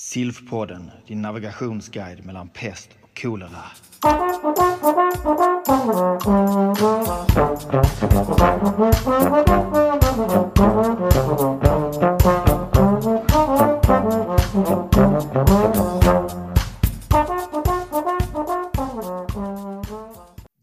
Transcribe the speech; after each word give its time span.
Silfpodden, 0.00 0.90
din 1.06 1.22
navigationsguide 1.22 2.24
mellan 2.24 2.48
pest 2.48 2.90
och 3.02 3.22
kolera. 3.22 3.64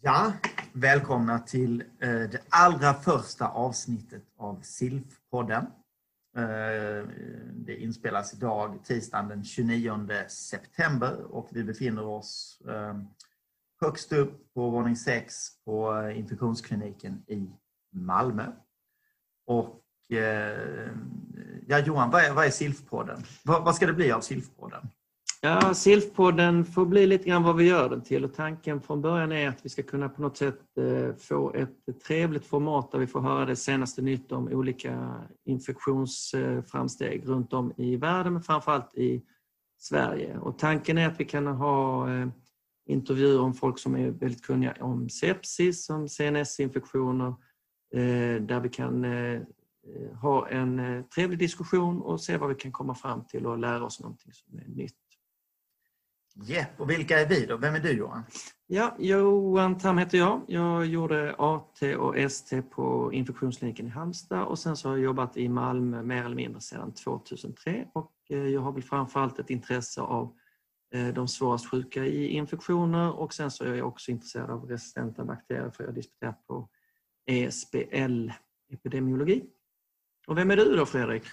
Ja, 0.01 0.33
välkomna 0.73 1.39
till 1.39 1.81
eh, 1.81 2.09
det 2.09 2.39
allra 2.49 2.93
första 2.93 3.47
avsnittet 3.47 4.23
av 4.37 4.59
Silfpodden. 4.61 5.65
Eh, 6.37 7.07
det 7.53 7.75
inspelas 7.75 8.33
idag 8.33 8.83
tisdagen 8.83 9.27
den 9.27 9.43
29 9.43 10.07
september 10.27 11.23
och 11.23 11.49
vi 11.51 11.63
befinner 11.63 12.05
oss 12.05 12.61
eh, 12.67 12.99
högst 13.81 14.13
upp 14.13 14.53
på 14.53 14.69
våning 14.69 14.95
6 14.95 15.63
på 15.65 15.95
eh, 15.95 16.19
infektionskliniken 16.19 17.23
i 17.27 17.49
Malmö. 17.91 18.51
Och 19.47 19.81
ja, 21.67 21.79
Johan, 21.79 22.11
vad 22.11 22.21
är, 22.21 22.33
vad 22.33 22.45
är 22.45 22.49
SILF-podden? 22.49 23.25
Vad, 23.43 23.63
vad 23.63 23.75
ska 23.75 23.85
det 23.87 23.93
bli 23.93 24.11
av 24.11 24.21
SILF-podden? 24.21 24.87
Ja, 25.45 25.73
SILF-podden 25.73 26.65
får 26.65 26.85
bli 26.85 27.07
lite 27.07 27.29
grann 27.29 27.43
vad 27.43 27.55
vi 27.55 27.67
gör 27.67 27.89
den 27.89 28.01
till 28.01 28.23
och 28.23 28.33
tanken 28.33 28.81
från 28.81 29.01
början 29.01 29.31
är 29.31 29.49
att 29.49 29.65
vi 29.65 29.69
ska 29.69 29.83
kunna 29.83 30.09
på 30.09 30.21
något 30.21 30.37
sätt 30.37 30.59
eh, 30.77 31.15
få 31.15 31.53
ett 31.53 32.03
trevligt 32.07 32.45
format 32.45 32.91
där 32.91 32.99
vi 32.99 33.07
får 33.07 33.21
höra 33.21 33.45
det 33.45 33.55
senaste 33.55 34.01
nytt 34.01 34.31
om 34.31 34.47
olika 34.47 35.23
infektionsframsteg 35.45 37.27
runt 37.27 37.53
om 37.53 37.73
i 37.77 37.95
världen 37.95 38.33
men 38.33 38.41
framförallt 38.41 38.95
i 38.95 39.21
Sverige. 39.77 40.37
Och 40.37 40.57
tanken 40.57 40.97
är 40.97 41.07
att 41.07 41.19
vi 41.19 41.25
kan 41.25 41.47
ha 41.47 42.09
eh, 42.13 42.27
intervjuer 42.87 43.41
om 43.41 43.53
folk 43.53 43.79
som 43.79 43.95
är 43.95 44.11
väldigt 44.11 44.43
kunniga 44.43 44.73
om 44.79 45.09
sepsis, 45.09 45.89
om 45.89 46.09
CNS-infektioner 46.09 47.27
eh, 47.95 48.41
där 48.41 48.59
vi 48.59 48.69
kan 48.69 49.05
ha 50.21 50.47
en 50.47 51.03
trevlig 51.15 51.39
diskussion 51.39 52.01
och 52.01 52.21
se 52.21 52.37
vad 52.37 52.49
vi 52.49 52.55
kan 52.55 52.71
komma 52.71 52.95
fram 52.95 53.25
till 53.25 53.45
och 53.45 53.57
lära 53.57 53.83
oss 53.85 53.99
någonting 53.99 54.33
som 54.33 54.59
är 54.59 54.67
nytt. 54.67 55.04
Jepp, 56.43 56.79
och 56.79 56.89
vilka 56.89 57.19
är 57.19 57.27
vi 57.27 57.45
då? 57.45 57.57
Vem 57.57 57.75
är 57.75 57.79
du 57.79 57.91
Johan? 57.91 58.23
Ja, 58.67 58.95
Johan 58.99 59.77
Tam 59.77 59.97
heter 59.97 60.17
jag. 60.17 60.41
Jag 60.47 60.85
gjorde 60.85 61.35
AT 61.37 61.95
och 61.97 62.17
ST 62.17 62.61
på 62.61 63.13
infektionskliniken 63.13 63.87
i 63.87 63.89
Halmstad 63.89 64.43
och 64.43 64.59
sen 64.59 64.77
så 64.77 64.89
har 64.89 64.95
jag 64.95 65.03
jobbat 65.03 65.37
i 65.37 65.49
Malmö 65.49 66.03
mer 66.03 66.25
eller 66.25 66.35
mindre 66.35 66.61
sedan 66.61 66.93
2003 66.93 67.87
och 67.93 68.13
eh, 68.29 68.37
jag 68.37 68.61
har 68.61 68.71
väl 68.71 68.83
framförallt 68.83 69.39
ett 69.39 69.49
intresse 69.49 70.01
av 70.01 70.35
eh, 70.93 71.07
de 71.07 71.27
svårast 71.27 71.71
sjuka 71.71 72.05
i 72.05 72.27
infektioner 72.27 73.11
och 73.11 73.33
sen 73.33 73.51
så 73.51 73.63
är 73.63 73.75
jag 73.75 73.87
också 73.87 74.11
intresserad 74.11 74.49
av 74.49 74.65
resistenta 74.65 75.25
bakterier 75.25 75.69
för 75.69 75.83
jag 75.83 75.89
har 75.89 75.95
disputerat 75.95 76.47
på 76.47 76.69
ESBL, 77.25 78.29
epidemiologi. 78.73 79.45
Och 80.27 80.37
vem 80.37 80.51
är 80.51 80.55
du 80.55 80.75
då 80.75 80.85
Fredrik? 80.85 81.23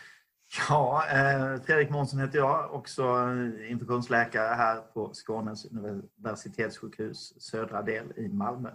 Ja, 0.59 1.05
eh, 1.11 1.63
Fredrik 1.63 1.91
Månsson 1.91 2.21
heter 2.21 2.39
jag, 2.39 2.75
också 2.75 3.03
infektionsläkare 3.69 4.55
här 4.55 4.81
på 4.81 5.11
Skånes 5.15 5.65
universitetssjukhus 5.65 7.43
södra 7.43 7.83
del 7.83 8.13
i 8.17 8.29
Malmö. 8.29 8.71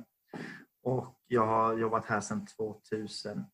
Och 0.84 1.16
jag 1.28 1.46
har 1.46 1.78
jobbat 1.78 2.06
här 2.06 2.22
sedan 2.22 2.46
2001 2.46 3.48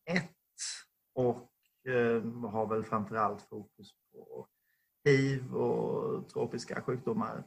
och 1.14 1.50
eh, 1.88 2.50
har 2.50 2.66
väl 2.66 2.84
framförallt 2.84 3.42
fokus 3.42 3.90
på 4.12 4.46
hiv 5.04 5.54
och 5.54 6.28
tropiska 6.28 6.82
sjukdomar. 6.82 7.44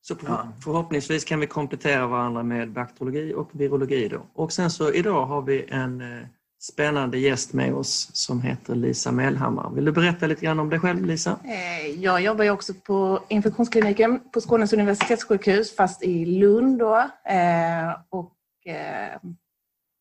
Så 0.00 0.16
förhoppningsvis 0.64 1.24
kan 1.24 1.40
vi 1.40 1.46
komplettera 1.46 2.06
varandra 2.06 2.42
med 2.42 2.72
bakteriologi 2.72 3.34
och 3.34 3.50
virologi. 3.52 4.08
Då. 4.08 4.26
Och 4.34 4.52
sen 4.52 4.70
så 4.70 4.92
idag 4.92 5.26
har 5.26 5.42
vi 5.42 5.64
en 5.68 6.00
eh, 6.00 6.26
spännande 6.58 7.18
gäst 7.18 7.52
med 7.52 7.74
oss 7.74 8.10
som 8.12 8.42
heter 8.42 8.74
Lisa 8.74 9.12
Mellhammar. 9.12 9.70
Vill 9.70 9.84
du 9.84 9.92
berätta 9.92 10.26
lite 10.26 10.44
grann 10.44 10.60
om 10.60 10.70
dig 10.70 10.80
själv 10.80 11.04
Lisa? 11.04 11.40
Eh, 11.44 11.86
jag 11.86 12.22
jobbar 12.22 12.44
ju 12.44 12.50
också 12.50 12.74
på 12.74 13.24
infektionskliniken 13.28 14.20
på 14.32 14.40
Skånes 14.40 14.72
universitetssjukhus 14.72 15.76
fast 15.76 16.02
i 16.02 16.24
Lund 16.26 16.78
då, 16.78 16.96
eh, 17.24 17.90
och 18.08 18.36
eh, 18.66 19.18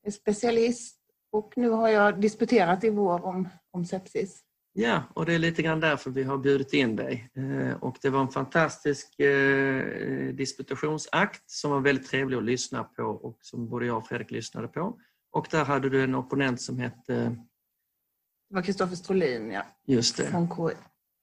är 0.06 0.12
specialist 0.12 0.98
och 1.32 1.54
nu 1.56 1.70
har 1.70 1.90
jag 1.90 2.22
disputerat 2.22 2.84
i 2.84 2.90
vår 2.90 3.26
om, 3.26 3.50
om 3.72 3.86
sepsis. 3.86 4.44
Ja, 4.74 5.04
och 5.14 5.26
det 5.26 5.34
är 5.34 5.40
lite 5.40 5.62
grann 5.62 5.80
därför 5.80 6.10
vi 6.12 6.24
har 6.24 6.38
bjudit 6.38 6.74
in 6.74 6.96
dig. 6.96 7.30
Och 7.80 7.98
det 8.02 8.10
var 8.10 8.22
en 8.22 8.30
fantastisk 8.30 9.08
disputationsakt 10.34 11.50
som 11.50 11.72
var 11.72 11.80
väldigt 11.80 12.08
trevlig 12.08 12.38
att 12.38 12.44
lyssna 12.44 12.84
på 12.84 13.04
och 13.04 13.38
som 13.42 13.70
både 13.70 13.86
jag 13.86 13.98
och 13.98 14.08
Fredrik 14.08 14.32
lyssnade 14.32 14.68
på. 14.68 14.98
Och 15.32 15.48
där 15.52 15.66
hade 15.66 15.90
du 15.90 16.04
en 16.04 16.16
opponent 16.16 16.62
som 16.62 16.80
hette... 16.80 17.14
Det 18.50 18.56
var 18.56 18.62
Kristoffer 18.62 18.96
Strolin, 18.96 19.52
ja. 19.52 19.62
Just 19.88 20.18
det. 20.18 20.24
Från 20.24 20.48
KI. 20.48 20.76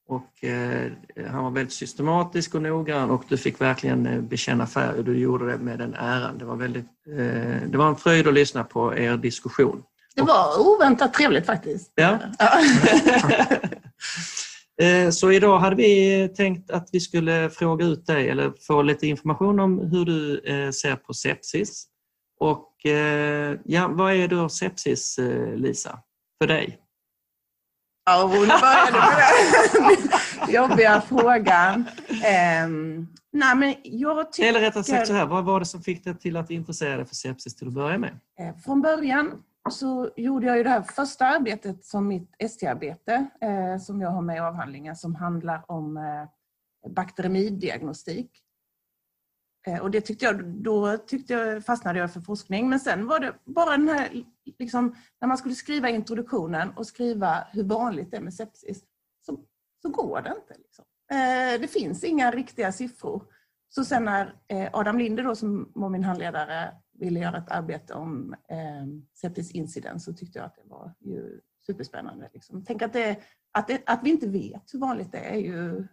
Och, 0.07 0.45
eh, 0.45 0.93
han 1.31 1.45
var 1.45 1.51
väldigt 1.51 1.73
systematisk 1.73 2.55
och 2.55 2.63
noggrann 2.63 3.11
och 3.11 3.25
du 3.29 3.37
fick 3.37 3.61
verkligen 3.61 4.07
eh, 4.07 4.21
bekänna 4.21 4.67
färg 4.67 4.99
och 4.99 5.05
du 5.05 5.19
gjorde 5.19 5.53
det 5.53 5.59
med 5.59 5.79
den 5.79 5.95
äran. 5.95 6.39
Det 6.39 6.45
var, 6.45 6.57
väldigt, 6.57 6.87
eh, 7.07 7.69
det 7.69 7.75
var 7.75 7.89
en 7.89 7.97
fröjd 7.97 8.27
att 8.27 8.35
lyssna 8.35 8.65
på 8.65 8.97
er 8.97 9.17
diskussion. 9.17 9.83
Det 10.15 10.23
var 10.23 10.61
oväntat 10.61 11.15
trevligt 11.15 11.47
faktiskt. 11.47 11.93
Ja. 11.95 12.19
ja. 12.39 12.59
Eh, 14.83 15.11
så 15.11 15.33
idag 15.33 15.59
hade 15.59 15.77
vi 15.77 16.29
tänkt 16.37 16.71
att 16.71 16.89
vi 16.93 17.01
skulle 17.01 17.51
fråga 17.51 17.85
ut 17.87 18.07
dig 18.07 18.29
eller 18.29 18.53
få 18.67 18.83
lite 18.83 19.07
information 19.07 19.61
om 19.61 19.79
hur 19.79 20.05
du 20.05 20.39
eh, 20.39 20.71
ser 20.71 20.97
på 20.97 21.15
sepsis 21.15 21.87
och 22.41 22.74
ja, 23.65 23.89
vad 23.89 24.13
är 24.13 24.29
då 24.29 24.49
sepsis, 24.49 25.19
eh, 25.19 25.55
Lisa, 25.57 25.99
för 26.41 26.49
dig? 26.49 26.81
Ja, 28.07 28.31
nu 28.33 28.47
började 28.47 28.93
med 28.93 29.99
den 30.47 30.55
jobbiga 30.55 31.01
frågan. 31.01 31.85
Um, 32.65 33.09
nej, 33.33 33.57
men 33.57 33.75
jag 33.83 34.33
tycker... 34.33 34.49
Eller 34.49 34.61
rättare 34.61 34.85
sagt 34.85 35.07
så 35.07 35.13
här, 35.13 35.27
vad 35.27 35.45
var 35.45 35.61
det 35.61 35.67
som 35.67 35.83
fick 35.83 36.05
dig 36.05 36.19
till 36.19 36.37
att 36.37 36.51
intressera 36.51 36.97
dig 36.97 37.07
för 37.07 37.15
sepsis 37.15 37.57
till 37.57 37.69
att 37.69 37.75
börja 37.75 37.99
med? 37.99 38.19
Eh, 38.41 38.57
från 38.65 38.83
början 38.83 39.43
så 39.71 40.11
gjorde 40.17 40.47
jag 40.47 40.57
ju 40.57 40.63
det 40.63 40.71
här 40.71 40.83
första 40.83 41.27
arbetet 41.27 41.85
som 41.85 42.09
mitt 42.09 42.35
ST-arbete 42.39 43.27
eh, 43.41 43.79
som 43.81 44.01
jag 44.01 44.11
har 44.11 44.23
med 44.23 44.37
i 44.37 44.41
avhandlingen 44.41 44.97
som 44.97 45.15
handlar 45.15 45.71
om 45.71 45.97
eh, 45.97 46.91
bakteremiddiagnostik. 46.91 48.31
Eh, 49.67 49.79
och 49.79 49.91
det 49.91 50.01
tyckte 50.01 50.25
jag, 50.25 50.45
då 50.45 50.99
tyckte 50.99 51.33
jag, 51.33 51.65
fastnade 51.65 51.99
jag 51.99 52.13
för 52.13 52.21
forskning. 52.21 52.69
Men 52.69 52.81
sen 52.81 53.07
var 53.07 53.21
det 53.21 53.35
bara 53.45 53.71
den 53.71 53.89
här, 53.89 54.25
liksom, 54.59 54.97
när 55.21 55.29
man 55.29 55.39
skulle 55.39 55.55
skriva 55.55 55.89
introduktionen 55.89 56.71
och 56.71 56.87
skriva 56.87 57.47
hur 57.53 57.65
vanligt 57.65 58.11
det 58.11 58.17
är 58.17 58.21
med 58.21 58.35
sepsis, 58.35 58.85
så, 59.27 59.41
så 59.83 59.89
går 59.89 60.23
det 60.23 60.29
inte. 60.29 60.63
Liksom. 60.63 60.85
Eh, 61.11 61.61
det 61.61 61.69
finns 61.69 62.05
inga 62.05 62.31
riktiga 62.31 62.73
siffror. 62.73 63.23
Så 63.69 63.85
sen 63.85 64.05
när 64.05 64.35
eh, 64.49 64.69
Adam 64.73 64.99
Linder 64.99 65.23
då, 65.25 65.35
som 65.35 65.73
var 65.75 65.89
min 65.89 66.05
handledare 66.05 66.73
ville 66.93 67.21
göra 67.21 67.39
ett 67.39 67.51
arbete 67.51 67.95
om 67.95 68.35
eh, 68.49 68.87
sepsis 69.21 69.51
incident 69.51 70.03
så 70.03 70.13
tyckte 70.13 70.39
jag 70.39 70.47
att 70.47 70.57
det 70.57 70.69
var 70.69 70.95
ju 71.01 71.41
superspännande. 71.67 72.31
Liksom. 72.33 72.65
Tänk 72.65 72.83
att, 72.83 72.93
det, 72.93 73.17
att, 73.53 73.69
det, 73.69 73.83
att 73.87 74.01
vi 74.03 74.11
inte 74.11 74.29
vet 74.29 74.75
hur 74.75 74.79
vanligt 74.79 75.13
det 75.13 75.19
är, 75.19 75.33
är 75.33 75.39
ju 75.39 75.87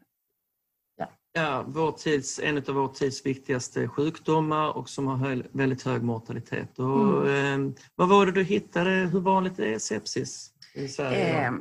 Ja, 1.33 1.63
vår 1.67 1.91
tids, 1.91 2.39
en 2.39 2.57
av 2.57 2.63
vår 2.75 2.87
tids 2.87 3.25
viktigaste 3.25 3.87
sjukdomar 3.87 4.77
och 4.77 4.89
som 4.89 5.07
har 5.07 5.57
väldigt 5.57 5.83
hög 5.83 6.03
mortalitet. 6.03 6.79
Och, 6.79 7.27
mm. 7.27 7.67
eh, 7.67 7.73
vad 7.95 8.09
var 8.09 8.25
det 8.25 8.31
du 8.31 8.43
hittade? 8.43 8.89
Hur 8.89 9.19
vanligt 9.19 9.59
är 9.59 9.79
sepsis 9.79 10.51
i 10.73 10.87
Sverige? 10.87 11.47
Eh, 11.47 11.53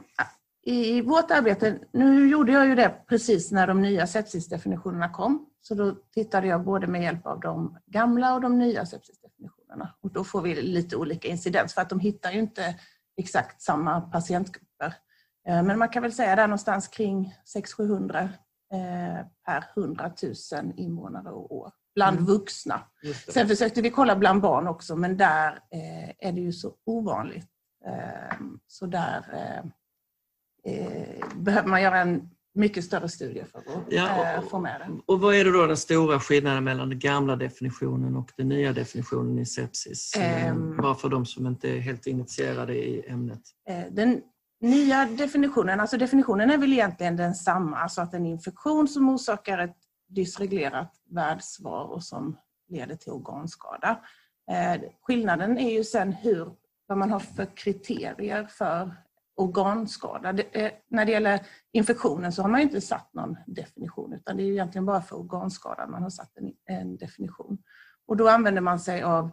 I 0.62 1.00
vårt 1.00 1.30
arbete, 1.30 1.78
nu 1.92 2.28
gjorde 2.28 2.52
jag 2.52 2.66
ju 2.66 2.74
det 2.74 2.94
precis 3.08 3.52
när 3.52 3.66
de 3.66 3.82
nya 3.82 4.06
sepsisdefinitionerna 4.06 5.08
kom. 5.08 5.46
Så 5.60 5.74
då 5.74 5.94
tittade 6.14 6.46
jag 6.46 6.64
både 6.64 6.86
med 6.86 7.02
hjälp 7.02 7.26
av 7.26 7.40
de 7.40 7.78
gamla 7.86 8.34
och 8.34 8.40
de 8.40 8.58
nya 8.58 8.86
sepsisdefinitionerna. 8.86 9.94
Och 10.00 10.12
då 10.12 10.24
får 10.24 10.42
vi 10.42 10.62
lite 10.62 10.96
olika 10.96 11.28
incidens 11.28 11.74
för 11.74 11.82
att 11.82 11.90
de 11.90 12.00
hittar 12.00 12.32
ju 12.32 12.38
inte 12.38 12.74
exakt 13.16 13.62
samma 13.62 14.00
patientgrupper. 14.00 14.94
Eh, 15.48 15.62
men 15.62 15.78
man 15.78 15.88
kan 15.88 16.02
väl 16.02 16.12
säga 16.12 16.36
där 16.36 16.46
någonstans 16.46 16.88
kring 16.88 17.34
600-700 17.56 18.22
Eh, 18.22 18.28
per 19.46 19.64
100 19.76 20.12
000 20.22 20.72
invånare 20.76 21.30
och 21.30 21.56
år 21.56 21.72
bland 21.94 22.18
mm. 22.18 22.26
vuxna. 22.26 22.80
Sen 23.28 23.48
försökte 23.48 23.82
vi 23.82 23.90
kolla 23.90 24.16
bland 24.16 24.40
barn 24.40 24.68
också 24.68 24.96
men 24.96 25.16
där 25.16 25.50
eh, 25.50 26.28
är 26.28 26.32
det 26.32 26.40
ju 26.40 26.52
så 26.52 26.74
ovanligt. 26.86 27.48
Eh, 27.86 28.36
så 28.66 28.86
där 28.86 29.24
behöver 31.34 31.68
man 31.68 31.82
göra 31.82 32.00
en 32.00 32.30
mycket 32.54 32.84
större 32.84 33.08
studie 33.08 33.44
för 33.52 33.58
att 33.58 33.64
ja, 33.88 34.38
och, 34.38 34.50
få 34.50 34.58
med 34.58 34.80
det. 34.80 35.00
Och 35.06 35.20
vad 35.20 35.34
är 35.34 35.44
det 35.44 35.52
då 35.52 35.66
den 35.66 35.76
stora 35.76 36.20
skillnaden 36.20 36.64
mellan 36.64 36.88
den 36.88 36.98
gamla 36.98 37.36
definitionen 37.36 38.16
och 38.16 38.30
den 38.36 38.48
nya 38.48 38.72
definitionen 38.72 39.38
i 39.38 39.46
sepsis? 39.46 40.12
Um, 40.50 40.76
Bara 40.76 40.94
för 40.94 41.08
de 41.08 41.26
som 41.26 41.46
inte 41.46 41.70
är 41.70 41.78
helt 41.78 42.06
initierade 42.06 42.74
i 42.74 43.08
ämnet. 43.08 43.40
Den 43.90 44.22
nya 44.60 45.06
definitionen, 45.06 45.80
alltså 45.80 45.96
definitionen 45.96 46.50
är 46.50 46.58
väl 46.58 46.72
egentligen 46.72 47.16
densamma, 47.16 47.78
alltså 47.78 48.00
att 48.00 48.14
en 48.14 48.26
infektion 48.26 48.88
som 48.88 49.08
orsakar 49.08 49.58
ett 49.58 49.76
dysreglerat 50.08 50.94
värdsvar 51.10 51.84
och 51.84 52.04
som 52.04 52.36
leder 52.68 52.96
till 52.96 53.12
organskada. 53.12 54.00
Eh, 54.50 54.82
skillnaden 55.02 55.58
är 55.58 55.70
ju 55.70 55.84
sen 55.84 56.12
hur, 56.12 56.52
vad 56.86 56.98
man 56.98 57.10
har 57.10 57.20
för 57.20 57.56
kriterier 57.56 58.44
för 58.46 58.96
organskada. 59.36 60.32
Det, 60.32 60.42
eh, 60.42 60.72
när 60.88 61.04
det 61.04 61.12
gäller 61.12 61.46
infektionen 61.72 62.32
så 62.32 62.42
har 62.42 62.48
man 62.48 62.60
inte 62.60 62.80
satt 62.80 63.14
någon 63.14 63.36
definition 63.46 64.12
utan 64.12 64.36
det 64.36 64.42
är 64.42 64.50
egentligen 64.50 64.86
bara 64.86 65.02
för 65.02 65.16
organskada 65.16 65.86
man 65.86 66.02
har 66.02 66.10
satt 66.10 66.36
en, 66.36 66.52
en 66.64 66.96
definition. 66.96 67.58
Och 68.06 68.16
då 68.16 68.28
använder 68.28 68.60
man 68.60 68.80
sig 68.80 69.02
av 69.02 69.30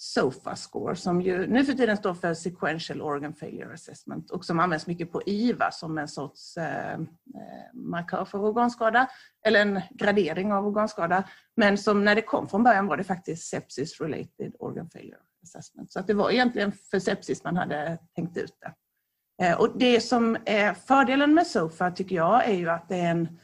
SOFA-score 0.00 0.94
som 0.94 1.20
ju 1.20 1.46
nu 1.46 1.64
för 1.64 1.72
tiden 1.72 1.96
står 1.96 2.14
för 2.14 2.34
Sequential 2.34 3.02
Organ 3.02 3.34
Failure 3.34 3.74
Assessment 3.74 4.30
och 4.30 4.44
som 4.44 4.60
används 4.60 4.86
mycket 4.86 5.12
på 5.12 5.22
IVA 5.26 5.70
som 5.70 5.98
en 5.98 6.08
sorts 6.08 6.56
eh, 6.56 6.92
eh, 6.92 6.98
markör 7.72 8.24
för 8.24 8.38
organskada 8.38 9.08
eller 9.46 9.60
en 9.60 9.80
gradering 9.90 10.52
av 10.52 10.66
organskada. 10.66 11.24
Men 11.56 11.78
som 11.78 12.04
när 12.04 12.14
det 12.14 12.22
kom 12.22 12.48
från 12.48 12.62
början 12.62 12.86
var 12.86 12.96
det 12.96 13.04
faktiskt 13.04 13.48
Sepsis 13.48 14.00
Related 14.00 14.52
Organ 14.58 14.90
Failure 14.90 15.20
Assessment. 15.42 15.92
Så 15.92 16.00
att 16.00 16.06
det 16.06 16.14
var 16.14 16.30
egentligen 16.30 16.72
för 16.72 16.98
sepsis 16.98 17.44
man 17.44 17.56
hade 17.56 17.98
tänkt 18.14 18.36
ut 18.36 18.56
det. 18.60 18.74
Eh, 19.46 19.60
och 19.60 19.78
det 19.78 20.00
som 20.00 20.36
är 20.44 20.74
fördelen 20.74 21.34
med 21.34 21.46
SOFA 21.46 21.90
tycker 21.90 22.16
jag 22.16 22.48
är 22.48 22.54
ju 22.54 22.70
att 22.70 22.88
det 22.88 22.96
är 22.96 23.10
en 23.10 23.38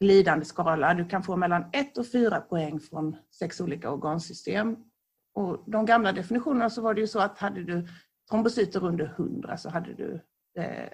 glidande 0.00 0.44
skala. 0.44 0.94
Du 0.94 1.08
kan 1.08 1.22
få 1.22 1.36
mellan 1.36 1.64
1 1.72 1.98
och 1.98 2.06
4 2.06 2.40
poäng 2.40 2.80
från 2.80 3.16
sex 3.38 3.60
olika 3.60 3.90
organsystem 3.90 4.76
och 5.34 5.64
de 5.66 5.86
gamla 5.86 6.12
definitionerna 6.12 6.70
så 6.70 6.82
var 6.82 6.94
det 6.94 7.00
ju 7.00 7.06
så 7.06 7.18
att 7.18 7.38
hade 7.38 7.64
du 7.64 7.88
trombocyter 8.30 8.84
under 8.84 9.04
100 9.04 9.56
så 9.56 9.70
hade 9.70 9.94
du 9.94 10.20
eh, 10.58 10.88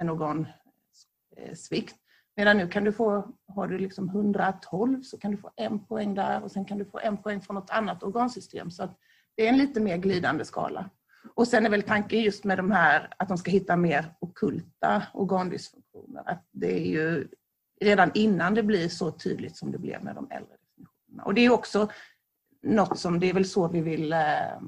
en 0.00 0.10
organsvikt. 0.10 1.92
Eh, 1.92 1.96
Medan 2.36 2.56
nu 2.56 2.68
kan 2.68 2.84
du 2.84 2.92
få, 2.92 3.34
har 3.54 3.66
du 3.66 3.78
liksom 3.78 4.08
112 4.08 5.02
så 5.02 5.18
kan 5.18 5.30
du 5.30 5.36
få 5.36 5.50
en 5.56 5.84
poäng 5.86 6.14
där 6.14 6.42
och 6.42 6.50
sen 6.50 6.64
kan 6.64 6.78
du 6.78 6.84
få 6.84 6.98
en 6.98 7.16
poäng 7.16 7.40
från 7.40 7.54
något 7.54 7.70
annat 7.70 8.02
organsystem. 8.02 8.70
Så 8.70 8.82
att 8.82 8.98
det 9.36 9.44
är 9.44 9.48
en 9.48 9.58
lite 9.58 9.80
mer 9.80 9.96
glidande 9.96 10.44
skala. 10.44 10.90
Och 11.34 11.48
sen 11.48 11.66
är 11.66 11.70
väl 11.70 11.82
tanken 11.82 12.20
just 12.20 12.44
med 12.44 12.58
de 12.58 12.70
här 12.70 13.08
att 13.16 13.28
de 13.28 13.38
ska 13.38 13.50
hitta 13.50 13.76
mer 13.76 14.14
okulta 14.20 15.02
organdysfunktioner. 15.14 16.22
Att 16.26 16.48
det 16.52 16.72
är 16.72 16.86
ju 16.86 17.28
redan 17.80 18.10
innan 18.14 18.54
det 18.54 18.62
blir 18.62 18.88
så 18.88 19.10
tydligt 19.10 19.56
som 19.56 19.72
det 19.72 19.78
blev 19.78 20.04
med 20.04 20.14
de 20.14 20.30
äldre 20.30 20.56
definitionerna. 20.56 21.24
Och 21.24 21.34
det 21.34 21.40
är 21.40 21.50
också 21.52 21.88
något 22.62 22.98
som, 22.98 23.20
det 23.20 23.30
är 23.30 23.34
väl 23.34 23.44
så 23.44 23.68
vi 23.68 23.80
vill, 23.80 24.12
eh, 24.12 24.60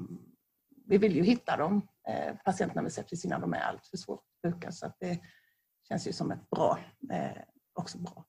vi 0.85 0.97
vill 0.97 1.15
ju 1.15 1.23
hitta 1.23 1.57
dem, 1.57 1.87
eh, 2.07 2.35
patienterna 2.45 2.81
med 2.81 2.93
sepsis 2.93 3.25
innan 3.25 3.41
de 3.41 3.53
är 3.53 3.59
alltför 3.59 3.97
svårt 3.97 4.23
sjuka. 4.45 4.71
Så 4.71 4.85
att 4.85 4.97
det 4.99 5.19
känns 5.87 6.07
ju 6.07 6.13
som 6.13 6.31
ett 6.31 6.49
bra, 6.49 6.79
eh, 7.11 7.41
också 7.73 7.97
bra. 7.97 8.25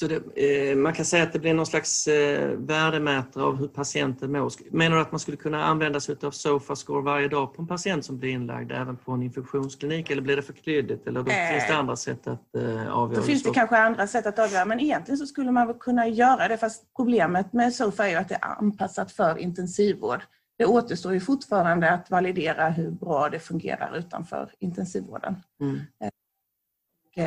Så 0.00 0.06
det, 0.06 0.78
man 0.78 0.92
kan 0.92 1.04
säga 1.04 1.22
att 1.22 1.32
det 1.32 1.38
blir 1.38 1.54
någon 1.54 1.66
slags 1.66 2.08
värdemätare 2.56 3.44
av 3.44 3.56
hur 3.56 3.68
patienten 3.68 4.32
mår. 4.32 4.52
Menar 4.70 4.96
du 4.96 5.02
att 5.02 5.12
man 5.12 5.20
skulle 5.20 5.36
kunna 5.36 5.64
använda 5.64 6.00
sig 6.00 6.16
av 6.22 6.30
Sofascore 6.30 7.02
varje 7.02 7.28
dag 7.28 7.54
på 7.54 7.62
en 7.62 7.68
patient 7.68 8.04
som 8.04 8.18
blir 8.18 8.30
inlagd 8.30 8.72
även 8.72 8.96
på 8.96 9.12
en 9.12 9.22
infektionsklinik 9.22 10.10
eller 10.10 10.22
blir 10.22 10.36
det 10.36 10.42
för 10.42 10.52
klyddigt? 10.52 11.06
Eller 11.06 11.22
då 11.22 11.30
äh, 11.30 11.50
finns 11.52 11.66
det 11.68 11.76
andra 11.76 11.96
sätt 11.96 12.26
att 12.26 12.54
avgöra? 12.88 13.20
Då 13.20 13.22
finns 13.22 13.42
det 13.42 13.50
kanske 13.50 13.78
andra 13.78 14.06
sätt 14.06 14.26
att 14.26 14.38
avgöra 14.38 14.64
men 14.64 14.80
egentligen 14.80 15.18
så 15.18 15.26
skulle 15.26 15.52
man 15.52 15.66
väl 15.66 15.76
kunna 15.76 16.08
göra 16.08 16.48
det 16.48 16.58
fast 16.58 16.94
problemet 16.96 17.52
med 17.52 17.74
Sofa 17.74 18.06
är 18.06 18.10
ju 18.10 18.16
att 18.16 18.28
det 18.28 18.34
är 18.34 18.58
anpassat 18.58 19.12
för 19.12 19.38
intensivvård. 19.38 20.20
Det 20.58 20.66
återstår 20.66 21.12
ju 21.12 21.20
fortfarande 21.20 21.90
att 21.90 22.10
validera 22.10 22.68
hur 22.68 22.90
bra 22.90 23.28
det 23.28 23.38
fungerar 23.38 23.96
utanför 23.96 24.50
intensivvården. 24.58 25.36
Mm. 25.60 25.80
Och, 26.00 27.22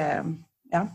ja. 0.70 0.88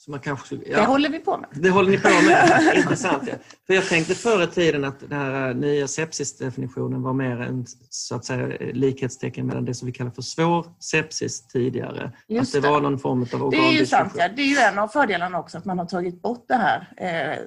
Så 0.00 0.10
man 0.10 0.20
kanske 0.20 0.54
ja. 0.66 0.80
Det 0.80 0.86
håller 0.86 1.08
vi 1.08 1.18
på 1.18 1.38
med. 1.38 1.48
Det 1.52 1.70
håller 1.70 1.90
ni 1.90 1.98
på 1.98 2.08
med. 2.08 2.76
Intressant. 2.76 3.22
Ja. 3.26 3.34
För 3.66 3.74
jag 3.74 3.84
tänkte 3.88 4.14
förr 4.14 4.44
i 4.44 4.46
tiden 4.46 4.84
att 4.84 5.00
den 5.00 5.12
här 5.12 5.54
nya 5.54 5.88
sepsisdefinitionen 5.88 7.02
var 7.02 7.12
mer 7.12 7.40
en 7.40 7.66
så 7.90 8.14
att 8.14 8.24
säga, 8.24 8.72
likhetstecken 8.72 9.46
mellan 9.46 9.64
det 9.64 9.74
som 9.74 9.86
vi 9.86 9.92
kallar 9.92 10.10
för 10.10 10.22
svår 10.22 10.66
sepsis 10.78 11.46
tidigare. 11.46 12.12
Just 12.28 12.54
att 12.54 12.62
det, 12.62 12.68
det, 12.68 12.72
var 12.72 12.80
någon 12.80 12.98
form 12.98 13.26
av 13.34 13.42
organ. 13.42 13.50
Det 13.50 13.68
är 13.68 13.72
ju 13.72 13.86
sant. 13.86 14.12
Ja. 14.16 14.28
Det 14.28 14.42
är 14.42 14.46
ju 14.46 14.56
en 14.56 14.78
av 14.78 14.88
fördelarna 14.88 15.38
också 15.38 15.58
att 15.58 15.64
man 15.64 15.78
har 15.78 15.86
tagit 15.86 16.22
bort 16.22 16.44
det 16.48 16.54
här. 16.54 16.94
Eh, 16.96 17.38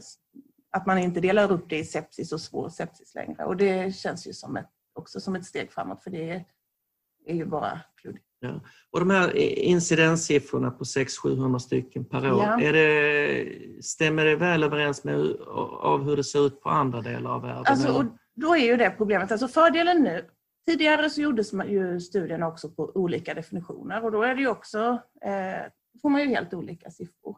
att 0.71 0.85
man 0.85 0.97
inte 0.97 1.19
delar 1.19 1.51
upp 1.51 1.69
det 1.69 1.77
i 1.77 1.85
sepsis 1.85 2.31
och 2.31 2.41
svår 2.41 2.69
sepsis 2.69 3.15
längre. 3.15 3.45
Och 3.45 3.57
det 3.57 3.95
känns 3.95 4.27
ju 4.27 4.33
som 4.33 4.57
ett, 4.57 4.69
också 4.93 5.19
som 5.19 5.35
ett 5.35 5.45
steg 5.45 5.71
framåt 5.71 6.03
för 6.03 6.09
det 6.09 6.45
är 7.25 7.35
ju 7.35 7.45
bara 7.45 7.79
kluddigt. 8.01 8.25
Ja. 8.43 8.61
Och 8.91 8.99
de 8.99 9.09
här 9.09 9.35
incidenssiffrorna 9.59 10.71
på 10.71 10.83
600-700 10.83 11.59
stycken 11.59 12.05
per 12.05 12.33
år, 12.33 12.43
ja. 12.43 12.61
är 12.61 12.73
det, 12.73 13.83
stämmer 13.83 14.25
det 14.25 14.35
väl 14.35 14.63
överens 14.63 15.03
med 15.03 15.15
av 15.81 16.03
hur 16.03 16.17
det 16.17 16.23
ser 16.23 16.45
ut 16.47 16.61
på 16.61 16.69
andra 16.69 17.01
delar 17.01 17.31
av 17.31 17.41
världen? 17.41 17.63
Alltså, 17.65 17.93
och 17.93 18.05
då 18.35 18.55
är 18.55 18.65
ju 18.65 18.77
det 18.77 18.89
problemet. 18.89 19.31
Alltså 19.31 19.47
fördelen 19.47 20.03
nu, 20.03 20.25
tidigare 20.67 21.09
så 21.09 21.21
gjordes 21.21 21.53
ju 21.53 21.99
studierna 21.99 22.47
också 22.47 22.69
på 22.69 22.91
olika 22.95 23.33
definitioner 23.33 24.03
och 24.03 24.11
då 24.11 24.23
är 24.23 24.35
det 24.35 24.41
ju 24.41 24.47
också, 24.47 25.01
eh, 25.21 25.71
får 26.01 26.09
man 26.09 26.21
ju 26.21 26.27
helt 26.27 26.53
olika 26.53 26.91
siffror. 26.91 27.37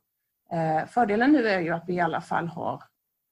Eh, 0.51 0.88
fördelen 0.88 1.31
nu 1.31 1.48
är 1.48 1.60
ju 1.60 1.72
att 1.72 1.84
vi 1.88 1.94
i 1.94 2.00
alla 2.00 2.22
fall 2.22 2.48
har 2.48 2.84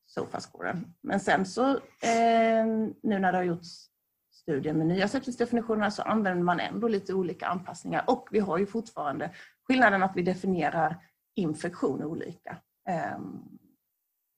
SOFA-scoren. 0.08 0.94
Men 1.02 1.20
sen 1.20 1.46
så 1.46 1.70
eh, 1.72 2.66
nu 3.04 3.20
när 3.20 3.32
det 3.32 3.38
har 3.38 3.44
gjorts 3.44 3.93
studier 4.34 4.74
med 4.74 4.88
nya 4.88 5.08
sepsisdefinitionerna 5.08 5.92
så 5.92 6.02
använder 6.02 6.44
man 6.44 6.60
ändå 6.60 6.88
lite 6.88 7.14
olika 7.14 7.48
anpassningar 7.48 8.04
och 8.08 8.28
vi 8.32 8.40
har 8.40 8.58
ju 8.58 8.66
fortfarande 8.66 9.32
skillnaden 9.68 10.04
att 10.04 10.12
vi 10.16 10.22
definierar 10.22 10.98
infektion 11.36 12.04
olika. 12.04 12.58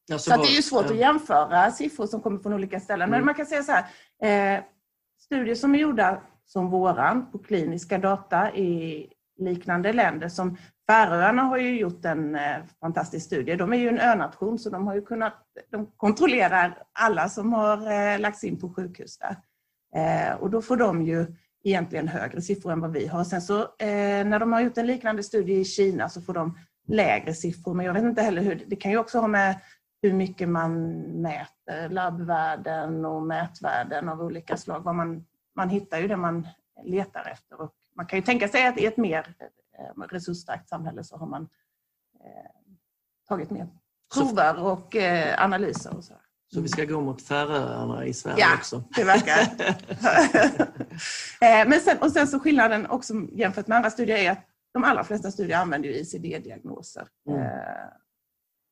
Ja, 0.08 0.20
så, 0.20 0.30
det 0.30 0.48
är 0.48 0.56
ju 0.56 0.62
svårt 0.62 0.86
ja. 0.86 0.92
att 0.92 0.98
jämföra 0.98 1.72
siffror 1.72 2.08
som 2.08 2.22
kommer 2.22 2.40
från 2.40 2.54
olika 2.54 2.80
ställen. 2.80 3.10
Mm. 3.10 3.20
Men 3.20 3.26
man 3.26 3.36
kan 3.36 3.46
säga 3.46 3.64
så 3.64 3.72
här, 3.72 4.58
eh, 4.58 4.64
studier 5.20 5.56
som 5.56 5.76
är 5.76 5.80
gjorda 5.80 6.22
som 6.46 6.70
våran 6.70 7.32
på 7.32 7.40
kliniska 7.40 7.98
data 7.98 8.56
i 8.56 9.08
liknande 9.38 9.94
länder 9.94 10.30
som 10.30 10.58
Färöarna 10.88 11.42
har 11.42 11.58
ju 11.58 11.80
gjort 11.80 12.06
en 12.06 12.36
eh, 12.36 12.58
fantastisk 12.80 13.26
studie. 13.26 13.56
De 13.56 13.74
är 13.74 13.78
ju 13.78 13.90
en 13.90 14.00
önation 14.00 14.60
så 14.60 14.70
de 14.70 14.88
har 14.88 14.96
ju 14.96 15.02
kunnat, 15.02 15.34
de 15.72 15.92
kontrollerar 15.98 16.84
alla 17.00 17.30
som 17.30 17.54
har 17.54 17.92
eh, 17.92 18.20
lagts 18.20 18.44
in 18.44 18.60
på 18.60 18.74
sjukhus 18.74 19.18
där. 19.18 19.36
Eh, 19.96 20.34
och 20.34 20.50
då 20.50 20.62
får 20.62 20.78
de 20.78 21.02
ju 21.02 21.26
egentligen 21.64 22.08
högre 22.08 22.42
siffror 22.42 22.72
än 22.72 22.82
vad 22.82 22.92
vi 22.92 23.08
har. 23.08 23.24
Sen 23.24 23.42
så 23.42 23.62
eh, 23.62 24.26
när 24.26 24.40
de 24.40 24.54
har 24.54 24.62
gjort 24.62 24.78
en 24.78 24.88
liknande 24.88 25.24
studie 25.24 25.60
i 25.60 25.66
Kina 25.66 26.10
så 26.10 26.22
får 26.22 26.34
de 26.34 26.58
lägre 26.88 27.34
siffror. 27.34 27.74
Men 27.74 27.86
jag 27.86 27.94
vet 27.94 28.04
inte 28.04 28.22
heller 28.22 28.42
hur, 28.42 28.64
det 28.68 28.76
kan 28.76 28.92
ju 28.92 28.98
också 28.98 29.20
ha 29.20 29.28
med 29.28 29.60
hur 30.02 30.14
mycket 30.14 30.50
man 30.50 30.92
mäter 31.22 31.90
labbvärden 31.90 33.06
och 33.06 33.22
mätvärden 33.22 34.10
av 34.10 34.22
olika 34.22 34.58
slag. 34.58 34.80
Vad 34.80 34.96
man, 34.96 35.26
man 35.56 35.70
hittar 35.70 36.00
ju 36.00 36.08
det 36.08 36.18
man 36.18 36.48
letar 36.84 37.30
efter. 37.32 37.62
Och 37.62 37.74
man 37.96 38.06
kan 38.06 38.20
ju 38.20 38.26
tänka 38.26 38.48
sig 38.48 38.68
att 38.68 38.78
i 38.78 38.86
ett 38.86 38.98
mer 38.98 39.36
eh, 39.80 40.02
resursstarkt 40.10 40.70
samhälle 40.70 41.04
så 41.04 41.18
har 41.18 41.28
man 41.28 41.50
eh, 42.24 42.52
tagit 43.28 43.50
mer 43.50 43.68
prover 44.14 44.64
och 44.64 44.96
eh, 44.96 45.44
analyser. 45.44 45.98
Och 45.98 46.04
så. 46.04 46.14
Så 46.56 46.62
vi 46.62 46.70
ska 46.70 46.86
gå 46.86 47.02
mot 47.02 47.22
Färöarna 47.22 48.06
i 48.06 48.14
Sverige 48.14 48.40
ja, 48.40 48.56
också? 48.58 48.84
det 48.96 49.04
verkar. 49.04 49.40
Eh, 51.42 51.68
men 51.68 51.80
sen, 51.80 51.98
och 51.98 52.12
sen 52.12 52.28
så 52.28 52.40
skillnaden 52.40 52.86
också 52.86 53.14
jämfört 53.32 53.68
med 53.68 53.76
andra 53.76 53.90
studier 53.90 54.18
är 54.18 54.32
att 54.32 54.46
de 54.74 54.84
allra 54.84 55.04
flesta 55.04 55.32
studier 55.32 55.58
använder 55.58 55.90
ICD-diagnoser. 55.90 57.08
Mm. 57.30 57.42
Eh, 57.42 57.48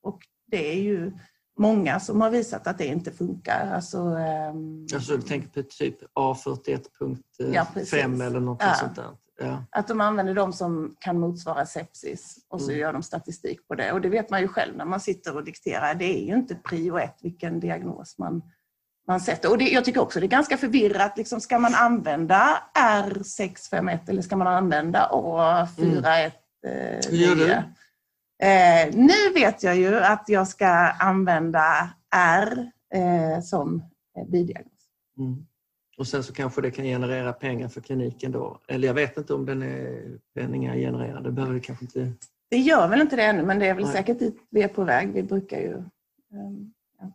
och 0.04 0.20
det 0.52 0.72
är 0.72 0.82
ju 0.82 1.12
många 1.60 2.00
som 2.00 2.22
har 2.22 2.30
visat 2.30 2.68
att 2.68 2.78
det 2.78 2.86
inte 2.86 3.12
funkar. 3.12 3.72
Alltså, 3.76 3.98
um... 3.98 4.88
alltså 4.94 5.18
du 5.18 5.22
tänker 5.22 5.50
på 5.50 5.70
typ 5.70 5.98
A41.5 6.20 7.54
ja, 7.54 7.68
eller 8.26 8.40
något 8.40 8.62
ja. 8.62 8.74
sånt 8.74 8.96
där? 8.96 9.18
Ja. 9.40 9.66
Att 9.72 9.88
de 9.88 10.02
använder 10.02 10.34
de 10.34 10.54
som 10.54 10.96
kan 11.00 11.20
motsvara 11.20 11.66
sepsis 11.66 12.38
och 12.50 12.62
så 12.62 12.70
mm. 12.70 12.80
gör 12.80 12.94
de 12.94 13.04
statistik 13.04 13.68
på 13.68 13.76
det. 13.76 13.92
Och 13.92 14.02
det 14.02 14.10
vet 14.10 14.30
man 14.30 14.42
ju 14.42 14.48
själv 14.48 14.78
när 14.78 14.86
man 14.86 15.00
sitter 15.00 15.36
och 15.36 15.44
dikterar. 15.44 15.96
Det 15.96 16.06
är 16.06 16.26
ju 16.26 16.34
inte 16.34 16.56
prio 16.56 16.98
ett 16.98 17.18
vilken 17.22 17.60
diagnos 17.60 18.18
man, 18.18 18.42
man 19.08 19.20
sätter. 19.20 19.52
Och 19.52 19.58
det, 19.58 19.70
jag 19.70 19.86
tycker 19.86 20.02
också 20.02 20.20
det 20.20 20.26
är 20.26 20.28
ganska 20.28 20.58
förvirrat. 20.58 21.18
Liksom, 21.18 21.42
ska 21.42 21.60
man 21.60 21.76
använda 21.76 22.64
R651 22.78 24.00
eller 24.10 24.22
ska 24.22 24.36
man 24.36 24.48
använda 24.48 25.10
A419? 25.12 26.32
Mm. 26.66 27.38
Du? 27.38 27.52
Eh, 28.44 28.90
nu 28.94 29.34
vet 29.34 29.64
jag 29.64 29.76
ju 29.76 30.00
att 30.00 30.24
jag 30.28 30.48
ska 30.48 30.68
använda 31.00 31.90
R 32.16 32.72
eh, 32.94 33.42
som 33.42 33.84
bidiagnos. 34.32 34.72
Mm. 35.18 35.46
Och 36.04 36.08
sen 36.08 36.24
så 36.24 36.34
kanske 36.34 36.62
det 36.62 36.72
kan 36.72 36.86
generera 36.86 37.34
pengar 37.34 37.68
för 37.68 37.82
kliniken 37.82 38.32
då. 38.32 38.60
Eller 38.68 38.88
jag 38.88 38.94
vet 38.94 39.18
inte 39.18 39.34
om 39.34 39.46
den 39.46 39.62
är 39.62 40.18
penninggenererande. 40.36 41.30
Det 41.30 41.32
behöver 41.32 41.54
det 41.54 41.60
kanske 41.60 41.86
inte... 41.86 42.14
Det 42.50 42.58
gör 42.58 42.88
väl 42.88 43.02
inte 43.02 43.16
det 43.16 43.24
ännu, 43.24 43.46
men 43.46 43.60
det 43.60 43.68
är 43.68 43.74
väl 43.74 43.84
Nej. 43.84 43.94
säkert 43.94 44.20
dit 44.20 44.38
vi 44.50 44.62
är 44.62 44.68
på 44.68 44.84
väg. 44.84 45.14
Vi 45.14 45.24
brukar 45.24 45.58
ju 45.58 45.74
um, 46.34 46.74
ja, 47.00 47.14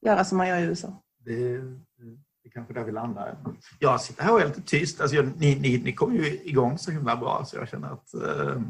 göra 0.00 0.24
som 0.24 0.38
man 0.38 0.48
gör 0.48 0.58
i 0.58 0.62
USA. 0.62 1.02
Det, 1.24 1.58
det 1.58 2.44
är 2.44 2.50
kanske 2.52 2.74
där 2.74 2.84
vi 2.84 2.92
landar. 2.92 3.36
Jag 3.78 4.00
sitter 4.00 4.22
här 4.22 4.32
och 4.32 4.40
är 4.40 4.46
lite 4.46 4.62
tyst. 4.62 5.00
Alltså, 5.00 5.16
jag, 5.16 5.40
ni, 5.40 5.54
ni, 5.60 5.78
ni 5.78 5.92
kom 5.92 6.14
ju 6.14 6.40
igång 6.42 6.78
så 6.78 6.90
himla 6.90 7.16
bra 7.16 7.44
så 7.46 7.56
jag 7.56 7.68
känner 7.68 7.92
att, 7.92 8.10
det, 8.12 8.64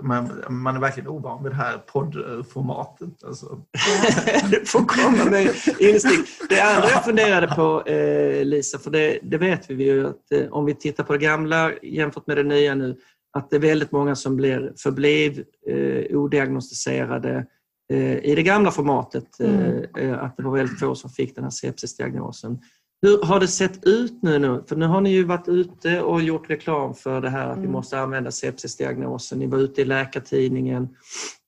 man, 0.00 0.30
man 0.48 0.76
är 0.76 0.80
verkligen 0.80 1.08
ovan 1.08 1.42
vid 1.42 1.52
det 1.52 1.56
här 1.56 1.78
poddformatet. 1.78 3.24
Alltså. 3.24 3.60
du 4.50 4.64
får 4.66 4.84
komma 4.84 5.30
med 5.30 5.50
instick. 5.78 6.20
Det 6.48 6.60
andra 6.60 6.88
jag 6.88 7.04
funderade 7.04 7.46
på, 7.46 7.82
eh, 7.82 8.44
Lisa, 8.44 8.78
för 8.78 8.90
det, 8.90 9.18
det 9.22 9.38
vet 9.38 9.70
vi 9.70 9.84
ju 9.84 10.06
att 10.06 10.32
eh, 10.32 10.52
om 10.52 10.64
vi 10.64 10.74
tittar 10.74 11.04
på 11.04 11.12
det 11.12 11.18
gamla 11.18 11.72
jämfört 11.82 12.26
med 12.26 12.36
det 12.36 12.42
nya 12.42 12.74
nu, 12.74 12.96
att 13.32 13.50
det 13.50 13.56
är 13.56 13.60
väldigt 13.60 13.92
många 13.92 14.14
som 14.14 14.36
blir 14.36 14.72
förblev 14.76 15.44
eh, 15.66 16.16
odiagnostiserade 16.18 17.46
eh, 17.92 18.18
i 18.24 18.34
det 18.34 18.42
gamla 18.42 18.70
formatet. 18.70 19.40
Mm. 19.40 19.84
Eh, 19.98 20.22
att 20.22 20.36
det 20.36 20.42
var 20.42 20.56
väldigt 20.56 20.80
få 20.80 20.94
som 20.94 21.10
fick 21.10 21.34
den 21.34 21.44
här 21.44 21.50
sepsisdiagnosen. 21.50 22.58
Hur 23.06 23.22
har 23.22 23.40
det 23.40 23.48
sett 23.48 23.86
ut 23.86 24.22
nu? 24.22 24.38
nu? 24.38 24.62
För 24.68 24.76
nu 24.76 24.86
har 24.86 25.00
ni 25.00 25.10
ju 25.10 25.24
varit 25.24 25.48
ute 25.48 26.02
och 26.02 26.22
gjort 26.22 26.50
reklam 26.50 26.94
för 26.94 27.20
det 27.20 27.30
här 27.30 27.46
att 27.48 27.56
vi 27.56 27.60
Mm. 27.60 27.72
måste 27.72 28.00
använda 28.00 28.30
sepsisdiagnosen. 28.30 29.38
Ni 29.38 29.46
var 29.46 29.58
ute 29.58 29.80
i 29.82 29.84
Läkartidningen 29.84 30.88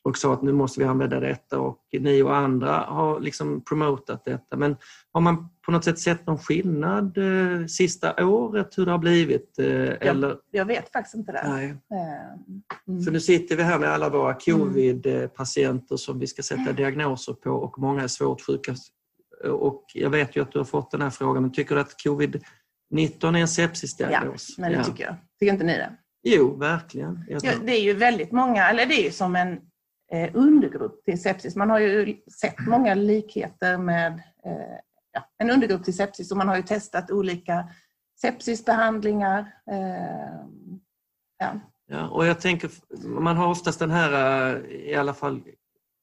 och 0.04 0.18
sa 0.18 0.32
att 0.34 0.42
nu 0.42 0.52
måste 0.52 0.80
vi 0.80 0.86
använda 0.86 1.20
detta 1.20 1.58
och 1.60 1.78
ni 2.00 2.22
och 2.22 2.36
andra 2.36 2.72
har 2.76 3.20
liksom 3.20 3.64
promotat 3.64 4.24
detta. 4.24 4.56
Men 4.56 4.76
har 5.12 5.20
man 5.20 5.48
på 5.66 5.72
något 5.72 5.84
sätt 5.84 5.98
sett 5.98 6.26
någon 6.26 6.38
skillnad 6.38 7.18
eh, 7.18 7.66
sista 7.66 8.26
året 8.26 8.78
hur 8.78 8.84
det 8.86 8.90
har 8.90 8.98
blivit? 8.98 9.58
Eh, 9.58 9.66
eller, 10.08 10.36
Jag 10.50 10.64
vet 10.64 10.92
faktiskt 10.92 11.14
inte 11.14 11.32
det. 11.32 11.42
nej. 11.48 11.64
Eh, 11.66 12.92
mm. 12.92 13.04
För 13.04 13.10
nu 13.12 13.20
sitter 13.20 13.56
vi 13.56 13.62
här 13.62 13.78
med 13.78 13.88
alla 13.90 14.08
våra 14.08 14.34
covid-patienter 14.34 15.96
som 15.96 16.18
vi 16.18 16.26
ska 16.26 16.42
sätta 16.42 16.72
diagnoser 16.72 17.32
på 17.32 17.50
och 17.50 17.78
många 17.78 18.02
är 18.02 18.08
svårt 18.08 18.40
sjuka. 18.40 18.74
Och 19.44 19.84
jag 19.94 20.10
vet 20.10 20.36
ju 20.36 20.42
att 20.42 20.52
du 20.52 20.58
har 20.58 20.64
fått 20.64 20.90
den 20.90 21.02
här 21.02 21.10
frågan, 21.10 21.42
men 21.42 21.52
tycker 21.52 21.74
du 21.74 21.80
att 21.80 21.94
covid-19 22.04 22.42
är 22.94 23.26
en 23.28 23.34
Ja, 23.40 23.46
sepsisdiagnos? 23.46 24.58
men 24.58 24.72
det 24.72 24.84
tycker 24.84 25.04
jag. 25.04 25.16
Tycker 25.38 25.52
inte 25.52 25.64
ni 25.64 25.76
det? 25.76 25.92
Jo, 26.22 26.56
verkligen. 26.56 27.24
Ja, 27.28 27.38
det 27.64 27.72
är 27.72 27.82
ju 27.82 27.94
väldigt 27.94 28.32
många, 28.32 28.68
eller 28.68 28.86
det 28.86 28.94
är 28.94 29.04
ju 29.04 29.10
som 29.10 29.36
en 29.36 29.60
eh, 30.12 30.30
undergrupp 30.34 31.04
till 31.04 31.22
sepsis. 31.22 31.56
Man 31.56 31.70
har 31.70 31.78
ju 31.78 32.16
sett 32.40 32.66
många 32.66 32.94
likheter 32.94 33.78
med 33.78 34.12
eh, 34.44 34.76
ja, 35.12 35.28
en 35.38 35.50
undergrupp 35.50 35.84
till 35.84 35.96
sepsis 35.96 36.30
och 36.30 36.36
man 36.36 36.48
har 36.48 36.56
ju 36.56 36.62
testat 36.62 37.10
olika 37.10 37.68
sepsisbehandlingar. 38.20 39.38
Eh, 39.70 40.46
ja. 41.38 41.60
Ja, 41.90 42.08
och 42.08 42.26
jag 42.26 42.40
tänker, 42.40 42.70
man 43.06 43.36
har 43.36 43.48
oftast 43.48 43.78
den 43.78 43.90
här, 43.90 44.12
eh, 44.56 44.70
i 44.70 44.94
alla 44.94 45.14
fall 45.14 45.42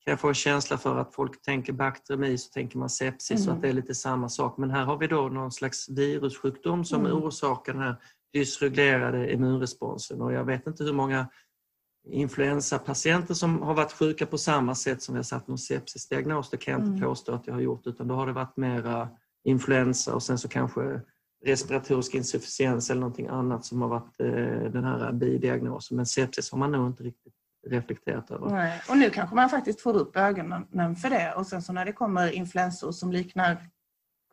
kan 0.05 0.11
jag 0.11 0.19
få 0.19 0.27
en 0.27 0.33
känsla 0.33 0.77
för 0.77 0.97
att 0.97 1.15
folk 1.15 1.41
tänker 1.41 1.73
bakteremi 1.73 2.37
så 2.37 2.49
tänker 2.51 2.77
man 2.77 2.89
sepsis 2.89 3.39
och 3.39 3.45
Mm. 3.45 3.55
att 3.55 3.61
det 3.61 3.69
är 3.69 3.73
lite 3.73 3.95
samma 3.95 4.29
sak. 4.29 4.57
Men 4.57 4.71
här 4.71 4.85
har 4.85 4.97
vi 4.97 5.07
då 5.07 5.29
någon 5.29 5.51
slags 5.51 5.89
virussjukdom 5.89 6.85
som 6.85 7.05
Mm. 7.05 7.23
orsakar 7.23 7.73
den 7.73 7.81
här 7.81 7.95
dysreglerade 8.33 9.33
immunresponsen 9.33 10.21
och 10.21 10.33
jag 10.33 10.43
vet 10.45 10.67
inte 10.67 10.83
hur 10.83 10.93
många 10.93 11.27
influensapatienter 12.07 13.33
som 13.33 13.61
har 13.61 13.73
varit 13.73 13.91
sjuka 13.91 14.25
på 14.25 14.37
samma 14.37 14.75
sätt 14.75 15.01
som 15.01 15.13
vi 15.15 15.19
har 15.19 15.23
satt 15.23 15.47
någon 15.47 15.57
sepsisdiagnos. 15.57 16.49
Det 16.49 16.57
kan 16.57 16.71
jag 16.71 16.81
inte 16.81 16.89
Mm. 16.97 17.01
påstå 17.01 17.31
att 17.33 17.47
jag 17.47 17.53
har 17.53 17.61
gjort 17.61 17.87
utan 17.87 18.07
då 18.07 18.15
har 18.15 18.27
det 18.27 18.33
varit 18.33 18.57
mera 18.57 19.09
influensa 19.43 20.15
och 20.15 20.23
sen 20.23 20.37
så 20.37 20.47
kanske 20.47 21.01
respiratorisk 21.45 22.13
insufficiens 22.15 22.89
eller 22.89 23.01
någonting 23.01 23.27
annat 23.27 23.65
som 23.65 23.81
har 23.81 23.89
varit 23.89 24.19
eh, 24.19 24.71
den 24.71 24.83
här 24.83 25.11
bidiagnosen. 25.11 25.95
Men 25.97 26.05
sepsis 26.05 26.51
har 26.51 26.57
man 26.59 26.71
nog 26.71 26.87
inte 26.87 27.03
riktigt 27.03 27.34
reflekterat 27.65 28.31
över. 28.31 28.49
Nej. 28.49 28.81
Och 28.89 28.97
nu 28.97 29.09
kanske 29.09 29.35
man 29.35 29.49
faktiskt 29.49 29.81
får 29.81 29.93
upp 29.97 30.17
ögonen 30.17 30.95
för 30.95 31.09
det 31.09 31.33
och 31.33 31.47
sen 31.47 31.61
så 31.61 31.73
när 31.73 31.85
det 31.85 31.93
kommer 31.93 32.31
influensor 32.31 32.91
som 32.91 33.11
liknar 33.11 33.57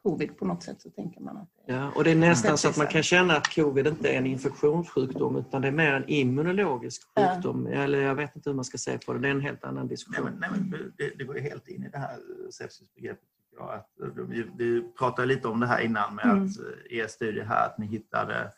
covid 0.02 0.36
på 0.38 0.44
något 0.44 0.62
sätt 0.62 0.80
så 0.80 0.90
tänker 0.90 1.20
man 1.20 1.36
att. 1.36 1.48
Ja, 1.66 1.92
och 1.96 2.04
det 2.04 2.10
är 2.10 2.16
nästan 2.16 2.58
så 2.58 2.68
att 2.68 2.76
man 2.76 2.86
kan 2.86 3.02
känna 3.02 3.36
att 3.36 3.54
covid 3.54 3.86
inte 3.86 4.08
är 4.08 4.18
en 4.18 4.26
infektionssjukdom 4.26 5.36
utan 5.36 5.62
det 5.62 5.68
är 5.68 5.72
mer 5.72 5.92
en 5.92 6.04
immunologisk 6.08 7.02
Ja. 7.14 7.34
sjukdom. 7.34 7.66
Eller 7.66 8.00
jag 8.00 8.14
vet 8.14 8.36
inte 8.36 8.50
hur 8.50 8.54
man 8.54 8.64
ska 8.64 8.78
se 8.78 8.98
på 8.98 9.12
det, 9.12 9.18
det 9.18 9.28
är 9.28 9.32
en 9.32 9.40
helt 9.40 9.64
annan 9.64 9.76
Nej, 9.86 9.88
diskussion. 9.88 10.24
men, 10.24 10.34
nej, 10.40 10.50
men 10.70 10.92
det, 10.98 11.10
det 11.18 11.24
går 11.24 11.36
ju 11.36 11.42
helt 11.42 11.68
in 11.68 11.84
i 11.84 11.88
det 11.88 11.98
här 11.98 12.16
sepsisbegreppet. 12.50 13.28
tycker 13.50 13.62
jag. 13.64 13.74
Att, 13.74 14.00
eh, 14.18 14.24
vi, 14.28 14.46
vi 14.56 14.82
pratade 14.98 15.28
lite 15.28 15.48
om 15.48 15.60
det 15.60 15.66
här 15.66 15.80
innan 15.80 16.14
med 16.14 16.24
Mm. 16.24 16.44
att 16.44 16.58
eh, 16.58 16.98
er 16.98 17.06
studie 17.06 17.40
här 17.42 17.66
att 17.66 17.78
ni 17.78 17.86
hittade 17.86 18.52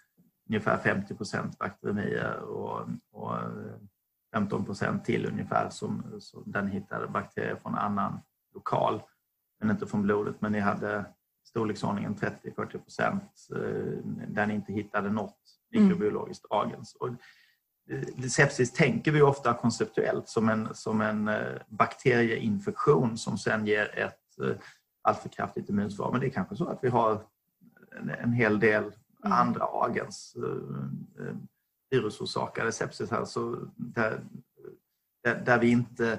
ungefär 0.49 0.79
50 0.79 1.15
procent 1.15 1.59
bakterier 1.59 2.39
och, 2.41 2.81
och 3.13 3.35
eh, 3.37 3.43
15 4.35 4.65
procent 4.65 5.05
till 5.05 5.27
ungefär 5.27 5.71
som, 5.71 6.05
som 6.21 6.43
den 6.47 6.69
hittade 6.69 7.07
bakterier 7.09 7.57
från 7.57 7.75
annan 7.75 8.21
lokal, 8.55 9.03
men 9.61 9.71
inte 9.71 9.87
från 9.87 10.03
blodet. 10.03 10.41
Men 10.41 10.53
ni 10.53 10.61
hade 10.61 11.05
storleksordningen 11.45 12.15
30-40 12.17 12.79
procent 12.79 13.49
eh, 13.51 14.27
där 14.29 14.47
ni 14.47 14.55
inte 14.55 14.73
hittade 14.73 15.11
något 15.11 15.39
Mm. 15.75 15.89
mikrobiologiskt 15.89 16.47
agens. 16.51 16.95
Och 16.95 17.09
sepsis 18.31 18.73
tänker 18.73 19.13
vi 19.13 19.23
ofta 19.23 19.55
konceptuellt 19.55 20.29
som 20.29 20.49
en, 20.49 20.75
som 20.75 21.01
en 21.01 21.29
eh, 21.29 21.61
bakterieinfektion 21.69 23.19
som 23.19 23.39
sen 23.39 23.67
ger 23.67 23.99
ett 23.99 24.39
eh, 24.43 24.57
alltför 25.03 25.29
kraftigt 25.29 25.69
immunsvar. 25.69 26.13
Men 26.13 26.21
det 26.21 26.27
är 26.27 26.31
kanske 26.31 26.57
så 26.57 26.67
att 26.67 26.79
vi 26.83 26.89
har 26.89 27.21
en, 28.01 28.11
en 28.11 28.33
hel 28.33 28.61
del 28.61 28.93
andra 29.23 29.65
agens 29.65 30.37
virusorsakade 31.91 32.73
sepsis 32.73 33.11
här 33.11 33.25
så 33.25 33.57
där, 33.77 34.21
där, 35.45 35.59
vi 35.59 35.71
inte 35.71 36.19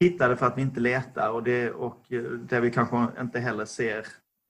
hittar 0.00 0.28
det 0.28 0.36
för 0.36 0.46
att 0.46 0.58
vi 0.58 0.62
inte 0.62 0.80
letar 0.80 1.30
och, 1.30 1.42
det, 1.42 1.70
och 1.70 2.12
eh, 2.12 2.22
där 2.22 2.60
vi 2.60 2.70
kanske 2.70 3.08
inte 3.20 3.38
heller 3.40 3.64
ser 3.64 4.06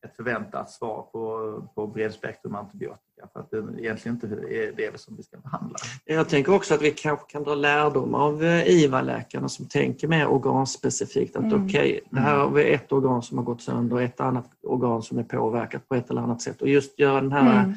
ett 0.07 0.17
förväntat 0.17 0.71
svar 0.71 1.03
på, 1.13 1.63
på 1.75 1.87
bredspektrum 1.87 2.55
antibiotika 2.55 3.29
för 3.33 3.41
att 3.41 3.51
det 3.51 3.57
egentligen 3.79 4.15
inte 4.15 4.27
är 4.27 4.73
det 4.77 5.01
som 5.01 5.17
vi 5.17 5.23
ska 5.23 5.37
behandla. 5.37 5.77
Jag 6.05 6.29
tänker 6.29 6.55
också 6.55 6.75
att 6.75 6.83
vi 6.83 6.91
kanske 6.91 7.27
kan 7.33 7.43
dra 7.43 7.55
lärdom 7.55 8.15
av 8.15 8.45
eh, 8.45 8.69
IVA-läkarna 8.69 9.49
som 9.49 9.67
tänker 9.69 10.09
mer 10.09 10.27
organspecifikt. 10.27 11.37
Att 11.37 11.43
Mm. 11.45 11.67
okej, 11.67 12.01
det 12.11 12.21
här 12.21 12.39
har 12.39 12.51
vi 12.51 12.75
ett 12.75 12.93
organ 12.93 13.23
som 13.23 13.39
har 13.39 13.45
gått 13.45 13.63
sönder 13.63 13.97
och 13.97 14.03
ett 14.03 14.21
annat 14.21 14.51
organ 14.63 15.03
som 15.03 15.19
är 15.19 15.23
påverkat 15.25 15.89
på 15.89 15.95
ett 15.95 16.11
eller 16.11 16.21
annat 16.21 16.43
sätt. 16.43 16.63
Och 16.63 16.69
just 16.69 16.99
göra 16.99 17.21
den 17.21 17.33
här 17.33 17.65
Mm. 17.65 17.77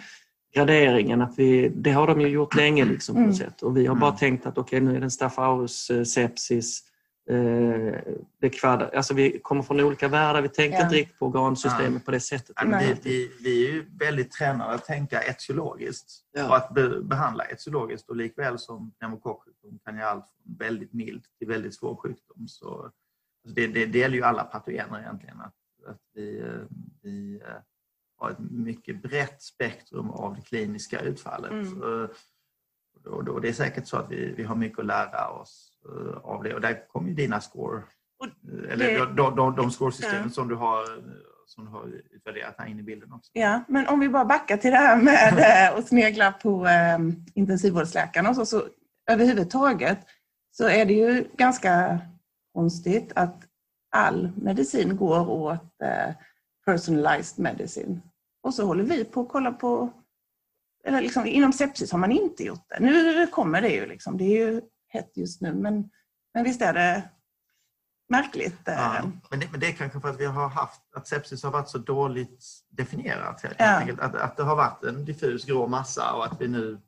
Graderingen, 0.53 1.21
att 1.21 1.39
vi, 1.39 1.69
det 1.69 1.91
har 1.91 2.07
de 2.07 2.21
ju 2.21 2.27
gjort 2.27 2.55
länge 2.55 2.85
liksom, 2.85 3.15
på 3.15 3.21
Mm. 3.21 3.33
sätt. 3.33 3.61
Och 3.61 3.77
vi 3.77 3.85
har 3.85 3.95
bara 3.95 4.09
Mm. 4.09 4.17
tänkt 4.19 4.45
att 4.45 4.57
okej, 4.57 4.81
nu 4.81 4.95
är 4.95 4.99
det 4.99 5.05
en 5.05 5.11
Staphylococcus 5.11 5.89
eh, 5.89 6.03
sepsis. 6.03 6.83
Eh, 7.29 7.93
det 8.41 8.49
kvad, 8.49 8.81
alltså 8.81 9.13
vi 9.13 9.39
kommer 9.39 9.63
från 9.63 9.79
olika 9.79 10.07
världar, 10.07 10.41
vi 10.41 10.49
tänker 10.49 10.77
Ja. 10.77 10.83
inte 10.83 10.95
riktigt 10.95 11.19
på 11.19 11.25
organsystemet 11.27 12.05
på 12.05 12.11
det 12.11 12.19
sättet. 12.19 12.55
Ja, 12.61 12.79
vi, 12.79 12.95
vi, 13.03 13.31
vi 13.43 13.67
är 13.67 13.71
ju 13.73 13.85
väldigt 13.99 14.31
tränade 14.31 14.73
att 14.73 14.85
tänka 14.85 15.21
etiologiskt 15.23 16.11
Ja. 16.33 16.47
och 16.49 16.55
att 16.57 16.73
be, 16.73 17.01
behandla 17.01 17.45
etiologiskt 17.45 18.09
och 18.09 18.15
likväl 18.15 18.59
som 18.59 18.91
pneumokocksjukdom 18.91 19.79
kan 19.85 19.95
ge 19.95 20.01
allt 20.01 20.25
från 20.45 20.55
väldigt 20.57 20.93
mild 20.93 21.23
till 21.39 21.47
väldigt 21.47 21.75
svår 21.75 21.95
sjukdom. 21.95 22.47
Så, 22.47 22.67
alltså 23.43 23.55
det, 23.55 23.67
det, 23.67 23.85
det 23.85 23.99
gäller 23.99 24.15
ju 24.15 24.23
alla 24.23 24.43
patogener 24.43 24.99
egentligen 24.99 25.41
att, 25.41 25.55
att 25.89 26.01
vi, 26.13 26.39
eh, 26.39 26.45
vi 27.01 27.35
eh, 27.35 27.47
har 28.21 28.31
ett 28.31 28.39
mycket 28.51 29.01
brett 29.01 29.41
spektrum 29.41 30.09
av 30.09 30.35
det 30.35 30.41
kliniska 30.41 30.99
utfallet. 30.99 31.51
Mm. 31.51 32.07
Och 33.05 33.41
det 33.41 33.49
är 33.49 33.53
säkert 33.53 33.87
så 33.87 33.97
att 33.97 34.11
vi, 34.11 34.33
vi 34.37 34.43
har 34.43 34.55
mycket 34.55 34.79
att 34.79 34.85
lära 34.85 35.29
oss 35.29 35.71
eh, 35.89 36.17
av 36.17 36.43
det 36.43 36.53
och 36.53 36.61
där 36.61 36.87
kommer 36.87 37.09
ju 37.09 37.15
dina 37.15 37.41
score, 37.41 37.77
eh, 38.23 38.71
eller 38.73 38.85
det- 38.99 39.13
de, 39.15 39.35
de, 39.35 39.55
de 39.55 39.71
scoresystemen 39.71 40.23
Ja. 40.23 40.29
som 40.29 40.47
du 40.47 40.55
har 40.55 40.85
som 41.45 41.65
du 41.65 41.71
har 41.71 41.85
utvärderat 42.11 42.55
här 42.57 42.67
inne 42.67 42.79
i 42.79 42.83
bilden 42.83 43.13
också. 43.13 43.31
Ja, 43.33 43.63
men 43.67 43.87
om 43.87 43.99
vi 43.99 44.09
bara 44.09 44.25
backar 44.25 44.57
till 44.57 44.71
det 44.71 44.77
här 44.77 44.97
med 45.01 45.39
eh, 45.39 45.77
att 45.77 45.87
snegla 45.87 46.31
på 46.31 46.65
eh, 46.67 46.99
intensivvårdsläkarna 47.33 48.29
och 48.29 48.35
så, 48.35 48.45
så 48.45 48.63
överhuvudtaget 49.09 49.97
så 50.51 50.67
är 50.67 50.85
det 50.85 50.93
ju 50.93 51.27
ganska 51.37 51.99
konstigt 52.53 53.11
att 53.15 53.43
all 53.95 54.31
medicin 54.35 54.97
går 54.97 55.29
åt 55.29 55.63
personalized 56.65 57.39
medicine. 57.43 58.01
Och 58.43 58.53
så 58.53 58.65
håller 58.65 58.83
vi 58.83 59.03
på 59.05 59.21
att 59.21 59.29
kolla 59.29 59.51
på, 59.51 59.89
eller 60.83 61.01
liksom, 61.01 61.25
inom 61.25 61.53
sepsis 61.53 61.91
har 61.91 61.99
man 61.99 62.11
inte 62.11 62.43
gjort 62.43 62.65
det. 62.69 62.79
Nu 62.79 63.27
kommer 63.27 63.61
det 63.61 63.69
ju, 63.69 63.85
liksom, 63.85 64.17
det 64.17 64.23
är 64.23 64.45
ju 64.45 64.61
hett 64.87 65.11
just 65.17 65.41
nu, 65.41 65.53
men, 65.53 65.89
men 66.33 66.43
visst 66.43 66.61
är 66.61 66.73
det 66.73 67.09
märkligt. 68.09 68.67
eh, 68.67 68.73
Ja, 68.73 69.01
men, 69.29 69.39
det, 69.39 69.47
men 69.51 69.59
det 69.59 69.67
är 69.67 69.71
kanske 69.73 69.99
för 69.99 70.09
att 70.09 70.19
vi 70.19 70.25
har 70.25 70.47
haft 70.49 70.81
att 70.95 71.07
sepsis 71.07 71.43
har 71.43 71.51
varit 71.51 71.69
så 71.69 71.77
dåligt 71.77 72.45
definierat. 72.69 73.41
Helt 73.41 73.55
Ja. 73.59 73.65
enkelt. 73.65 73.99
Att, 73.99 74.15
att 74.15 74.37
det 74.37 74.43
har 74.43 74.55
varit 74.55 74.83
en 74.83 75.05
diffus 75.05 75.45
grå 75.45 75.67
massa 75.67 76.13
och 76.13 76.25
att 76.25 76.41
vi 76.41 76.47
nu 76.47 76.79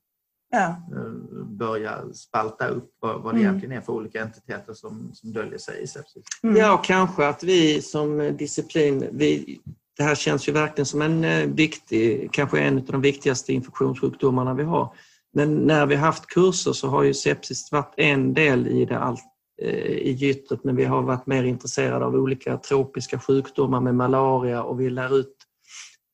Ja, 0.49 0.67
eh, 0.67 1.11
börjar 1.45 2.13
spalta 2.13 2.67
upp 2.67 2.95
vad, 2.99 3.21
vad 3.21 3.33
det 3.35 3.39
Mm. 3.39 3.49
egentligen 3.49 3.77
är 3.77 3.81
för 3.81 3.93
olika 3.93 4.21
entiteter 4.21 4.73
som, 4.73 5.11
som 5.13 5.33
döljer 5.33 5.57
sig 5.57 5.81
i 5.81 5.87
sepsis. 5.87 6.23
mm. 6.43 6.55
Ja, 6.55 6.73
och 6.79 6.83
kanske 6.85 7.27
att 7.27 7.43
vi 7.43 7.81
som 7.81 8.37
disciplin, 8.37 9.09
vi, 9.11 9.59
det 9.97 10.03
här 10.03 10.15
känns 10.15 10.47
ju 10.49 10.51
verkligen 10.51 10.85
som 10.85 11.01
en 11.01 11.23
eh, 11.23 11.47
viktig, 11.47 12.31
kanske 12.31 12.59
en 12.59 12.77
av 12.77 12.83
de 12.83 13.01
viktigaste 13.01 13.53
infektionssjukdomarna 13.53 14.53
vi 14.53 14.63
har. 14.63 14.95
Men 15.33 15.55
när 15.55 15.85
vi 15.85 15.95
haft 15.95 16.27
kurser 16.27 16.73
så 16.73 16.87
har 16.87 17.03
ju 17.03 17.13
sepsis 17.13 17.71
varit 17.71 17.93
en 17.97 18.33
del 18.33 18.67
i 18.67 18.85
det 18.85 18.99
allt 18.99 19.23
eh, 19.61 19.69
i 19.85 20.11
gyttret 20.11 20.63
men 20.63 20.75
vi 20.75 20.85
har 20.85 21.01
varit 21.01 21.27
mer 21.27 21.43
intresserade 21.43 22.05
av 22.05 22.15
olika 22.15 22.57
tropiska 22.57 23.19
sjukdomar 23.19 23.81
med 23.81 23.95
malaria 23.95 24.63
och 24.63 24.79
vi 24.79 24.89
lär 24.89 25.19
ut 25.19 25.35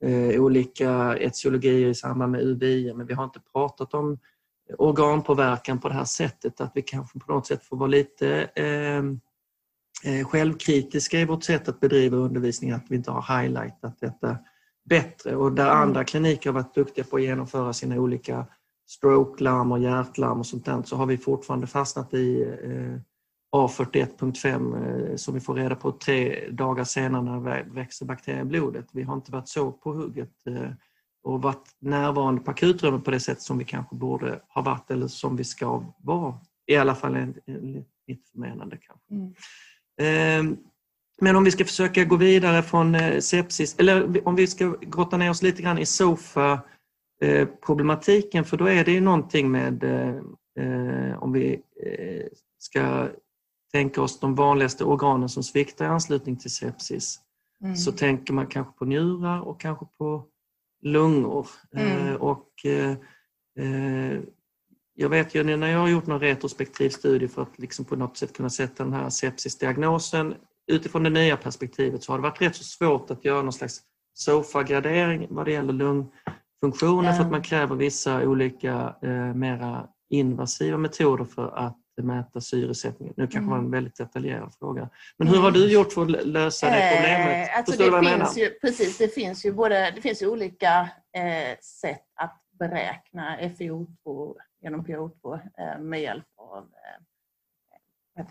eh, 0.06 0.42
olika 0.42 1.18
etiologier 1.18 1.88
i 1.88 1.96
samband 1.96 2.32
med 2.32 2.42
UVI 2.42 2.94
men 2.94 3.08
vi 3.08 3.14
har 3.14 3.24
inte 3.24 3.40
pratat 3.54 3.94
om 3.94 4.18
organpåverkan 4.78 5.80
på 5.80 5.88
det 5.88 5.94
här 5.94 6.06
sättet. 6.06 6.62
Att 6.62 6.72
vi 6.76 6.82
kanske 6.82 7.20
på 7.20 7.34
något 7.34 7.48
sätt 7.48 7.64
får 7.64 7.78
vara 7.78 7.88
lite 7.88 8.50
eh, 8.56 9.04
självkritiska 10.26 11.20
i 11.20 11.26
vårt 11.26 11.44
sätt 11.44 11.70
att 11.70 11.80
bedriva 11.80 12.18
undervisning, 12.18 12.72
att 12.72 12.86
vi 12.90 12.96
inte 12.96 13.12
har 13.12 13.42
highlightat 13.42 14.00
detta 14.00 14.38
bättre 14.90 15.36
och 15.36 15.52
där 15.52 15.72
mm. 15.72 15.78
andra 15.78 16.04
kliniker 16.04 16.50
har 16.50 16.54
varit 16.62 16.76
duktiga 16.76 17.06
på 17.06 17.16
att 17.16 17.22
genomföra 17.22 17.74
sina 17.74 17.96
olika 17.96 18.46
stroke-larm 18.88 19.72
och 19.72 19.80
hjärtlarm 19.80 20.40
och 20.40 20.46
sånt 20.46 20.66
där, 20.66 20.84
så 20.84 20.96
har 20.96 21.06
vi 21.06 21.18
fortfarande 21.18 21.68
fastnat 21.68 22.14
i 22.14 22.42
eh, 22.64 23.00
A41.5 23.56 25.10
eh, 25.10 25.16
som 25.16 25.34
vi 25.34 25.40
får 25.40 25.56
reda 25.56 25.76
på 25.76 25.92
tre 25.92 26.50
dagar 26.52 26.84
senare 26.84 27.24
när 27.24 27.64
växer 27.64 28.06
bakterier 28.06 28.42
i 28.42 28.46
blodet. 28.46 28.86
Vi 28.92 29.04
har 29.04 29.14
inte 29.14 29.32
varit 29.32 29.48
så 29.48 29.72
på 29.72 29.94
hugget 29.94 30.48
eh, 30.48 30.72
och 31.24 31.42
varit 31.42 31.76
närvarande 31.80 32.42
på 32.42 32.52
akutrummet 32.52 33.04
på 33.04 33.12
det 33.12 33.20
sätt 33.20 33.42
som 33.42 33.58
vi 33.58 33.66
kanske 33.66 33.96
borde 33.96 34.42
ha 34.48 34.62
varit 34.62 34.92
eller 34.92 35.08
som 35.08 35.36
vi 35.36 35.44
ska 35.44 35.84
vara. 35.98 36.40
I 36.68 36.76
alla 36.76 36.96
fall 36.96 37.16
enligt 37.16 37.88
mitt 38.08 38.30
förmenande. 38.30 38.78
Kanske. 38.78 39.14
Mm. 39.14 39.34
Ehm, 40.00 40.58
men 41.22 41.36
om 41.36 41.44
vi 41.44 41.52
ska 41.52 41.66
försöka 41.66 42.04
gå 42.04 42.16
vidare 42.16 42.64
från 42.64 42.96
eh, 42.96 43.20
sepsis, 43.20 43.76
eller 43.80 44.28
om 44.28 44.36
vi 44.36 44.48
ska 44.48 44.76
grotta 44.82 45.18
ner 45.18 45.30
oss 45.30 45.42
lite 45.42 45.62
grann 45.62 45.78
i 45.78 45.86
SOFA 45.86 46.62
eh, 47.22 47.48
för 48.44 48.58
då 48.58 48.70
är 48.70 48.86
det 48.86 48.92
ju 48.92 49.02
någonting 49.02 49.52
med 49.52 49.84
eh, 49.84 51.24
om 51.24 51.32
vi 51.32 51.62
ska 52.58 53.08
tänka 53.72 54.02
oss 54.02 54.20
de 54.20 54.36
vanligaste 54.36 54.84
organen 54.84 55.30
som 55.30 55.44
sviktar 55.44 55.86
i 55.86 55.88
anslutning 55.88 56.38
till 56.38 56.52
sepsis 56.52 57.20
mm. 57.64 57.76
så 57.76 57.92
tänker 57.92 58.34
man 58.34 58.48
kanske 58.48 58.74
på 58.74 58.86
njurar 58.86 59.42
och 59.42 59.60
kanske 59.60 59.86
på 59.98 60.26
lungor. 60.82 61.48
Mm. 61.76 62.16
Och 62.16 62.66
jag 65.02 65.10
vet 65.10 65.36
ju 65.36 65.44
när 65.44 65.68
jag 65.68 65.80
har 65.80 65.88
gjort 65.88 66.08
någon 66.08 66.20
retrospektiv 66.20 66.90
studie 66.90 67.28
för 67.28 67.42
att 67.42 67.60
liksom 67.60 67.86
på 67.86 67.96
något 67.96 68.18
sätt 68.18 68.34
kunna 68.34 68.50
sätta 68.50 68.84
den 68.84 68.94
här 68.94 69.10
sepsisdiagnosen 69.10 70.36
utifrån 70.72 71.04
det 71.04 71.10
nya 71.10 71.38
perspektivet 71.38 72.04
så 72.04 72.12
har 72.12 72.18
det 72.18 72.24
varit 72.24 72.42
rätt 72.42 72.56
så 72.56 72.64
svårt 72.64 73.12
att 73.12 73.26
göra 73.26 73.42
någon 73.42 73.54
slags 73.54 73.82
SOFA-gradering 74.14 75.28
vad 75.30 75.46
det 75.46 75.52
gäller 75.52 75.74
lungfunktionen 75.74 77.06
mm. 77.06 77.16
för 77.16 77.24
att 77.24 77.32
man 77.32 77.42
kräver 77.42 77.76
vissa 77.76 78.22
olika 78.24 78.96
eh, 79.02 79.34
mera 79.34 79.88
invasiva 80.10 80.78
metoder 80.78 81.26
för 81.26 81.58
att 81.58 81.78
mäta 82.02 82.42
syresättningen. 82.42 83.14
Nu 83.18 83.24
kanske 83.24 83.38
mm. 83.38 83.50
var 83.50 83.58
en 83.58 83.72
väldigt 83.72 83.96
detaljerad 83.96 84.54
fråga. 84.60 84.90
Men 85.18 85.28
hur 85.28 85.38
har 85.38 85.52
du 85.52 85.60
mm. 85.60 85.74
gjort 85.74 85.94
för 85.94 86.02
att 86.02 86.28
lösa 86.28 86.70
det 86.70 86.90
eh, 86.90 86.96
problemet? 86.96 87.50
Eh, 87.50 87.58
alltså 87.58 87.78
det, 87.78 88.10
finns 88.10 88.38
ju, 88.38 88.50
precis, 88.50 88.98
det 88.98 89.08
finns 89.08 89.46
ju 89.46 89.54
både, 89.54 89.92
det 89.96 90.02
finns 90.02 90.22
ju 90.22 90.28
olika 90.28 90.90
eh, 91.18 91.58
sätt 91.82 92.06
att 92.16 92.42
beräkna 92.60 93.38
FiO2 93.38 94.36
genom 94.62 94.86
PO2 94.86 95.40
eh, 95.58 95.80
med 95.80 96.02
hjälp 96.02 96.28
av 96.36 96.58
eh, 96.58 98.24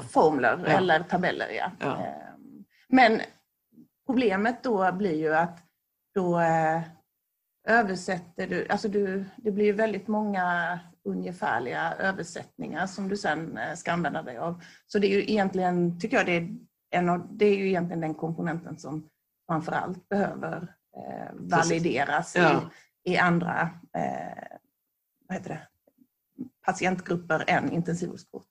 formler 0.00 0.64
ja. 0.66 0.72
eller 0.72 1.02
tabeller. 1.02 1.48
Ja. 1.48 1.70
ja. 1.80 2.06
Ehm, 2.06 2.64
men 2.88 3.20
problemet 4.06 4.62
då 4.62 4.92
blir 4.92 5.14
ju 5.14 5.34
att 5.34 5.58
då 6.14 6.40
eh, 6.40 6.82
översätter 7.68 8.46
du, 8.46 8.68
alltså 8.68 8.88
du, 8.88 9.24
det 9.36 9.50
blir 9.50 9.72
väldigt 9.72 10.08
många 10.08 10.78
ungefärliga 11.04 11.92
översättningar 11.98 12.86
som 12.86 13.08
du 13.08 13.16
sen 13.16 13.58
ska 13.76 13.92
använda 13.92 14.22
dig 14.22 14.38
av. 14.38 14.62
Så 14.86 14.98
det 14.98 15.06
är 15.06 15.16
ju 15.16 15.30
egentligen, 15.30 16.00
tycker 16.00 16.16
jag, 16.16 16.26
det 16.26 16.36
är, 16.36 16.56
en 16.90 17.08
av, 17.08 17.28
det 17.30 17.46
är 17.46 17.56
ju 17.56 17.68
egentligen 17.68 18.00
den 18.00 18.14
komponenten 18.14 18.78
som 18.78 19.08
framförallt 19.46 20.08
behöver 20.08 20.74
eh, 20.96 21.32
valideras 21.32 22.36
ja. 22.36 22.62
i, 23.04 23.12
i 23.12 23.18
andra 23.18 23.70
eh, 23.96 24.56
vad 25.28 25.38
heter 25.38 25.50
det, 25.50 25.68
patientgrupper 26.66 27.44
än 27.46 27.72
intensivvårdskort. 27.72 28.46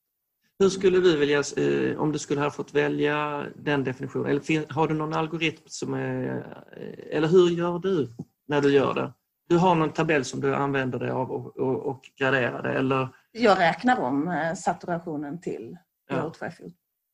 Hur 0.59 0.69
skulle 0.69 0.99
du 0.99 1.17
vilja, 1.17 1.43
eh, 1.57 1.97
om 1.97 2.11
du 2.11 2.19
skulle 2.19 2.41
ha 2.41 2.51
fått 2.51 2.73
välja 2.73 3.45
den 3.55 3.83
definitionen, 3.83 4.31
eller 4.31 4.73
har 4.73 4.87
du 4.87 4.93
någon 4.93 5.13
algoritm 5.13 5.63
som 5.65 5.93
är, 5.93 6.37
eh, 6.77 7.17
eller 7.17 7.27
hur 7.27 7.49
gör 7.49 7.79
du 7.79 8.15
när 8.47 8.61
du 8.61 8.71
gör 8.71 8.93
det? 8.93 9.13
Du 9.47 9.57
har 9.57 9.75
någon 9.75 9.93
tabell 9.93 10.25
som 10.25 10.41
du 10.41 10.55
använder 10.55 10.99
dig 10.99 11.09
av 11.09 11.31
och, 11.31 11.57
och, 11.57 11.85
och 11.85 12.09
graderar 12.19 12.63
det, 12.63 12.73
eller? 12.73 13.09
Jag 13.31 13.59
räknar 13.59 13.99
om 13.99 14.27
eh, 14.27 14.53
saturationen 14.53 15.41
till 15.41 15.77
ja. 16.09 16.33
2 16.39 16.45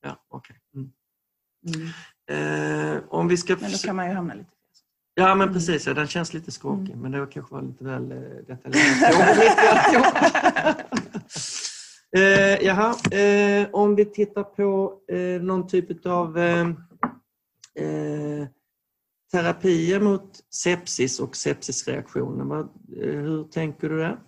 Ja, 0.02 0.26
okay. 0.30 0.56
Mm. 0.76 0.92
Mm. 1.76 2.96
Eh, 2.96 3.04
om 3.10 3.28
vi 3.28 3.38
ska... 3.38 3.58
Men 3.62 3.72
då 3.72 3.78
kan 3.78 3.96
man 3.96 4.08
ju 4.08 4.14
hamna 4.14 4.34
lite 4.34 4.51
Ja 5.22 5.36
men 5.36 5.54
precis, 5.54 5.88
ja, 5.88 5.94
den 5.94 6.08
känns 6.08 6.34
lite 6.34 6.52
skakig 6.52 6.94
mm. 6.94 7.00
men 7.00 7.12
det 7.12 7.28
kanske 7.32 7.56
var 7.56 7.62
lite 7.62 7.84
väl 7.84 8.12
eh, 8.12 8.18
detaljerat. 8.48 9.16
eh, 12.18 12.66
jaha, 12.66 12.96
eh, 13.12 13.68
om 13.72 13.96
vi 13.96 14.06
tittar 14.06 14.44
på 14.44 14.94
eh, 15.12 15.42
någon 15.42 15.68
typ 15.68 16.06
av 16.06 16.38
eh, 16.38 16.68
eh, 17.76 18.48
terapier 19.32 20.00
mot 20.00 20.40
sepsis 20.54 21.20
och 21.20 21.36
sepsisreaktioner. 21.36 22.60
Eh, 22.60 22.66
hur 22.98 23.44
tänker 23.44 23.90
du 23.90 23.98
där? 23.98 24.20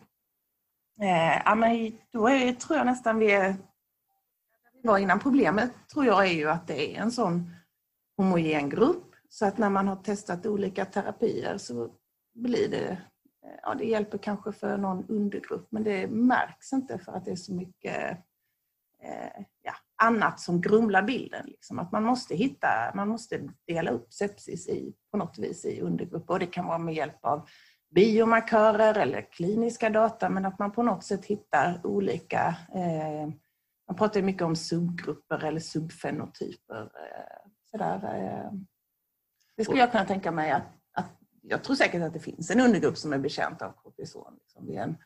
ja, 1.46 1.56
men 1.56 1.92
då 2.12 2.28
är, 2.28 2.54
tror 2.54 2.78
jag 2.78 2.86
nästan 2.86 3.20
vi 3.20 3.32
är 3.32 3.56
var 4.84 4.98
innan. 4.98 5.20
Problemet 5.20 5.72
tror 5.94 6.06
jag 6.06 6.28
är 6.28 6.34
ju 6.34 6.50
att 6.50 6.68
det 6.68 6.96
är 6.96 7.02
en 7.02 7.12
sån 7.12 7.52
homogen 8.18 8.70
grupp 8.70 9.13
så 9.34 9.46
att 9.46 9.58
när 9.58 9.70
man 9.70 9.88
har 9.88 9.96
testat 9.96 10.46
olika 10.46 10.86
terapier 10.86 11.58
så 11.58 11.90
blir 12.34 12.70
det, 12.70 13.02
ja 13.64 13.74
det 13.74 13.86
hjälper 13.86 14.18
kanske 14.18 14.52
för 14.52 14.78
någon 14.78 15.06
undergrupp 15.10 15.68
men 15.72 15.84
det 15.84 16.08
märks 16.08 16.74
inte 16.74 17.00
för 17.00 17.12
att 17.12 17.26
det 17.26 17.32
är 17.32 17.36
så 17.36 17.54
mycket 17.54 18.18
eh, 19.04 19.44
ja, 19.62 19.74
annat 20.04 20.40
som 20.40 20.62
grumlar 20.62 21.04
bilden. 21.04 21.46
Liksom. 21.46 21.80
Att 21.80 21.92
man 21.92 22.04
måste 22.04 22.36
hitta, 22.36 22.68
man 22.96 23.08
måste 23.08 23.50
dela 23.68 23.92
upp 23.92 24.14
sepsis 24.14 24.68
i, 24.68 24.94
på 25.12 25.18
något 25.18 25.38
vis 25.38 25.66
i 25.66 25.82
undergrupper 25.82 26.34
och 26.34 26.40
det 26.40 26.46
kan 26.46 26.66
vara 26.66 26.78
med 26.78 26.96
hjälp 26.96 27.26
av 27.26 27.50
biomarkörer 27.96 28.98
eller 28.98 29.32
kliniska 29.32 29.90
data 29.90 30.30
men 30.30 30.46
att 30.46 30.60
man 30.60 30.72
på 30.72 30.84
något 30.84 31.04
sätt 31.04 31.26
hittar 31.26 31.82
olika, 31.84 32.56
eh, 32.76 33.28
man 33.88 33.96
pratar 33.98 34.22
mycket 34.22 34.44
om 34.44 34.56
subgrupper 34.56 35.44
eller 35.44 35.60
subfenotyper. 35.60 36.82
Eh, 36.82 37.50
sådär, 37.72 38.16
eh, 38.16 38.52
det 39.58 39.64
skulle 39.64 39.80
jag 39.80 39.92
kunna 39.92 40.06
tänka 40.06 40.32
mig 40.32 40.52
att, 40.52 40.64
att 40.94 41.20
jag 41.42 41.64
tror 41.64 41.76
säkert 41.76 42.02
att 42.02 42.14
det 42.14 42.20
finns 42.20 42.52
en 42.52 42.60
undergrupp 42.60 42.98
som 42.98 43.14
är 43.14 43.18
bekänt 43.18 43.62
av 43.62 43.72
kortison 43.72 44.34
liksom, 44.40 44.66
vid 44.66 44.78
en 44.78 44.98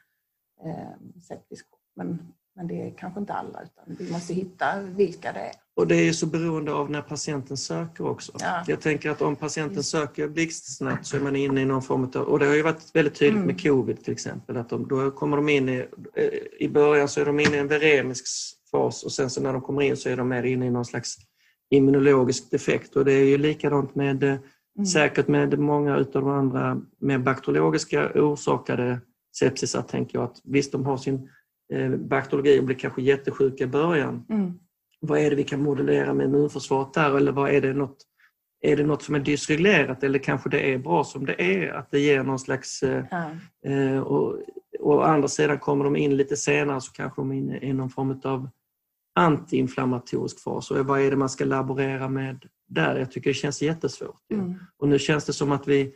eh, 0.66 1.22
septisk 1.22 1.66
men, 1.98 2.34
men 2.56 2.68
det 2.68 2.88
är 2.88 2.92
kanske 2.98 3.20
inte 3.20 3.34
alla 3.34 3.64
utan 3.64 3.96
vi 4.00 4.12
måste 4.12 4.34
hitta 4.34 4.82
vilka 4.82 5.32
det 5.32 5.40
är. 5.40 5.52
Och 5.76 5.88
det 5.88 5.96
är 5.96 6.04
ju 6.04 6.14
så 6.14 6.26
beroende 6.26 6.74
av 6.74 6.92
när 6.92 7.02
patienten 7.02 7.58
söker 7.58 8.08
också. 8.08 8.32
Ja. 8.40 8.64
Jag 8.68 8.82
tänker 8.82 9.10
att 9.10 9.22
om 9.22 9.36
patienten 9.36 9.84
söker 9.84 10.28
blixtsnabbt 10.28 11.06
så 11.06 11.18
är 11.18 11.22
man 11.22 11.36
inne 11.36 11.62
i 11.62 11.66
någon 11.66 11.82
form 11.82 12.12
av, 12.16 12.22
och 12.22 12.40
det 12.40 12.46
har 12.46 12.56
ju 12.56 12.62
varit 12.62 12.96
väldigt 12.96 13.16
tydligt 13.16 13.36
mm. 13.36 13.48
med 13.48 13.64
covid 13.64 14.04
till 14.04 14.14
exempel, 14.14 14.58
att 14.58 14.70
de, 14.70 14.88
då 14.88 15.12
kommer 15.12 15.38
de 15.38 15.50
in 15.50 15.70
i, 15.70 15.88
eh, 16.14 16.24
i 16.60 16.70
början 16.70 17.10
så 17.10 17.22
är 17.22 17.26
de 17.26 17.40
inne 17.40 17.56
i 17.56 17.60
en 17.60 17.68
veremisk 17.68 18.26
fas 18.72 19.04
och 19.04 19.12
sen 19.12 19.30
så 19.30 19.42
när 19.42 19.54
de 19.54 19.62
kommer 19.62 19.82
in 19.82 19.98
så 19.98 20.10
är 20.10 20.18
de 20.18 20.28
mer 20.28 20.44
inne 20.44 20.66
i 20.66 20.70
någon 20.70 20.86
slags 20.86 21.18
immunologisk 21.70 22.52
defekt 22.52 22.96
och 22.96 23.06
det 23.06 23.14
är 23.14 23.26
ju 23.26 23.38
likadant 23.38 23.96
med 23.96 24.24
eh, 24.24 24.30
mm. 24.30 24.86
säkert 24.86 25.28
med 25.28 25.60
många 25.60 25.98
utav 25.98 26.22
de 26.22 26.32
andra 26.32 26.82
med 27.00 27.24
bakteriologiska 27.24 28.12
orsakade 28.16 29.00
sepsisar 29.40 29.82
tänker 29.82 30.18
jag 30.18 30.26
att 30.26 30.42
visst 30.44 30.72
de 30.72 30.86
har 30.86 30.98
sin 30.98 31.30
eh, 31.74 31.90
bakteriologi 31.90 32.60
och 32.60 32.64
blir 32.64 32.76
kanske 32.76 33.02
jättesjuka 33.02 33.64
i 33.64 33.68
början. 33.68 34.26
Mm. 34.30 34.54
Vad 35.00 35.20
är 35.20 35.30
det 35.30 35.36
vi 35.36 35.44
kan 35.44 35.64
modellera 35.64 36.14
med 36.14 36.26
immunförsvaret 36.26 36.94
där 36.94 37.18
eller 37.18 37.32
vad 37.32 37.50
är 37.50 37.62
det 37.62 37.74
något 37.74 37.98
är 38.62 38.78
det 38.78 38.84
något 38.84 39.04
som 39.04 39.16
är 39.16 39.20
dysreglerat 39.20 40.04
eller 40.04 40.20
kanske 40.20 40.50
det 40.50 40.74
är 40.74 40.78
bra 40.78 41.04
som 41.04 41.26
det 41.26 41.42
är, 41.42 41.74
att 41.74 41.92
det 41.92 42.00
ger 42.00 42.24
någon 42.24 42.40
slags... 42.40 42.84
Ja. 42.84 43.32
Eh, 43.72 44.00
och, 44.00 44.40
och 44.80 44.96
å 44.96 45.02
andra 45.02 45.28
sidan 45.28 45.60
kommer 45.60 45.84
de 45.84 45.96
in 45.96 46.18
lite 46.18 46.38
senare 46.38 46.82
så 46.82 46.92
kanske 46.92 47.22
de 47.22 47.32
är 47.32 47.36
inne 47.36 47.60
i 47.60 47.74
någon 47.74 47.90
form 47.90 48.22
av 48.24 48.50
antiinflammatorisk 49.18 50.44
fas 50.44 50.72
och 50.72 50.86
vad 50.86 51.02
är 51.02 51.12
det 51.12 51.18
man 51.18 51.30
ska 51.30 51.46
laborera 51.46 52.10
med 52.10 52.46
där? 52.68 53.00
Jag 53.00 53.12
tycker 53.12 53.30
det 53.30 53.34
känns 53.34 53.62
jättesvårt. 53.62 54.32
Mm. 54.32 54.56
Och 54.78 54.88
nu 54.88 55.00
känns 55.00 55.26
det 55.26 55.34
som 55.34 55.52
att 55.52 55.68
vi 55.68 55.96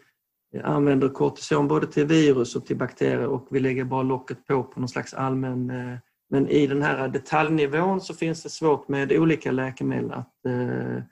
använder 0.63 1.09
kortison 1.09 1.67
både 1.67 1.87
till 1.87 2.05
virus 2.05 2.55
och 2.55 2.65
till 2.65 2.77
bakterier 2.77 3.27
och 3.27 3.47
vi 3.51 3.59
lägger 3.59 3.83
bara 3.83 4.03
locket 4.03 4.47
på 4.47 4.63
på 4.63 4.79
någon 4.79 4.89
slags 4.89 5.13
allmän... 5.13 5.69
Eh, 5.69 5.97
men 6.29 6.47
i 6.47 6.67
den 6.67 6.81
här 6.81 7.07
detaljnivån 7.07 8.01
så 8.01 8.13
finns 8.13 8.43
det 8.43 8.49
svårt 8.49 8.87
med 8.87 9.11
olika 9.11 9.51
läkemedel 9.51 10.11
att 10.11 10.45
eh, 10.45 11.03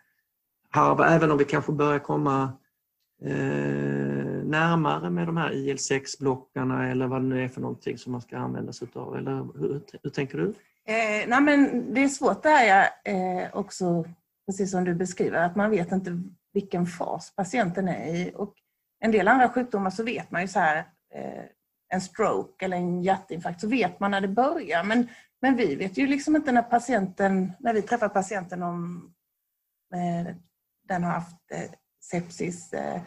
harva, 0.70 1.08
även 1.08 1.32
om 1.32 1.38
vi 1.38 1.46
kanske 1.46 1.72
börjar 1.72 2.00
komma 2.00 2.54
eh, 3.22 4.44
närmare 4.44 5.10
med 5.10 5.28
de 5.28 5.38
här 5.38 5.52
IL-6-blockarna 5.52 6.92
eller 6.92 7.08
vad 7.08 7.22
det 7.22 7.28
nu 7.28 7.44
är 7.44 7.48
för 7.48 7.62
någonting 7.62 7.98
som 7.98 8.12
man 8.12 8.22
ska 8.22 8.38
använda 8.38 8.74
sig 8.74 8.88
av. 8.94 9.16
Eller 9.16 9.48
hur, 9.60 9.82
hur 10.04 10.10
tänker 10.10 10.38
du? 10.38 10.54
Eh, 10.90 11.28
nej 11.28 11.42
men 11.42 11.94
det 11.94 12.04
är 12.04 12.08
svårt 12.08 12.44
det 12.44 12.50
här 12.50 12.90
eh, 13.06 13.48
också, 13.54 14.06
precis 14.46 14.72
som 14.72 14.84
du 14.84 14.96
beskriver, 14.96 15.44
att 15.44 15.56
man 15.56 15.72
vet 15.72 15.92
inte 15.92 16.24
vilken 16.54 16.86
fas 16.86 17.36
patienten 17.36 17.88
är 17.88 18.16
i. 18.16 18.32
Och 18.36 18.54
en 19.00 19.12
del 19.12 19.28
andra 19.28 19.50
sjukdomar 19.50 19.90
så 19.90 20.04
vet 20.04 20.32
man 20.32 20.42
ju 20.42 20.48
så 20.48 20.60
här, 20.60 20.78
eh, 21.14 21.44
en 21.90 22.02
stroke 22.02 22.66
eller 22.66 22.78
en 22.78 23.04
hjärtinfarkt, 23.04 23.62
så 23.62 23.68
vet 23.68 24.00
man 24.00 24.12
när 24.12 24.22
det 24.22 24.28
börjar. 24.28 24.84
Men, 24.84 25.08
men 25.42 25.56
vi 25.56 25.76
vet 25.76 25.98
ju 25.98 26.08
liksom 26.08 26.36
inte 26.36 26.52
när 26.52 26.62
patienten, 26.62 27.52
när 27.60 27.74
vi 27.74 27.82
träffar 27.82 28.10
patienten 28.10 28.64
om 28.64 29.12
eh, 29.94 30.36
den 30.88 31.04
har 31.04 31.12
haft 31.12 31.52
eh, 31.52 31.72
sepsis, 32.12 32.74
eh, 32.74 33.02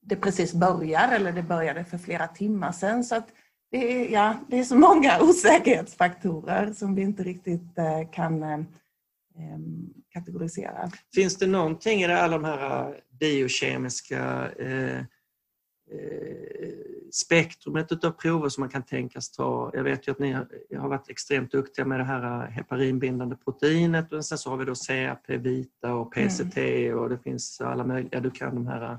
det 0.00 0.16
precis 0.16 0.54
börjar 0.54 1.12
eller 1.12 1.32
det 1.32 1.42
började 1.42 1.84
för 1.84 1.98
flera 1.98 2.28
timmar 2.28 2.72
sedan. 2.72 3.04
Så 3.04 3.16
att 3.16 3.28
det, 3.72 3.92
är, 3.92 4.12
ja, 4.12 4.36
det 4.48 4.58
är 4.58 4.64
så 4.64 4.76
många 4.76 5.18
osäkerhetsfaktorer 5.22 6.72
som 6.72 6.94
vi 6.94 7.02
inte 7.02 7.22
riktigt 7.22 7.78
eh, 7.78 8.10
kan 8.12 8.42
eh, 8.42 8.52
em, 9.38 9.94
kategorisera. 10.12 10.90
Finns 11.14 11.36
det 11.36 11.46
någonting 11.46 12.00
i 12.00 12.04
alla 12.04 12.38
de 12.38 12.44
här 12.44 12.88
eh, 12.88 12.94
biokemiska 13.20 14.50
eh, 14.52 15.04
spektrumet 17.12 17.92
utav 17.92 18.10
prover 18.10 18.48
som 18.48 18.60
man 18.60 18.70
kan 18.70 18.82
tänkas 18.82 19.30
ta? 19.30 19.70
Jag 19.74 19.84
vet 19.84 20.08
ju 20.08 20.12
att 20.12 20.18
ni 20.18 20.32
har, 20.32 20.88
varit 20.88 21.10
extremt 21.10 21.52
duktiga 21.52 21.84
med 21.84 22.00
det 22.00 22.04
här 22.04 22.46
heparinbindande 22.46 23.36
proteinet 23.36 24.12
och 24.12 24.24
sen 24.24 24.38
så 24.38 24.50
har 24.50 24.56
vi 24.56 24.64
då 24.64 24.74
CAP, 24.74 25.30
vita 25.30 25.94
och 25.94 26.14
PCT 26.14 26.58
och 26.94 27.08
det 27.08 27.18
finns 27.18 27.60
alla 27.60 27.84
möjliga, 27.84 28.20
du 28.20 28.30
kan 28.30 28.54
de 28.54 28.66
här 28.66 28.98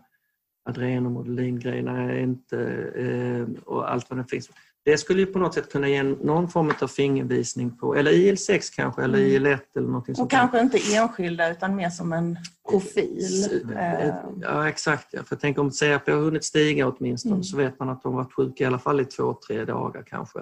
adrenomodulin-grejerna 0.66 2.20
inte 2.20 2.60
eh, 2.96 3.64
och 3.66 3.92
allt 3.92 4.10
vad 4.10 4.20
det 4.20 4.26
finns. 4.30 4.50
Det 4.86 4.98
skulle 4.98 5.20
ju 5.20 5.26
på 5.26 5.40
något 5.40 5.54
sätt 5.54 5.72
kunna 5.72 5.88
ge 5.88 6.04
någon 6.04 6.50
form 6.50 6.72
av 6.82 6.88
fingervisning 6.88 7.78
på, 7.78 7.96
eller 7.96 8.12
IL6 8.12 8.76
kanske, 8.76 9.04
eller 9.04 9.18
Mm. 9.20 9.30
IL1 9.46 9.60
eller 9.76 9.88
någonting 9.88 10.12
Och 10.14 10.18
sånt. 10.18 10.32
kanske 10.32 10.60
inte 10.62 10.78
enskilda 10.96 11.52
utan 11.52 11.76
mer 11.76 11.90
som 11.90 12.14
en 12.14 12.38
profil. 12.70 13.62
Eh, 13.78 14.16
Ja, 14.42 14.70
exakt. 14.70 15.08
Ja. 15.12 15.24
För 15.24 15.36
tänker 15.36 15.62
om 15.62 15.72
CRP 15.72 16.08
har 16.12 16.20
hunnit 16.20 16.44
stiga 16.44 16.88
åtminstone 16.88 17.34
Mm. 17.36 17.44
så 17.44 17.58
vet 17.58 17.80
man 17.80 17.90
att 17.90 18.02
de 18.04 18.16
varit 18.16 18.34
sjuka 18.34 18.64
i 18.64 18.68
alla 18.68 18.80
fall 18.80 19.02
i 19.02 19.06
två, 19.06 19.34
tre 19.48 19.66
dagar 19.66 20.04
kanske. 20.08 20.40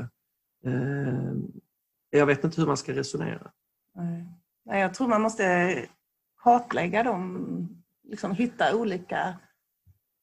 Eh, 0.65 1.33
Jag 2.09 2.25
vet 2.25 2.43
inte 2.43 2.61
hur 2.61 2.67
man 2.67 2.77
ska 2.77 2.93
resonera. 2.93 3.51
Nej, 4.65 4.81
Jag 4.81 4.93
tror 4.93 5.07
man 5.07 5.21
måste 5.21 5.75
kartlägga 6.43 7.03
dem, 7.03 7.47
liksom 8.03 8.31
hitta 8.31 8.75
olika 8.75 9.33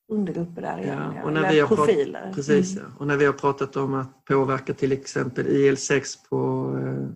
undergrupper 0.09 0.63
där 0.63 0.79
igen. 0.79 1.13
Ja, 1.17 1.23
och 1.25 1.33
när 1.33 1.53
vi 1.53 1.61
har 1.61 1.69
prat- 1.69 1.77
profiler. 1.77 2.33
Precis, 2.35 2.77
Mm. 2.77 2.85
ja. 2.91 2.97
och 3.01 3.07
när 3.07 3.17
vi 3.17 3.25
har 3.27 3.33
pratat 3.33 3.77
om 3.77 3.95
att 3.95 4.25
påverka 4.25 4.75
till 4.75 4.93
exempel 4.93 5.47
IL6 5.47 6.05
på 6.29 6.39
eh, 6.79 7.09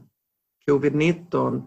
covid-19 0.68 1.62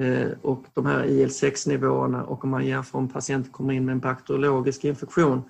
eh, 0.00 0.28
och 0.42 0.64
de 0.74 0.86
här 0.86 1.04
IL6-nivåerna 1.04 2.22
och 2.24 2.44
om 2.44 2.50
man 2.50 2.66
jämför 2.66 2.98
om 2.98 3.08
patienten 3.08 3.52
kommer 3.52 3.72
in 3.74 3.84
med 3.84 3.92
en 3.92 4.00
bakteriologisk 4.00 4.84
infektion 4.84 5.42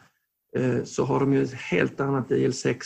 eh, 0.56 0.84
så 0.84 1.04
har 1.04 1.20
de 1.20 1.32
ju 1.32 1.42
ett 1.42 1.52
helt 1.54 2.00
annat 2.00 2.28
IL6 2.30 2.82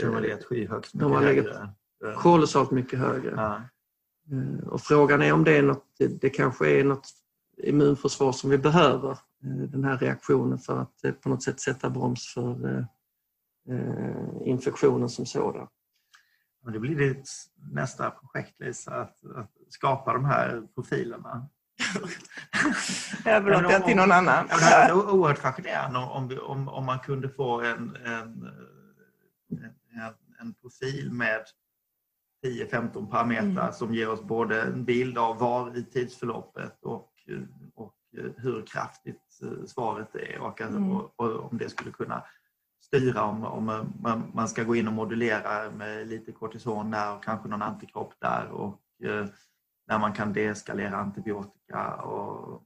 De 0.00 0.06
har 0.06 0.14
eh, 0.14 0.20
legat 0.20 0.44
skyhögt. 0.44 0.90
De 0.92 1.12
har 1.12 1.20
mycket 1.20 1.44
legat- 1.44 1.56
högre. 2.02 2.14
kolossalt 2.16 2.70
mycket 2.70 2.98
högre. 2.98 3.32
Ja. 3.36 3.62
Eh, 4.36 4.68
Och 4.68 4.80
frågan 4.80 5.22
är 5.22 5.32
om 5.32 5.44
det 5.44 5.56
är 5.56 5.62
något, 5.62 5.84
det, 6.20 6.30
kanske 6.30 6.70
är 6.80 6.84
något 6.84 7.08
immunförsvar 7.62 8.32
som 8.32 8.50
vi 8.50 8.58
behöver, 8.58 9.10
eh, 9.10 9.16
den 9.44 9.84
här 9.84 9.98
reaktionen 9.98 10.58
för 10.58 10.78
att 10.78 11.04
eh, 11.04 11.12
på 11.12 11.28
något 11.28 11.42
sätt 11.42 11.60
sätta 11.60 11.90
broms 11.90 12.34
för 12.34 12.68
eh, 12.68 12.84
eh, 13.76 14.48
infektionen 14.48 15.08
som 15.08 15.26
sådan. 15.26 15.68
Men 16.64 16.72
det 16.72 16.78
blir 16.80 16.96
ditt 16.96 17.28
nästa 17.72 18.10
projekt 18.10 18.60
Lisa, 18.60 18.94
att, 18.94 19.24
att 19.36 19.50
skapa 19.68 20.12
de 20.12 20.24
här 20.24 20.62
profilerna. 20.74 21.48
Överlåter 23.24 23.70
jag 23.70 23.86
till 23.86 23.96
någon 23.96 24.12
annan. 24.12 24.46
Ja, 24.50 24.56
Det 24.56 24.64
här 24.64 24.88
är 24.88 25.14
oerhört 25.14 25.38
fascinerande 25.38 25.98
om, 25.98 26.38
om, 26.42 26.68
om 26.68 26.84
man 26.84 26.98
kunde 26.98 27.28
få 27.28 27.60
en, 27.60 27.96
en, 27.96 28.48
en, 29.50 30.14
en 30.40 30.54
profil 30.54 31.12
med 31.12 31.44
10-15 32.44 33.10
parametrar 33.10 33.62
Mm. 33.62 33.72
som 33.72 33.94
ger 33.94 34.08
oss 34.08 34.22
både 34.22 34.62
en 34.62 34.84
bild 34.84 35.18
av 35.18 35.38
var 35.38 35.76
i 35.76 35.84
tidsförloppet 35.84 36.78
och, 36.82 37.12
och 37.74 37.94
hur 38.36 38.66
kraftigt 38.66 39.16
eh, 39.16 39.23
svaret 39.66 40.14
är 40.14 40.40
och, 40.40 40.60
Mm. 40.60 40.90
och, 40.92 41.12
och 41.16 41.52
om 41.52 41.58
det 41.58 41.68
skulle 41.68 41.90
kunna 41.92 42.22
styra 42.80 43.22
om, 43.22 43.44
om 43.44 43.64
man, 44.02 44.22
man 44.34 44.48
ska 44.48 44.64
gå 44.64 44.76
in 44.76 44.88
och 44.88 44.94
modulera 44.94 45.70
med 45.70 46.08
lite 46.08 46.32
kortison 46.32 46.90
där 46.90 47.16
och 47.16 47.24
kanske 47.24 47.48
någon 47.48 47.62
antikropp 47.62 48.14
där 48.20 48.48
och 48.50 48.80
eh, 49.04 49.26
när 49.86 49.98
man 49.98 50.12
kan 50.12 50.32
deeskalera 50.32 50.96
antibiotika 50.96 51.94
och, 51.94 52.62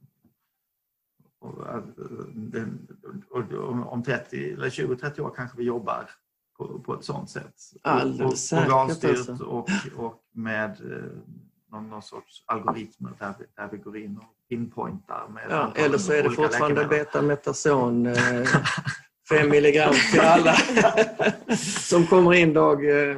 och, 1.39 1.67
eh, 1.67 1.83
och, 3.29 3.93
om 3.93 4.03
30 4.03 4.53
eller 4.53 4.69
20-30 4.69 5.19
år 5.19 5.33
kanske 5.35 5.57
vi 5.57 5.63
jobbar 5.63 6.09
på, 6.57 6.79
på 6.79 6.93
ett 6.93 7.03
sådant 7.05 7.29
sätt. 7.29 7.55
Alldeles 7.81 8.21
Och- 8.21 8.27
och 8.27 8.91
säkert, 8.91 9.29
alltså. 9.29 9.45
och, 9.45 9.69
och 9.97 10.23
med 10.31 10.71
eh, 10.71 11.11
någon, 11.71 11.89
någon 11.89 12.01
sorts 12.01 12.43
algoritmer 12.47 13.13
där 13.19 13.33
vi, 13.39 13.45
där 13.55 13.69
vi 13.71 13.77
går 13.77 13.97
in 13.97 14.17
och 14.17 14.35
pinpointar 14.49 15.27
Ja, 15.49 15.73
eller 15.75 15.97
så 15.97 16.13
är 16.13 16.23
det 16.23 16.29
fortfarande 16.29 16.85
betametason, 16.85 18.05
eh, 18.05 18.47
5 19.29 19.49
milligram 19.49 19.93
till 20.11 20.19
alla. 20.19 20.55
som 21.79 22.07
kommer 22.07 22.33
in 22.33 22.53
dag, 22.53 23.09
eh, 23.09 23.17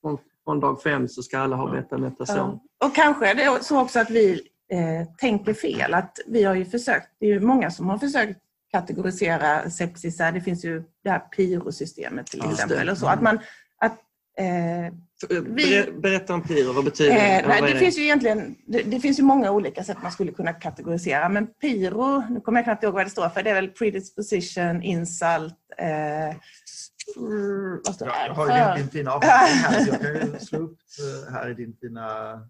från, 0.00 0.18
från 0.44 0.60
dag 0.60 0.82
fem 0.82 1.08
så 1.08 1.22
ska 1.22 1.38
alla 1.38 1.56
ha 1.56 1.70
betametason. 1.70 2.36
Ja. 2.78 2.86
Och 2.86 2.94
kanske 2.94 3.30
är 3.30 3.34
det 3.34 3.64
så 3.64 3.80
också 3.80 4.00
att 4.00 4.10
vi 4.10 4.32
eh, 4.72 5.14
tänker 5.18 5.54
fel. 5.54 5.94
Att 5.94 6.18
vi 6.26 6.44
har 6.44 6.54
ju 6.54 6.64
försökt, 6.64 7.08
det 7.20 7.26
är 7.26 7.30
ju 7.30 7.40
många 7.40 7.70
som 7.70 7.88
har 7.88 7.98
försökt 7.98 8.38
kategorisera 8.70 9.70
sepsisar. 9.70 10.32
Det 10.32 10.40
finns 10.40 10.64
ju 10.64 10.82
det 11.04 11.10
här 11.10 11.18
PIRO-systemet 11.18 12.26
till 12.26 12.50
exempel. 12.50 12.88
Och 12.88 12.98
så. 12.98 13.06
Att 13.06 13.22
man, 13.22 13.38
att, 13.80 13.98
eh, 14.38 14.94
Vi- 15.28 15.40
Ber, 15.42 16.00
berätta 16.00 16.34
om 16.34 16.42
PIRO, 16.42 16.72
vad 16.72 16.84
betyder 16.84 17.14
det? 17.14 17.20
Eh, 17.20 17.48
nej, 17.48 17.60
vad 17.60 17.68
är 17.70 17.74
det, 17.74 17.78
finns 17.80 17.98
ju 17.98 18.02
egentligen, 18.02 18.56
det, 18.66 18.82
det 18.82 19.00
finns 19.00 19.18
ju 19.18 19.22
många 19.22 19.50
olika 19.50 19.84
sätt 19.84 19.96
man 20.02 20.12
skulle 20.12 20.32
kunna 20.32 20.52
kategorisera, 20.52 21.28
men 21.28 21.46
PIRO, 21.46 22.22
nu 22.30 22.40
kommer 22.40 22.58
jag 22.58 22.64
knappt 22.64 22.82
ihåg 22.84 22.94
vad 22.94 23.06
det 23.06 23.10
står 23.10 23.28
för, 23.28 23.42
det 23.42 23.50
är 23.50 23.54
väl 23.54 23.68
predisposition, 23.68 24.82
insult, 24.82 25.54
eh, 25.78 26.24
mm, 26.26 27.80
vad 27.86 27.94
står 27.94 28.06
det 28.06 28.12
Ja, 28.12 28.26
jag 28.26 28.34
har 28.34 28.46
ju 28.46 28.74
din, 28.74 28.82
din 28.82 28.90
fina 28.90 29.10
avhandling 29.12 29.56
här 29.62 29.84
så 29.84 29.90
jag 29.90 30.00
kan 30.00 30.32
ju 30.32 30.38
slå 30.40 30.58
upp 30.58 30.78
eh, 31.26 31.32
här 31.32 31.50
i 31.50 31.54
din 31.54 31.76
fina 31.80 32.40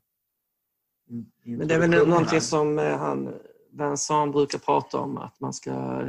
in- 1.45 1.59
Men 1.59 1.69
det 1.69 1.75
är 1.75 1.79
väl 1.79 1.91
någonting 1.91 2.33
här. 2.33 2.41
som 2.41 2.79
eh, 2.79 2.99
han, 2.99 3.35
Vincent 3.73 4.33
brukar 4.33 4.59
prata 4.59 4.99
om 4.99 5.19
att 5.19 5.41
man 5.41 5.53
ska 5.53 5.71
eh, 5.71 6.07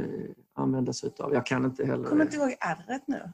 använda 0.54 0.92
sig 0.92 1.06
utav. 1.06 1.34
Jag 1.34 1.46
kan 1.46 1.64
inte 1.64 1.84
heller. 1.84 1.98
Jag 2.02 2.08
kommer 2.08 2.24
inte 2.24 2.36
ihåg 2.36 2.56
ärret 2.60 3.02
nu. 3.06 3.32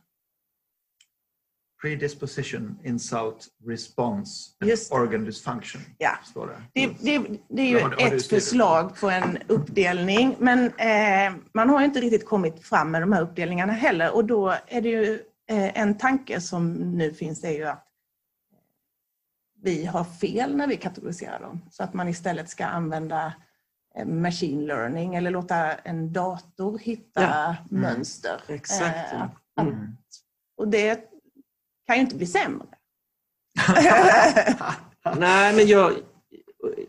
Predisposition, 1.80 2.78
insult, 2.84 3.46
response 3.66 4.50
and 4.60 4.70
Just 4.70 4.90
det. 4.90 4.96
organ 4.96 5.24
dysfunction. 5.24 5.82
Ja. 5.98 6.10
Står 6.24 6.46
det. 6.46 6.62
Det, 6.72 6.86
det, 7.00 7.38
det 7.48 7.62
är 7.62 7.66
ju 7.66 7.80
har 7.80 7.90
har 7.90 8.14
ett 8.16 8.26
förslag 8.26 8.96
på 9.00 9.10
en 9.10 9.38
uppdelning, 9.48 10.36
men 10.38 10.58
eh, 10.78 11.32
man 11.54 11.68
har 11.70 11.78
ju 11.80 11.84
inte 11.84 12.00
riktigt 12.00 12.24
kommit 12.26 12.64
fram 12.64 12.90
med 12.90 13.02
de 13.02 13.12
här 13.12 13.22
uppdelningarna 13.22 13.72
heller. 13.72 14.14
Och 14.14 14.24
då 14.24 14.54
är 14.66 14.80
det 14.80 14.88
ju 14.88 15.14
eh, 15.50 15.78
en 15.80 15.98
tanke 15.98 16.40
som 16.40 16.72
nu 16.72 17.12
finns, 17.14 17.40
det 17.40 17.48
är 17.48 17.52
ju 17.58 17.64
att 17.64 17.84
vi 19.62 19.84
har 19.84 20.04
fel 20.04 20.56
när 20.56 20.66
vi 20.66 20.76
kategoriserar 20.76 21.40
dem. 21.40 21.60
Så 21.70 21.82
att 21.82 21.94
man 21.94 22.08
istället 22.08 22.48
ska 22.48 22.66
använda 22.66 23.32
eh, 23.98 24.06
machine 24.06 24.66
learning 24.66 25.14
eller 25.14 25.30
låta 25.30 25.72
en 25.74 26.12
dator 26.12 26.78
hitta 26.78 27.22
Ja. 27.22 27.56
Mm. 27.70 27.82
mönster. 27.82 28.40
Exakt. 28.48 29.12
Eh, 29.12 29.22
att- 29.22 29.34
Mm. 29.60 29.96
Och 30.56 30.68
det 30.68 31.07
kan 31.88 31.96
ju 31.96 32.02
inte 32.02 32.16
bli 32.16 32.26
sämre. 32.26 32.66
Nej, 35.18 35.56
men 35.56 35.66
jag, 35.66 35.92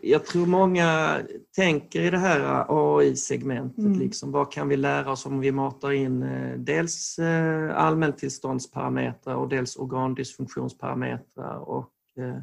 jag 0.02 0.26
tror 0.26 0.46
många 0.46 1.18
tänker 1.56 2.00
i 2.00 2.10
det 2.10 2.18
här 2.18 2.66
AI-segmentet. 2.68 3.78
Mm. 3.78 3.98
Liksom, 3.98 4.32
vad 4.32 4.52
kan 4.52 4.68
vi 4.68 4.76
lära 4.76 5.12
oss 5.12 5.26
om 5.26 5.40
vi 5.40 5.52
matar 5.52 5.92
in 5.92 6.22
eh, 6.22 6.58
dels 6.58 7.18
eh, 7.18 7.76
allmäntillståndsparametrar 7.76 9.34
och 9.34 9.48
dels 9.48 9.76
organdysfunktionsparametrar 9.76 11.58
och 11.58 11.92
eh, 12.18 12.42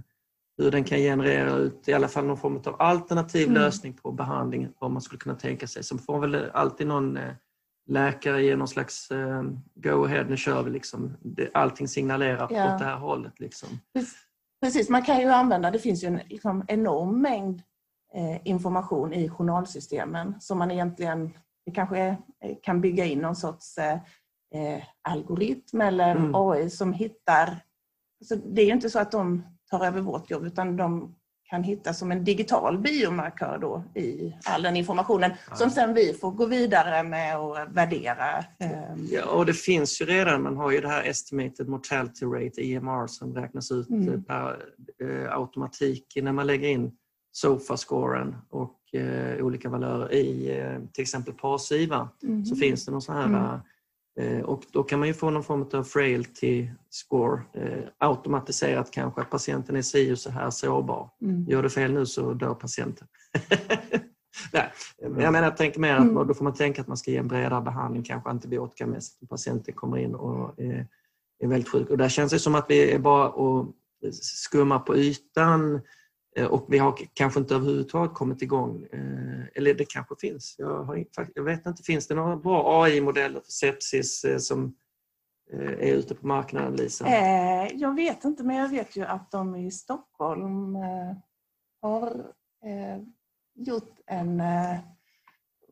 hur 0.57 0.71
den 0.71 0.83
kan 0.83 0.97
generera 0.97 1.55
ut 1.55 1.83
i 1.87 1.93
alla 1.93 2.07
fall 2.07 2.25
någon 2.25 2.37
form 2.37 2.61
av 2.65 2.75
alternativ 2.79 3.47
Mm. 3.47 3.61
lösning 3.61 3.93
på 3.93 4.11
behandling, 4.11 4.69
vad 4.79 4.91
man 4.91 5.01
skulle 5.01 5.19
kunna 5.19 5.35
tänka 5.35 5.67
sig. 5.67 5.83
Så 5.83 5.97
får 5.97 6.19
väl 6.19 6.49
alltid 6.53 6.87
någon 6.87 7.19
läkare 7.87 8.43
ge 8.43 8.55
någon 8.55 8.67
slags 8.67 9.11
eh, 9.11 9.43
go-ahead, 9.75 10.23
nu 10.23 10.37
kör 10.37 10.63
vi. 10.63 10.71
Liksom. 10.71 11.17
Det, 11.21 11.49
allting 11.53 11.87
signalerar 11.87 12.47
Ja. 12.51 12.73
åt 12.73 12.79
det 12.79 12.85
här 12.85 12.97
hållet. 12.97 13.39
Liksom. 13.39 13.69
Precis, 14.61 14.89
man 14.89 15.01
kan 15.03 15.19
ju 15.19 15.27
använda, 15.27 15.71
det 15.71 15.79
finns 15.79 16.03
ju 16.03 16.07
en 16.07 16.19
liksom, 16.29 16.65
enorm 16.67 17.21
mängd 17.21 17.61
eh, 18.13 18.47
information 18.47 19.13
i 19.13 19.29
journalsystemen 19.29 20.35
som 20.41 20.57
man 20.57 20.71
egentligen, 20.71 21.33
det 21.65 21.71
kanske 21.71 21.97
är, 21.99 22.17
kan 22.63 22.81
bygga 22.81 23.05
in 23.05 23.19
någon 23.19 23.35
sorts 23.35 23.77
eh, 23.77 23.93
eh, 24.55 24.83
algoritm 25.09 25.81
eller 25.81 26.15
Mm. 26.15 26.35
AI 26.35 26.69
som 26.69 26.93
hittar, 26.93 27.59
så 28.25 28.35
det 28.35 28.61
är 28.61 28.65
ju 28.65 28.71
inte 28.73 28.89
så 28.89 28.99
att 28.99 29.11
de 29.11 29.43
tar 29.71 29.85
över 29.85 30.01
vårt 30.01 30.31
jobb 30.31 30.43
utan 30.45 30.75
de 30.77 31.15
kan 31.49 31.63
hitta 31.63 31.93
som 31.93 32.11
en 32.11 32.23
digital 32.23 32.77
biomarkör 32.77 33.57
då 33.61 33.83
i 33.99 34.33
all 34.45 34.61
den 34.63 34.75
informationen 34.75 35.31
som 35.55 35.69
sen 35.69 35.93
vi 35.93 36.13
får 36.13 36.31
gå 36.31 36.45
vidare 36.45 37.03
med 37.03 37.39
och 37.39 37.57
värdera. 37.69 38.43
ehm, 38.59 39.07
Ja, 39.11 39.25
och 39.25 39.45
det 39.45 39.53
finns 39.53 40.01
ju 40.01 40.05
redan, 40.05 40.41
man 40.43 40.57
har 40.57 40.71
ju 40.71 40.81
det 40.81 40.87
här 40.87 41.03
Estimated 41.03 41.67
Mortality 41.69 42.25
Rate, 42.25 42.61
EMR, 42.61 43.07
som 43.07 43.35
räknas 43.35 43.71
ut 43.71 43.89
Mm. 43.89 44.13
eh, 44.13 44.21
per 44.21 44.57
eh, 45.03 45.33
automatik 45.37 46.17
när 46.21 46.31
man 46.31 46.47
lägger 46.47 46.67
in 46.67 46.91
SOFA-scoren 47.31 48.35
och 48.49 48.93
eh, 48.93 49.45
olika 49.45 49.69
valörer 49.69 50.13
i 50.13 50.59
eh, 50.59 50.79
till 50.93 51.01
exempel 51.01 51.33
PAS-IVA. 51.33 52.09
Mm. 52.23 52.45
Så 52.45 52.55
finns 52.55 52.85
det 52.85 52.91
någon 52.91 53.01
sån 53.01 53.15
här 53.15 53.25
Mm. 53.25 53.59
Eh, 54.17 54.39
och 54.39 54.63
då 54.71 54.83
kan 54.83 54.99
man 54.99 55.07
ju 55.07 55.13
få 55.13 55.29
någon 55.29 55.43
form 55.43 55.65
av 55.73 55.83
frailty 55.83 56.69
score 56.89 57.41
eh, 57.53 57.83
automatiserat 57.97 58.91
kanske 58.91 59.21
att 59.21 59.29
patienten 59.29 59.75
är 59.75 59.81
si 59.81 60.13
och 60.13 60.19
så 60.19 60.29
här 60.29 60.49
sårbar. 60.49 61.09
Mm. 61.21 61.45
Gör 61.49 61.63
du 61.63 61.69
fel 61.69 61.93
nu 61.93 62.05
så 62.05 62.33
dör 62.33 62.53
patienten. 62.53 63.07
Nej, 64.53 64.71
jag 64.97 65.11
menar, 65.11 65.43
jag 65.43 65.57
tänker 65.57 65.79
mer 65.79 65.95
att 65.95 66.01
Mm. 66.03 66.27
då 66.27 66.33
får 66.33 66.43
man 66.43 66.53
tänka 66.53 66.81
att 66.81 66.87
man 66.87 66.97
ska 66.97 67.11
ge 67.11 67.17
en 67.17 67.27
bredare 67.27 67.61
behandling, 67.61 68.03
kanske 68.03 68.29
antibiotikamässigt, 68.29 69.21
om 69.21 69.27
patienten 69.27 69.73
kommer 69.73 69.97
in 69.97 70.15
och 70.15 70.59
är, 70.59 70.87
är 71.39 71.47
väldigt 71.47 71.69
sjuk. 71.69 71.89
Och 71.89 71.97
där 71.97 72.09
känns 72.09 72.31
det 72.31 72.39
som 72.39 72.55
att 72.55 72.65
vi 72.69 72.91
är 72.91 72.99
bara 72.99 73.29
och 73.29 73.73
skummar 74.21 74.79
på 74.79 74.97
ytan 74.97 75.75
eh, 75.75 75.81
Eh, 76.37 76.45
och 76.45 76.65
vi 76.67 76.77
har 76.77 76.99
kanske 77.13 77.39
inte 77.39 77.55
överhuvudtaget 77.55 78.13
kommit 78.13 78.41
igång. 78.41 78.83
Eh, 78.91 79.45
eller 79.55 79.73
det 79.73 79.85
kanske 79.89 80.15
finns. 80.19 80.55
Jag, 80.57 80.83
har, 80.83 81.05
jag 81.35 81.43
vet 81.43 81.65
inte, 81.65 81.83
finns 81.83 82.07
det 82.07 82.15
några 82.15 82.35
bra 82.35 82.83
AI-modeller 82.83 83.39
för 83.39 83.51
sepsis 83.51 84.23
eh, 84.23 84.37
som 84.37 84.75
är 85.51 85.93
ute 85.93 86.15
på 86.15 86.27
marknaden, 86.27 86.75
Lisa? 86.75 87.09
Jag 87.73 87.95
vet 87.95 88.23
inte, 88.23 88.43
men 88.43 88.55
jag 88.55 88.67
vet 88.67 88.95
ju 88.95 89.05
att 89.05 89.31
de 89.31 89.55
i 89.55 89.71
Stockholm 89.71 90.75
har 91.81 92.33
gjort 93.55 93.99
en, 94.05 94.37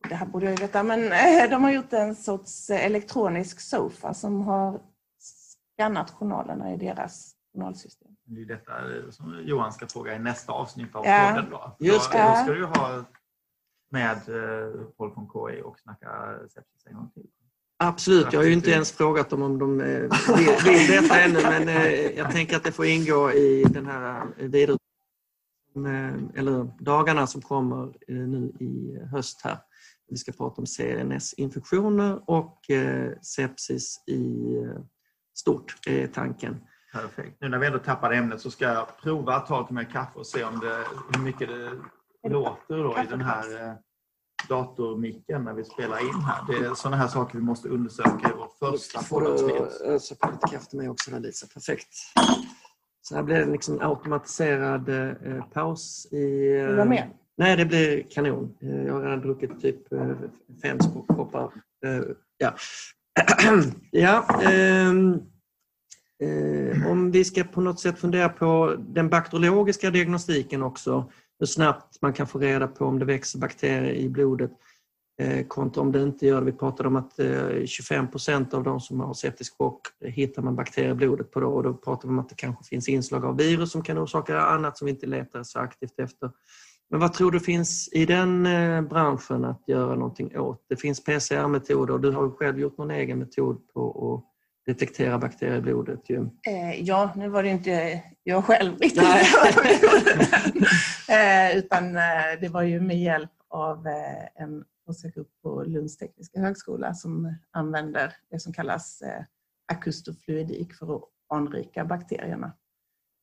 det 0.09 0.15
här 0.15 0.25
borde 0.25 0.45
jag 0.45 0.59
ju 0.59 0.61
veta, 0.61 0.83
men 0.83 1.09
de 1.49 1.63
har 1.63 1.71
gjort 1.71 1.93
en 1.93 2.15
sorts 2.15 2.69
elektronisk 2.69 3.59
sofa 3.59 4.13
som 4.13 4.41
har 4.41 4.81
skannat 5.19 6.11
journalerna 6.11 6.73
i 6.73 6.77
deras 6.77 7.35
journalsystem. 7.53 8.14
Det 8.25 8.41
är 8.41 8.45
detta 8.45 8.71
som 9.11 9.39
Johan 9.43 9.73
ska 9.73 9.87
fråga 9.87 10.15
i 10.15 10.19
nästa 10.19 10.53
avsnitt 10.53 10.95
av 10.95 11.05
Ja. 11.05 11.29
podden. 11.29 11.49
Då. 11.51 11.75
Just 11.79 12.11
då, 12.11 12.17
det. 12.17 12.23
då 12.23 12.35
ska 12.35 12.53
du 12.53 12.65
ha 12.65 13.03
med 13.91 14.15
eh, 14.17 14.81
Paul 14.97 15.11
von 15.15 15.29
KI 15.33 15.61
och 15.61 15.79
snacka 15.79 16.39
sepsis 16.43 16.85
en 16.85 16.95
gång 16.95 17.09
till. 17.13 17.25
Absolut, 17.77 18.33
jag 18.33 18.39
har 18.39 18.45
ju 18.45 18.53
inte 18.53 18.71
ens 18.71 18.91
frågat 18.91 19.29
dem 19.29 19.41
om 19.41 19.59
de 19.59 19.81
eh, 19.81 19.87
vill, 20.37 20.55
vill 20.65 20.87
detta 20.91 21.19
ännu 21.21 21.41
men 21.41 21.67
eh, 21.69 21.93
jag 21.93 22.31
tänker 22.31 22.55
att 22.57 22.63
det 22.63 22.71
får 22.71 22.85
ingå 22.85 23.31
i 23.31 23.63
den 23.63 23.85
här 23.85 24.21
eh, 24.37 24.47
vidare 24.47 24.77
eh, 25.75 26.39
eller 26.39 26.83
dagarna 26.83 27.27
som 27.27 27.41
kommer 27.41 27.83
eh, 28.07 28.15
nu 28.15 28.53
i 28.59 28.99
höst 29.11 29.41
här. 29.43 29.57
Vi 30.09 30.17
ska 30.17 30.31
prata 30.31 30.61
om 30.61 30.65
CNS-infektioner 30.65 32.29
och 32.29 32.69
eh, 32.69 33.11
sepsis 33.21 34.03
i 34.07 34.55
eh, 34.57 34.81
stort, 35.33 35.75
är 35.87 36.07
tanken. 36.07 36.61
Perfekt. 37.01 37.37
Nu 37.41 37.49
när 37.49 37.57
vi 37.59 37.67
ändå 37.67 37.79
tappar 37.79 38.11
ämnet 38.11 38.41
så 38.41 38.51
ska 38.51 38.65
jag 38.65 38.87
prova 39.03 39.35
att 39.35 39.45
ta 39.47 39.61
lite 39.61 39.73
mer 39.73 39.83
kaffe 39.83 40.19
och 40.19 40.27
se 40.27 40.43
om 40.43 40.59
det, 40.59 40.77
hur 41.15 41.23
mycket 41.23 41.49
det 41.49 42.29
låter 42.29 42.77
då 42.83 42.97
i 43.03 43.07
den 43.09 43.21
här 43.21 43.61
eh, 43.69 43.73
datormicken 44.49 45.43
när 45.43 45.53
vi 45.53 45.63
spelar 45.63 45.99
in 46.09 46.21
här. 46.21 46.43
Det 46.47 46.65
är 46.65 46.73
sådana 46.73 46.97
här 46.97 47.07
saker 47.07 47.37
vi 47.37 47.43
måste 47.43 47.69
undersöka 47.69 48.29
i 48.29 48.31
vår 48.37 48.71
första 48.71 49.01
poddavsnitt. 49.03 49.81
ösa 49.85 50.15
på 50.15 50.31
lite 50.31 50.47
kaffe 50.47 50.69
till 50.69 50.77
mig 50.77 50.89
också 50.89 51.11
där 51.11 51.19
Lisa, 51.19 51.47
perfekt. 51.53 51.87
Så 53.01 53.15
här 53.15 53.23
blir 53.23 53.35
det 53.35 53.45
liksom 53.51 53.79
automatiserad 53.81 54.89
eh, 54.89 55.43
paus 55.53 56.07
i... 56.11 56.15
eh, 56.57 56.65
Vill 56.65 56.71
du 56.75 56.77
ha 56.77 56.85
mer? 56.85 57.09
Nej, 57.37 57.57
det 57.57 57.65
blir 57.65 58.03
kanon. 58.11 58.57
Eh, 58.61 58.85
Jag 58.85 58.93
har 58.93 59.01
redan 59.01 59.21
druckit 59.21 59.61
typ 59.61 59.93
eh, 59.93 60.11
fem 60.61 60.77
koppar. 61.07 61.43
Eh, 61.85 62.01
Ja, 62.37 62.53
ja 63.91 64.41
ehm, 64.41 65.21
eh, 66.23 66.91
om 66.91 67.11
vi 67.11 67.23
ska 67.23 67.43
på 67.43 67.61
något 67.61 67.79
sätt 67.79 67.99
fundera 67.99 68.29
på 68.29 68.75
den 68.77 69.09
bakteriologiska 69.09 69.91
diagnostiken 69.91 70.63
också, 70.63 71.11
hur 71.39 71.45
snabbt 71.45 72.01
man 72.01 72.13
kan 72.13 72.27
få 72.27 72.39
reda 72.39 72.67
på 72.67 72.85
om 72.85 72.99
det 72.99 73.05
växer 73.05 73.39
bakterier 73.39 73.93
i 73.93 74.09
blodet 74.09 74.51
eh, 75.21 75.47
kontra 75.47 75.81
om 75.81 75.91
det 75.91 76.03
inte 76.03 76.25
gör 76.27 76.39
det. 76.39 76.45
Vi 76.45 76.51
pratade 76.51 76.89
om 76.89 76.95
att 76.95 77.19
eh, 77.19 77.65
25 77.65 78.11
procent 78.11 78.53
av 78.53 78.63
de 78.63 78.79
som 78.79 78.99
har 78.99 79.13
septisk 79.13 79.57
chock 79.57 79.81
hittar 80.01 80.41
man 80.41 80.55
bakterier 80.55 80.91
i 80.91 80.95
blodet 80.95 81.31
på 81.31 81.39
då 81.39 81.47
och 81.47 81.63
då 81.63 81.73
pratar 81.73 82.07
vi 82.07 82.13
om 82.13 82.19
att 82.19 82.29
det 82.29 82.35
kanske 82.35 82.63
finns 82.63 82.89
inslag 82.89 83.25
av 83.25 83.37
virus 83.37 83.71
som 83.71 83.83
kan 83.83 83.97
orsaka 83.97 84.41
annat 84.41 84.77
som 84.77 84.85
vi 84.85 84.91
inte 84.91 85.07
letar 85.07 85.43
så 85.43 85.59
aktivt 85.59 85.99
efter. 85.99 86.31
Men 86.89 86.99
vad 86.99 87.13
tror 87.13 87.31
du 87.31 87.39
finns 87.39 87.89
i 87.93 88.05
den 88.05 88.45
eh, 88.45 88.81
branschen 88.81 89.45
att 89.45 89.63
göra 89.67 89.95
någonting 89.95 90.37
åt? 90.37 90.65
Det 90.69 90.75
finns 90.75 91.03
PCR-metoder 91.03 91.93
och 91.93 92.01
du 92.01 92.11
har 92.11 92.23
ju 92.23 92.31
själv 92.31 92.59
gjort 92.59 92.77
någon 92.77 92.91
egen 92.91 93.19
metod 93.19 93.67
på 93.73 94.13
att 94.15 94.34
detektera 94.65 95.17
bakterier 95.17 95.57
i 95.57 95.61
blodet. 95.61 96.09
Ju. 96.09 96.29
Eh, 96.47 96.81
ja, 96.81 97.13
nu 97.15 97.29
var 97.29 97.43
det 97.43 97.49
inte 97.49 98.03
jag 98.23 98.45
själv 98.45 98.79
riktigt 98.79 99.03
eh, 101.09 101.57
utan 101.57 101.95
eh, 101.95 102.39
det 102.41 102.49
var 102.49 102.61
ju 102.61 102.81
med 102.81 102.99
hjälp 102.99 103.31
av 103.49 103.87
eh, 103.87 104.43
en 104.43 104.65
forskargrupp 104.85 105.31
på 105.43 105.63
Lunds 105.63 105.97
tekniska 105.97 106.39
högskola 106.39 106.93
som 106.93 107.35
använder 107.51 108.13
det 108.31 108.39
som 108.39 108.53
kallas 108.53 109.01
eh, 109.01 109.23
akustofluidik 109.73 110.73
för 110.73 110.95
att 110.95 111.03
anrika 111.29 111.85
bakterierna. 111.85 112.53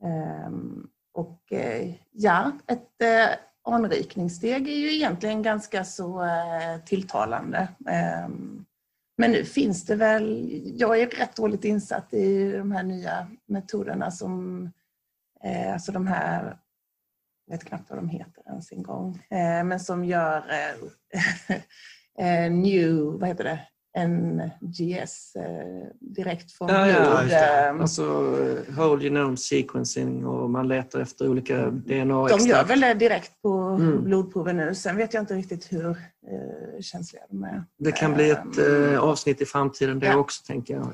Ehm, 0.04 0.88
och 1.12 1.52
eh, 1.52 1.94
ja, 2.10 2.52
ett 2.66 3.28
anrikningssteg 3.64 4.68
är 4.68 4.76
ju 4.76 4.94
egentligen 4.94 5.42
ganska 5.42 5.84
så 5.84 6.28
tilltalande. 6.86 7.68
Men 9.18 9.30
nu 9.30 9.44
finns 9.44 9.84
det 9.84 9.96
väl, 9.96 10.50
jag 10.76 11.00
är 11.00 11.06
rätt 11.06 11.36
dåligt 11.36 11.64
insatt 11.64 12.14
i 12.14 12.52
de 12.52 12.72
här 12.72 12.82
nya 12.82 13.30
metoderna 13.46 14.10
som, 14.10 14.64
eh, 15.44 15.72
alltså 15.72 15.92
de 15.92 16.06
här, 16.06 16.58
jag 17.46 17.54
vet 17.54 17.64
knappt 17.64 17.90
vad 17.90 17.98
de 17.98 18.08
heter 18.08 18.42
ens 18.46 18.72
en 18.72 18.82
gång, 18.82 19.14
eh, 19.30 19.64
men 19.64 19.80
som 19.80 20.04
gör 20.04 20.50
eh, 20.50 21.56
eh 22.26 22.52
new, 22.52 23.02
vad 23.02 23.28
heter 23.28 23.44
det, 23.44 23.60
NGS 23.98 25.36
eh, 25.36 25.86
direkt 26.00 26.52
från 26.52 26.68
Ja, 26.68 27.22
just 27.22 27.30
det. 27.34 27.70
Alltså 27.70 28.02
eh, 28.68 28.74
whole 28.78 29.02
genome 29.04 29.36
sequencing 29.36 30.26
och 30.26 30.50
man 30.50 30.68
letar 30.68 31.00
efter 31.00 31.28
olika 31.28 31.70
DNA 31.70 32.28
De 32.28 32.40
gör 32.40 32.64
väl 32.64 32.80
det 32.80 32.94
direkt 32.94 33.42
på 33.42 33.52
Mm. 33.58 34.04
blodprover 34.04 34.52
nu. 34.52 34.74
Sen 34.74 34.96
vet 34.96 35.14
jag 35.14 35.22
inte 35.22 35.34
riktigt 35.34 35.72
hur 35.72 35.90
eh, 35.90 36.80
känsliga 36.80 37.22
de 37.30 37.44
är. 37.44 37.64
Det 37.78 37.92
kan 37.92 38.14
bli 38.14 38.30
ett 38.30 38.58
Ehm, 38.58 38.92
eh, 38.94 38.98
avsnitt 39.00 39.40
i 39.40 39.44
framtiden 39.46 39.98
det 39.98 40.06
Ja. 40.06 40.16
också, 40.16 40.42
tänker 40.46 40.74
jag. 40.74 40.84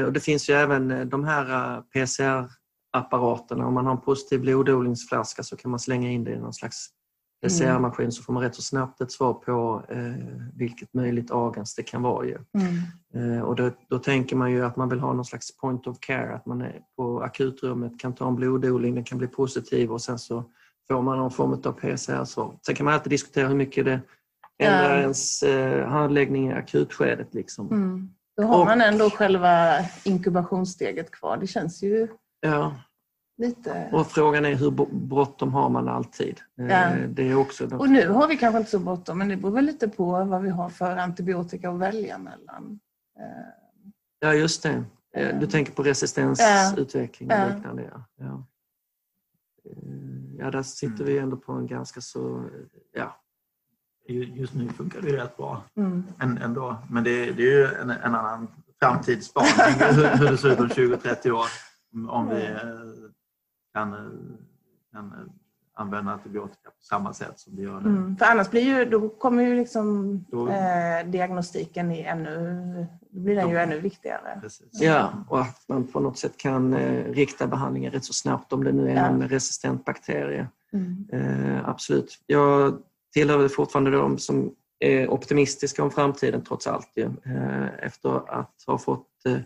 Eh, 0.00 0.04
och 0.04 0.12
det 0.12 0.20
finns 0.20 0.50
ju 0.50 0.54
även 0.54 1.08
de 1.08 1.24
här 1.24 1.76
eh, 1.76 1.82
PCR-apparaterna. 1.94 3.66
Om 3.66 3.74
man 3.74 3.84
har 3.86 3.92
en 3.92 4.00
positiv 4.00 4.40
blododlingsflaska 4.40 5.42
så 5.42 5.56
kan 5.56 5.70
man 5.70 5.80
slänga 5.80 6.10
in 6.10 6.24
det 6.24 6.30
i 6.32 6.36
någon 6.38 6.54
slags 6.54 6.86
PCR-maskin 7.42 8.12
så 8.12 8.22
får 8.22 8.32
man 8.32 8.42
rätt 8.42 8.54
så 8.54 8.62
snabbt 8.62 9.00
ett 9.00 9.12
svar 9.12 9.32
på 9.34 9.82
eh, 9.88 9.98
vilket 10.54 10.94
möjligt 10.94 11.30
agens 11.30 11.74
det 11.74 11.82
kan 11.82 12.02
vara. 12.02 12.26
Ju. 12.26 12.38
Mm. 13.14 13.36
Eh, 13.36 13.42
och 13.42 13.56
då, 13.56 13.70
då 13.88 13.98
tänker 13.98 14.36
man 14.36 14.50
ju 14.52 14.64
att 14.64 14.76
man 14.76 14.88
vill 14.88 15.00
ha 15.00 15.12
någon 15.12 15.24
slags 15.24 15.56
point 15.56 15.86
of 15.86 15.96
care, 16.00 16.34
att 16.34 16.46
man 16.46 16.60
är 16.62 16.80
på 16.96 17.20
akutrummet 17.22 18.00
kan 18.00 18.14
ta 18.14 18.28
en 18.28 18.36
blododling, 18.36 18.94
den 18.94 19.04
kan 19.04 19.18
bli 19.18 19.26
positiv 19.26 19.92
och 19.92 20.02
sen 20.02 20.18
så 20.18 20.44
får 20.88 21.02
man 21.02 21.18
någon 21.18 21.30
form 21.30 21.52
av 21.52 21.72
PCR-svar. 21.72 22.58
Sen 22.66 22.74
kan 22.74 22.84
man 22.84 22.94
alltid 22.94 23.10
diskutera 23.10 23.48
hur 23.48 23.54
mycket 23.56 23.84
det 23.84 24.00
ändrar 24.58 24.94
Ja. 24.96 25.00
ens 25.00 25.42
eh, 25.42 25.88
handläggning 25.88 26.48
i 26.50 26.52
akutskedet. 26.52 27.34
Liksom. 27.34 27.66
Mm. 27.66 28.10
Då 28.36 28.42
har 28.42 28.60
Och- 28.60 28.66
man 28.66 28.80
ändå 28.80 29.10
själva 29.10 29.68
inkubationssteget 30.04 31.10
kvar. 31.10 31.36
Det 31.36 31.46
känns 31.46 31.82
ju 31.82 32.08
Ja. 32.40 32.74
Lite... 33.40 33.88
Och 33.92 34.06
frågan 34.06 34.44
är 34.44 34.54
hur 34.54 34.70
bråttom 35.08 35.52
har 35.54 35.68
man 35.68 35.88
alltid? 35.88 36.40
Eh, 36.58 36.66
Ja. 36.66 36.90
Det 37.08 37.30
är 37.30 37.34
också 37.34 37.76
Och 37.76 37.90
nu 37.90 38.08
har 38.08 38.28
vi 38.28 38.36
kanske 38.36 38.58
inte 38.58 38.70
så 38.70 38.78
bråttom, 38.78 39.18
men 39.18 39.28
det 39.28 39.36
beror 39.36 39.52
väl 39.54 39.64
lite 39.64 39.88
på 39.88 40.24
vad 40.24 40.42
vi 40.42 40.50
har 40.50 40.68
för 40.70 40.96
antibiotika 40.96 41.70
att 41.70 41.78
välja 41.78 42.18
mellan. 42.18 42.80
Eh, 43.18 43.24
Ja, 44.22 44.34
just 44.34 44.62
det. 44.62 44.84
Eh, 45.16 45.38
Du 45.40 45.46
tänker 45.46 45.72
på 45.72 45.82
resistensutveckling 45.82 47.30
och 47.30 47.36
Ja. 47.36 47.48
liknande. 47.54 47.82
Ja. 47.92 48.04
Ja. 48.16 48.44
Eh, 49.64 50.38
ja, 50.38 50.50
där 50.50 50.62
sitter 50.62 51.04
vi 51.04 51.18
ändå 51.18 51.36
på 51.36 51.52
en 51.52 51.66
ganska 51.66 52.00
så... 52.00 52.44
Ja, 52.94 53.16
Ju- 54.08 54.24
Just 54.24 54.54
nu 54.54 54.68
funkar 54.68 55.00
det 55.00 55.08
ju 55.08 55.16
rätt 55.16 55.36
bra 55.36 55.62
Mm. 55.76 56.04
än- 56.18 56.38
ändå. 56.38 56.76
Men 56.90 57.04
det, 57.04 57.32
det 57.32 57.42
är 57.42 57.58
ju 57.58 57.64
en, 57.66 57.90
en 57.90 58.14
annan 58.14 58.48
framtidsspaning 58.80 59.50
hur, 60.18 60.30
det 60.30 60.38
ser 60.38 60.52
ut 60.52 60.60
om 60.60 60.68
20-30 60.68 61.30
år. 61.30 61.46
Om 62.08 62.28
vi 62.28 62.46
eh, 62.46 62.58
kan, 63.74 63.92
kan 64.92 65.30
använda 65.74 66.12
antibiotika 66.12 66.70
på 66.70 66.82
samma 66.82 67.12
sätt 67.12 67.38
som 67.38 67.56
vi 67.56 67.62
gör 67.62 67.80
nu. 67.80 67.88
Mm. 67.88 68.16
För 68.16 68.26
annars 68.26 68.50
blir 68.50 68.62
ju, 68.62 68.84
då 68.84 69.08
kommer 69.08 69.42
ju 69.42 69.54
liksom 69.56 70.18
Då- 70.30 70.48
eh, 70.48 71.06
diagnostiken 71.06 71.92
i 71.92 72.02
ännu 72.02 72.86
då 73.10 73.20
blir 73.20 73.36
den 73.36 73.48
ju 73.50 73.56
ännu 73.58 73.80
viktigare. 73.80 74.38
Precis. 74.42 74.68
Ja, 74.72 75.12
och 75.28 75.40
att 75.40 75.64
man 75.68 75.86
på 75.86 76.00
något 76.00 76.18
sätt 76.18 76.36
kan 76.36 76.74
eh, 76.74 77.04
rikta 77.12 77.46
behandlingen 77.46 77.92
rätt 77.92 78.04
så 78.04 78.12
snabbt 78.12 78.52
om 78.52 78.64
det 78.64 78.72
nu 78.72 78.90
är 78.90 78.94
Ja. 78.94 79.06
en 79.06 79.28
resistent 79.28 79.84
bakterie. 79.84 80.48
Mm. 80.72 81.06
Eh, 81.12 81.68
absolut. 81.68 82.18
Jag 82.26 82.78
tillhör 83.12 83.48
fortfarande 83.48 83.90
de 83.90 84.18
som 84.18 84.54
är 84.78 85.08
optimistiska 85.10 85.82
om 85.84 85.90
framtiden 85.90 86.42
trots 86.44 86.66
allt. 86.66 86.90
Ju. 86.94 87.04
Eh, 87.04 87.84
efter 87.84 88.40
att 88.40 88.54
ha 88.66 88.78
fått 88.78 89.26
eh, 89.26 89.36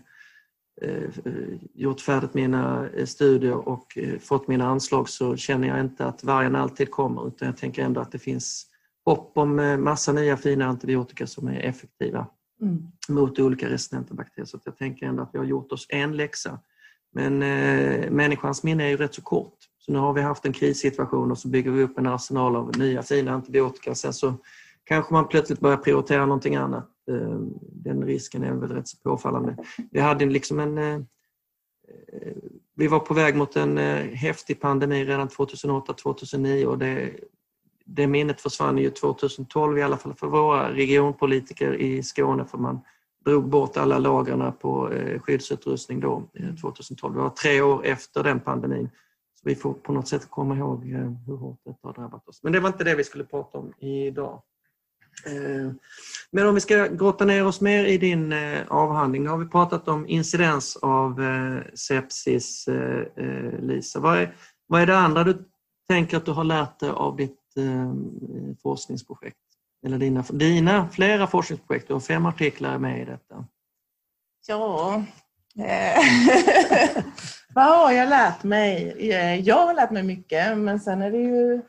gjort 1.73 2.01
färdigt 2.01 2.33
mina 2.33 2.89
eh, 2.89 3.05
studier 3.05 3.67
och 3.69 3.97
eh, 3.97 4.19
fått 4.19 4.47
mina 4.47 4.67
anslag 4.67 5.09
så 5.09 5.35
känner 5.35 5.67
jag 5.67 5.79
inte 5.79 6.05
att 6.05 6.23
vargen 6.23 6.55
alltid 6.55 6.91
kommer 6.91 7.27
utan 7.27 7.45
jag 7.45 7.57
tänker 7.57 7.83
ändå 7.83 8.01
att 8.01 8.11
det 8.11 8.19
finns 8.19 8.67
hopp 9.05 9.37
om 9.37 9.59
eh, 9.59 9.77
massa 9.77 10.13
nya 10.13 10.37
fina 10.37 10.65
antibiotika 10.65 11.27
som 11.27 11.47
är 11.47 11.59
effektiva 11.59 12.27
Mm. 12.61 12.87
mot 13.09 13.39
olika 13.39 13.69
resistenta 13.69 14.13
bakterier. 14.13 14.45
Så 14.45 14.59
jag 14.63 14.77
tänker 14.77 15.05
ändå 15.05 15.23
att 15.23 15.29
vi 15.33 15.37
har 15.37 15.45
gjort 15.45 15.71
oss 15.71 15.85
en 15.89 16.17
läxa. 16.17 16.59
Men 17.13 17.43
eh, 17.43 18.11
människans 18.11 18.63
minne 18.63 18.83
är 18.83 18.87
ju 18.89 18.97
rätt 18.97 19.13
så 19.13 19.21
kort. 19.21 19.53
Så 19.77 19.91
nu 19.91 19.99
har 19.99 20.13
vi 20.13 20.21
haft 20.21 20.45
en 20.45 20.53
krissituation 20.53 21.31
och 21.31 21.37
så 21.37 21.47
bygger 21.47 21.71
vi 21.71 21.83
upp 21.83 21.97
en 21.97 22.07
arsenal 22.07 22.55
av 22.55 22.77
nya 22.77 23.03
fina 23.03 23.31
antibiotika. 23.31 23.95
Sen 23.95 24.13
så 24.13 24.33
kanske 24.85 25.13
man 25.13 25.27
plötsligt 25.27 25.59
börjar 25.59 25.77
prioritera 25.77 26.25
någonting 26.25 26.55
annat. 26.55 26.89
Eh, 27.11 27.39
den 27.59 28.03
risken 28.03 28.43
är 28.43 28.53
väl 28.53 28.69
rätt 28.69 28.87
så 28.87 28.97
påfallande. 28.97 29.57
Vi 29.91 29.99
hade 29.99 30.25
liksom 30.25 30.59
en... 30.59 30.77
Eh, 30.77 30.93
eh, 30.93 32.33
vi 32.77 32.87
var 32.87 32.99
på 32.99 33.13
väg 33.13 33.35
mot 33.35 33.55
en 33.55 33.77
häftig 34.13 34.61
pandemi 34.61 35.05
redan 35.05 35.27
2008-2009 35.27 36.65
och 36.65 36.77
det, 36.77 37.11
det 37.85 38.07
minnet 38.07 38.41
försvann 38.41 38.77
ju 38.77 38.89
2012 38.89 39.77
i 39.77 39.81
alla 39.81 39.97
fall 39.97 40.13
för 40.13 40.27
våra 40.27 40.73
regionpolitiker 40.73 41.73
i 41.73 42.03
Skåne 42.03 42.45
för 42.45 42.57
man 42.57 42.79
drog 43.25 43.49
bort 43.49 43.77
alla 43.77 43.99
lagren 43.99 44.53
på 44.53 44.91
skyddsutrustning 45.19 45.99
då, 45.99 46.23
eh, 46.33 46.55
2012. 46.55 47.13
Det 47.13 47.19
var 47.19 47.29
tre 47.29 47.61
år 47.61 47.85
efter 47.85 48.23
den 48.23 48.39
pandemin. 48.39 48.89
Så 49.33 49.49
vi 49.49 49.55
får 49.55 49.73
på 49.73 49.93
något 49.93 50.07
sätt 50.07 50.29
komma 50.29 50.55
ihåg 50.57 50.85
hur 51.25 51.35
hårt 51.35 51.59
detta 51.65 51.87
har 51.87 51.93
drabbat 51.93 52.27
oss. 52.27 52.43
Men 52.43 52.53
det 52.53 52.59
var 52.59 52.67
inte 52.67 52.83
det 52.83 52.95
vi 52.95 53.03
skulle 53.03 53.23
prata 53.23 53.57
om 53.57 53.73
idag. 53.79 54.41
Eh, 55.25 55.71
men 56.31 56.47
om 56.47 56.55
vi 56.55 56.61
ska 56.61 56.87
grotta 56.87 57.25
ner 57.25 57.45
oss 57.45 57.61
mer 57.61 57.85
i 57.85 57.97
din 57.97 58.33
eh, 58.33 58.67
avhandling. 58.67 59.27
Har 59.27 59.37
vi 59.37 59.45
pratat 59.45 59.87
om 59.87 60.07
incidens 60.07 60.75
av 60.75 61.23
eh, 61.23 61.61
sepsis, 61.73 62.69
Lisa. 63.59 63.99
Vad 63.99 64.17
är, 64.17 64.35
vad 64.67 64.81
är 64.81 64.85
det 64.85 64.97
andra 64.97 65.23
du 65.23 65.45
tänker 65.87 66.17
att 66.17 66.25
du 66.25 66.31
har 66.31 66.43
lärt 66.43 66.79
dig 66.79 66.89
av 66.89 67.15
ditt 67.15 67.39
forskningsprojekt? 68.63 69.37
Eller 69.85 69.97
dina, 69.97 70.21
dina 70.29 70.89
flera 70.89 71.27
forskningsprojekt. 71.27 71.87
Du 71.87 71.93
har 71.93 71.99
fem 71.99 72.25
artiklar 72.25 72.77
med 72.77 73.01
i 73.01 73.05
detta. 73.05 73.45
Ja, 74.47 75.03
vad 77.53 77.65
har 77.65 77.91
jag 77.91 78.09
lärt 78.09 78.43
mig? 78.43 78.95
Jag 79.45 79.65
har 79.67 79.73
lärt 79.73 79.91
mig 79.91 80.03
mycket, 80.03 80.57
men 80.57 80.79
sen 80.79 81.01
är 81.01 81.11
det 81.11 81.17
ju 81.17 81.61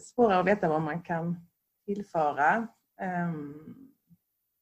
svårare 0.00 0.40
att 0.40 0.46
veta 0.46 0.68
vad 0.68 0.82
man 0.82 1.02
kan 1.02 1.45
tillföra. 1.86 2.66
Ehm, 3.00 3.54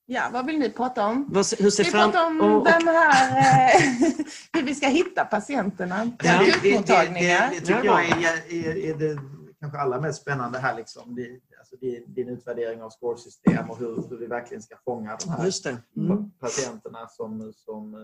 Ja, 0.07 0.29
vad 0.33 0.47
vill 0.47 0.59
ni 0.59 0.71
prata 0.71 1.07
om? 1.07 1.27
Vad, 1.29 1.47
hur 1.59 1.71
ser 1.71 1.85
Vi 1.85 1.91
fram... 1.91 2.11
pratar 2.13 2.27
om 2.27 2.41
och- 2.41 2.65
den 2.65 2.89
här, 2.89 3.39
eh, 3.39 3.83
hur 4.53 4.63
vi 4.63 4.75
ska 4.75 4.87
hitta 4.87 5.25
patienterna 5.25 6.05
på 6.19 6.27
Ja. 6.27 6.39
Det, 6.39 6.45
det, 6.63 6.87
det, 6.87 7.49
det 7.51 7.61
tycker 7.61 7.85
Ja. 7.85 8.03
jag 8.03 8.23
är, 8.23 8.55
är, 8.67 8.77
är 8.77 8.95
det 8.95 9.21
kanske 9.61 9.79
allra 9.79 10.01
mest 10.01 10.23
spännande 10.23 10.59
här. 10.59 10.77
Liksom. 10.77 11.15
Det, 11.15 11.41
alltså 11.59 11.77
din, 11.77 12.05
din 12.07 12.29
utvärdering 12.29 12.83
av 12.83 12.91
scoresystem 12.91 13.71
och 13.71 13.79
hur, 13.79 14.05
hur 14.11 14.17
vi 14.17 14.27
verkligen 14.27 14.63
ska 14.63 14.77
fånga 14.85 15.17
de 15.25 15.31
här 15.31 15.45
Just 15.45 15.65
det. 15.65 15.77
Mm. 15.97 16.31
patienterna 16.41 17.09
som, 17.09 17.53
som, 17.57 17.95
eh, 17.95 18.01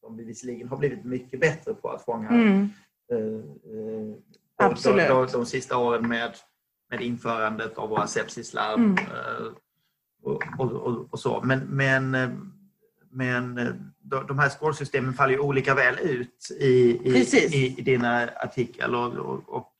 som 0.00 0.16
vi 0.16 0.24
visserligen 0.24 0.68
har 0.68 0.76
blivit 0.76 1.04
mycket 1.04 1.40
bättre 1.40 1.74
på 1.74 1.88
att 1.90 2.04
fånga 2.04 2.28
Mm. 2.28 2.68
eh, 3.12 3.18
eh, 3.18 4.16
Absolut. 4.56 5.08
De, 5.08 5.14
de, 5.14 5.32
de 5.32 5.46
sista 5.46 5.76
åren 5.78 6.08
med, 6.08 6.32
med 6.94 7.06
införandet 7.06 7.78
av 7.78 7.88
våra 7.88 8.06
sepsislarm 8.06 8.80
Mm. 8.84 8.98
eh, 8.98 9.46
och, 10.22 10.42
och, 10.58 10.72
och, 10.72 11.06
och 11.10 11.18
så. 11.20 11.40
Men, 11.44 11.58
men, 11.60 12.14
eh, 12.14 12.28
men 13.10 13.58
eh, 13.58 13.68
de, 14.28 14.38
här 14.38 14.48
scoresystemen 14.48 15.14
faller 15.14 15.32
ju 15.32 15.38
olika 15.40 15.74
väl 15.74 15.98
ut 15.98 16.48
i, 16.60 16.64
i, 17.04 17.12
Precis. 17.12 17.54
i, 17.54 17.74
i 17.78 17.82
dina 17.82 18.28
artiklar. 18.36 18.94
Och, 19.48 19.72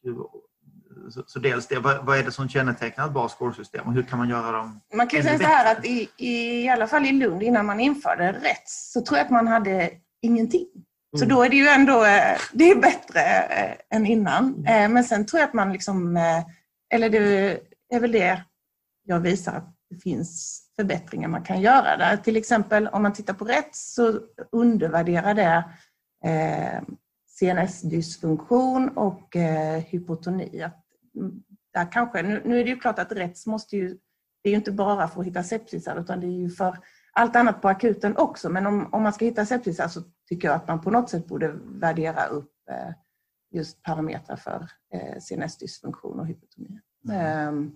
så, 1.11 1.23
så 1.27 1.39
dels 1.39 1.67
det, 1.67 1.79
vad, 1.79 2.19
är 2.19 2.23
det 2.23 2.31
som 2.31 2.49
kännetecknar 2.49 3.07
ett 3.07 3.13
bra 3.13 3.29
scoresystem 3.29 3.87
och 3.87 3.93
hur 3.93 4.03
kan 4.03 4.19
man 4.19 4.29
göra 4.29 4.53
dem 4.53 4.81
Man 4.95 5.07
kan 5.09 5.23
säga 5.23 5.39
så 5.39 5.45
här 5.45 5.73
att 5.77 5.87
i, 5.87 6.09
i, 6.17 6.69
alla 6.69 6.87
fall 6.87 7.07
i 7.07 7.13
Lund 7.13 7.43
innan 7.43 7.67
man 7.67 7.81
införde 7.81 8.33
rätt 8.33 8.69
så 8.69 9.01
tror 9.01 9.19
jag 9.19 9.25
att 9.25 9.31
man 9.31 9.47
hade 9.49 9.91
ingenting. 10.23 10.67
Så 11.17 11.25
Mm. 11.25 11.37
då 11.37 11.43
är 11.43 11.49
det 11.49 11.57
ju 11.57 11.67
ändå 11.69 12.05
det 12.53 12.71
är 12.71 12.77
bättre 12.81 13.21
än 13.91 14.07
innan. 14.07 14.65
Eh, 14.69 14.89
Men 14.89 15.05
sen 15.05 15.27
tror 15.27 15.41
jag 15.41 15.49
att 15.49 15.55
man 15.55 15.73
liksom, 15.73 16.19
eller 16.91 17.11
det 17.11 17.61
är 17.95 18.01
väl 18.01 18.13
det 18.13 18.45
jag 19.05 19.21
visar 19.21 19.53
att 19.53 19.77
det 19.91 19.97
finns 19.97 20.61
förbättringar 20.77 21.29
man 21.29 21.43
kan 21.43 21.61
göra 21.61 21.97
där. 21.97 22.17
Till 22.17 22.37
exempel 22.37 22.89
om 22.89 23.03
man 23.03 23.13
tittar 23.13 23.35
på 23.35 23.45
rätt 23.45 23.75
så 23.75 24.21
undervärderar 24.53 25.35
det 25.35 25.65
eh, 26.25 26.83
CNS-dysfunktion 27.41 28.89
och 28.89 29.37
eh, 29.37 29.83
hypotoni. 29.83 30.63
Att, 30.63 30.85
där 31.75 31.93
kanske, 31.93 32.23
nu, 32.23 32.43
nu 32.45 32.61
är 32.61 32.65
det 32.65 32.71
ju 32.71 32.79
klart 32.79 32.99
att 32.99 33.13
rätt 33.13 33.47
måste 33.47 33.77
ju, 33.77 33.89
det 34.43 34.49
är 34.49 34.51
ju 34.51 34.57
inte 34.57 34.73
bara 34.73 35.09
för 35.09 35.21
att 35.21 35.27
hitta 35.27 35.43
sepsisar 35.43 36.01
utan 36.01 36.21
det 36.21 36.27
är 36.27 36.39
ju 36.41 36.51
för 36.51 36.79
allt 37.13 37.37
annat 37.37 37.63
på 37.63 37.69
akuten 37.69 38.17
också. 38.17 38.49
Men 38.49 38.67
om, 38.67 38.95
om 38.95 39.03
man 39.03 39.13
ska 39.13 39.25
hitta 39.25 39.47
sepsisar 39.47 39.89
så 39.89 40.03
tycker 40.29 40.49
jag 40.49 40.57
att 40.57 40.69
man 40.69 40.81
på 40.81 40.91
något 40.91 41.11
sätt 41.11 41.27
borde 41.27 41.55
värdera 41.65 42.27
upp 42.27 42.53
eh, 42.71 42.95
just 43.55 43.83
parametrar 43.83 44.37
för 44.37 44.69
eh, 44.95 45.19
CNS-dysfunktion 45.21 46.21
och 46.21 46.27
hypotoni. 46.27 46.81
Ehm, 47.13 47.73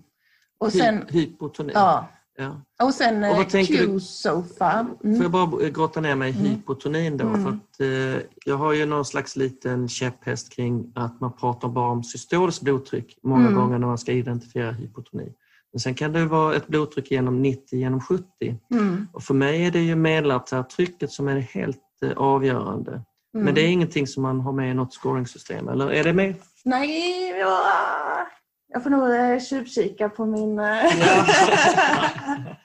och 0.57 0.71
sen, 0.71 1.03
Hy- 1.03 1.11
hypotoni. 1.11 1.71
ja, 1.75 2.07
Ja. 2.37 2.61
och 2.85 2.93
sen 2.93 3.23
Och 3.23 3.29
vad 3.37 3.55
eh, 3.55 3.65
Q-SOFA. 3.65 4.87
Får 5.01 5.05
Mm. 5.07 5.21
jag 5.21 5.31
bara 5.31 5.69
grotta 5.69 6.01
ner 6.01 6.15
mig 6.15 6.29
i 6.31 6.39
Mm. 6.39 6.45
hypotonin 6.51 7.17
då? 7.17 7.27
Mm. 7.27 7.43
För 7.43 7.49
att, 7.49 7.79
eh, 7.79 8.21
jag 8.45 8.55
har 8.57 8.73
ju 8.73 8.85
någon 8.85 9.05
slags 9.05 9.35
liten 9.35 9.87
käpphäst 9.89 10.49
kring 10.53 10.91
att 10.95 11.21
man 11.21 11.33
pratar 11.33 11.67
bara 11.69 11.91
om 11.91 12.03
systoliskt 12.03 12.63
blodtryck 12.63 13.17
många 13.23 13.47
Mm. 13.47 13.55
gånger 13.55 13.77
när 13.79 13.87
man 13.87 13.97
ska 13.97 14.11
identifiera 14.11 14.71
hypotoni. 14.71 15.33
Men 15.73 15.79
sen 15.79 15.93
kan 15.95 16.11
det 16.13 16.25
vara 16.25 16.55
ett 16.55 16.67
blodtryck 16.67 17.11
genom 17.11 17.41
90 17.41 17.79
genom 17.79 18.01
70. 18.01 18.25
Mm. 18.71 19.07
Och 19.13 19.23
för 19.23 19.33
mig 19.33 19.65
är 19.65 19.71
det 19.71 19.79
ju 19.81 19.95
medelartärtrycket 19.95 21.11
som 21.11 21.27
är 21.27 21.39
helt 21.39 21.81
eh, 22.01 22.11
avgörande. 22.17 23.01
Mm. 23.39 23.45
Men 23.45 23.55
det 23.55 23.61
är 23.61 23.67
ingenting 23.67 24.07
som 24.07 24.23
man 24.23 24.39
har 24.41 24.51
med 24.53 24.71
i 24.71 24.73
något 24.73 24.93
scoringsystem, 24.93 25.67
eller 25.69 25.91
är 25.91 26.03
det 26.03 26.13
med? 26.13 26.35
Nej, 26.65 27.29
jag, 27.39 27.59
jag 28.73 28.83
får 28.83 28.89
nog 28.89 29.15
eh, 29.15 29.39
tjuvkika 29.39 30.09
på 30.09 30.25
min 30.25 30.59
eh, 30.59 30.83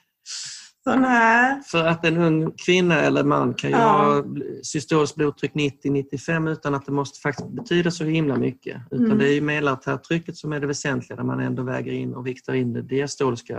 sån 0.83 1.03
här. 1.03 1.61
För 1.61 1.87
att 1.87 2.05
en 2.05 2.17
ung 2.17 2.51
kvinna 2.65 3.01
eller 3.01 3.23
man 3.23 3.53
kan 3.53 3.69
ju 3.69 3.75
Ja. 3.75 3.87
ha 3.87 4.23
systoliskt 4.63 5.15
blodtryck 5.15 5.53
90-95 5.53 6.49
utan 6.51 6.75
att 6.75 6.85
det 6.85 6.91
måste 6.91 7.19
faktiskt 7.19 7.49
betyda 7.49 7.91
så 7.91 8.03
himla 8.03 8.35
mycket. 8.35 8.77
Utan 8.91 9.05
Mm. 9.05 9.17
det 9.17 9.27
är 9.29 9.33
ju 9.33 9.41
medelartärtrycket 9.41 10.37
som 10.37 10.53
är 10.53 10.59
det 10.59 10.67
väsentliga 10.67 11.17
där 11.17 11.23
man 11.23 11.39
ändå 11.39 11.63
väger 11.63 11.91
in 11.91 12.13
och 12.15 12.27
viktar 12.27 12.53
in 12.53 12.73
det 12.73 12.81
diastoliska 12.81 13.57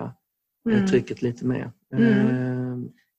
eh, 0.69 0.75
Mm. 0.77 0.87
trycket 0.87 1.23
lite 1.23 1.45
mer. 1.47 1.73
Mm. 1.97 2.27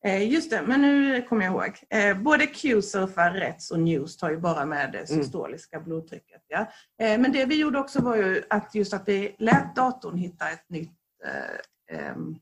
Eh, 0.07 0.31
Just 0.31 0.49
det, 0.49 0.61
men 0.67 0.81
nu 0.81 1.21
kommer 1.21 1.45
jag 1.45 1.53
ihåg. 1.53 1.79
Eh, 1.89 2.17
Både 2.17 2.47
Q-surfa, 2.47 3.29
Rätts 3.33 3.71
och 3.71 3.79
News 3.79 4.17
tar 4.17 4.29
ju 4.29 4.37
bara 4.37 4.65
med 4.65 4.91
det 4.91 5.07
systoliska 5.07 5.79
blodtrycket. 5.79 6.43
Ja. 6.47 6.59
Eh, 7.01 7.19
Men 7.19 7.31
det 7.31 7.45
vi 7.45 7.59
gjorde 7.59 7.79
också 7.79 8.01
var 8.01 8.15
ju 8.15 8.43
att 8.49 8.75
just 8.75 8.93
att 8.93 9.07
vi 9.07 9.35
lät 9.39 9.75
datorn 9.75 10.17
hitta 10.17 10.49
ett 10.49 10.69
nytt 10.69 10.91
eh, 11.25 11.97
em, 11.99 12.35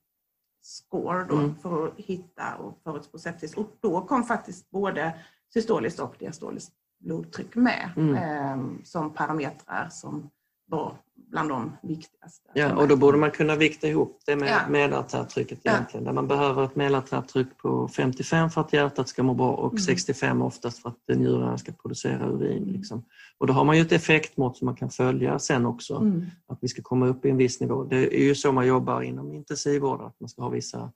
score 0.62 1.26
då 1.30 1.36
Mm. 1.36 1.56
för 1.56 1.88
att 1.88 1.94
hitta 1.98 2.56
och 2.56 2.80
förutspå 2.84 3.18
sepsis. 3.18 3.54
Och 3.54 3.68
då 3.82 4.02
kom 4.02 4.24
faktiskt 4.24 4.70
både 4.70 5.14
systoliskt 5.54 6.00
och 6.00 6.16
diastoliskt 6.20 6.74
blodtryck 7.00 7.56
med 7.56 7.90
Mm. 7.98 8.16
em, 8.16 8.82
som 8.84 9.14
parametrar 9.14 9.90
som 9.90 10.30
var 10.68 10.98
bland 11.32 11.50
de 11.50 11.72
viktigaste. 11.84 12.50
Ja, 12.54 12.76
och 12.76 12.88
då 12.88 12.96
borde 12.96 13.18
man 13.18 13.32
kunna 13.32 13.56
vikta 13.56 13.88
ihop 13.88 14.20
det 14.26 14.36
med 14.36 14.50
Ja. 14.50 14.60
medelartärtrycket 14.70 15.60
Ja. 15.64 15.72
egentligen. 15.72 16.04
Där 16.04 16.14
man 16.14 16.28
behöver 16.28 16.66
ett 16.66 16.76
medelartärtryck 16.76 17.58
på 17.58 17.88
55 17.88 18.50
för 18.50 18.62
att 18.62 18.74
hjärtat 18.74 19.08
ska 19.10 19.24
må 19.24 19.34
bra 19.34 19.52
och 19.52 19.72
Mm. 19.72 19.82
65 19.82 20.42
oftast 20.42 20.80
för 20.82 20.90
att 20.90 21.18
njurarna 21.18 21.58
ska 21.58 21.72
producera 21.72 22.26
urin. 22.30 22.64
Liksom. 22.64 23.04
Och 23.38 23.48
då 23.48 23.54
har 23.54 23.64
man 23.66 23.76
ju 23.76 23.82
ett 23.82 23.92
effektmått 23.92 24.58
som 24.58 24.66
man 24.66 24.76
kan 24.76 24.90
följa 24.90 25.40
sen 25.40 25.66
också. 25.66 25.96
Mm. 25.96 26.26
att 26.48 26.58
vi 26.62 26.68
ska 26.68 26.82
komma 26.82 27.08
upp 27.08 27.26
i 27.26 27.30
en 27.30 27.38
viss 27.38 27.60
nivå. 27.62 27.84
Det 27.84 28.16
är 28.22 28.24
ju 28.24 28.36
så 28.36 28.52
man 28.52 28.68
jobbar 28.68 29.02
inom 29.02 29.32
intensivvård, 29.34 30.02
att 30.02 30.20
man 30.20 30.30
ska 30.30 30.42
ha 30.42 30.50
vissa 30.50 30.92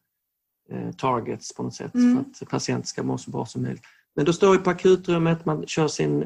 eh, 0.72 0.92
targets 0.92 1.56
på 1.56 1.64
något 1.64 1.76
sätt 1.76 1.94
Mm. 1.96 2.26
för 2.34 2.46
att 2.46 2.50
patienten 2.52 2.86
ska 2.86 3.04
må 3.04 3.18
så 3.18 3.32
bra 3.32 3.46
som 3.46 3.62
möjligt. 3.62 3.84
Men 4.16 4.26
då 4.26 4.34
står 4.34 4.52
vi 4.52 4.58
på 4.58 4.70
akutrummet, 4.70 5.46
man 5.46 5.66
kör 5.68 5.88
sin 5.88 6.26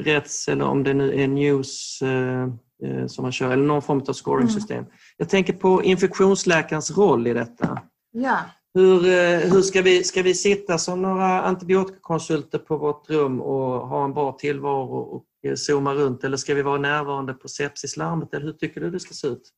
rätts 0.00 0.48
eller 0.48 0.64
om 0.64 0.82
det 0.84 0.94
nu 0.94 1.22
är 1.22 1.28
news 1.28 2.02
eh, 2.02 2.42
eh, 2.84 3.06
som 3.06 3.22
man 3.22 3.32
kör, 3.32 3.50
eller 3.50 3.64
någon 3.64 3.82
form 3.82 4.04
av 4.08 4.12
scoringsystem. 4.12 4.78
Mm. 4.78 4.90
Jag 5.16 5.28
tänker 5.28 5.52
på 5.52 5.82
infektionsläkarens 5.82 6.96
roll 6.98 7.26
i 7.26 7.32
detta. 7.32 7.82
Ja. 8.12 8.38
Hur, 8.74 9.06
eh, 9.06 9.38
hur 9.52 9.62
ska, 9.62 9.82
vi, 9.82 10.04
ska 10.04 10.22
vi 10.22 10.34
sitta 10.34 10.78
som 10.78 11.02
några 11.02 11.42
antibiotikakonsulter 11.42 12.58
på 12.58 12.76
vårt 12.76 13.10
rum 13.10 13.40
och 13.40 13.88
ha 13.88 14.04
en 14.04 14.14
bra 14.14 14.32
tillvaro 14.32 14.96
och 14.96 15.24
zooma 15.58 15.94
runt 15.94 16.24
eller 16.24 16.36
ska 16.36 16.54
vi 16.54 16.62
vara 16.62 16.78
närvarande 16.78 17.34
på 17.34 17.48
sepsislarmet? 17.48 18.34
Eller 18.34 18.46
hur 18.46 18.52
tycker 18.52 18.80
du 18.80 18.90
det 18.90 19.00
ska 19.00 19.14
se 19.14 19.26
ut? 19.26 19.50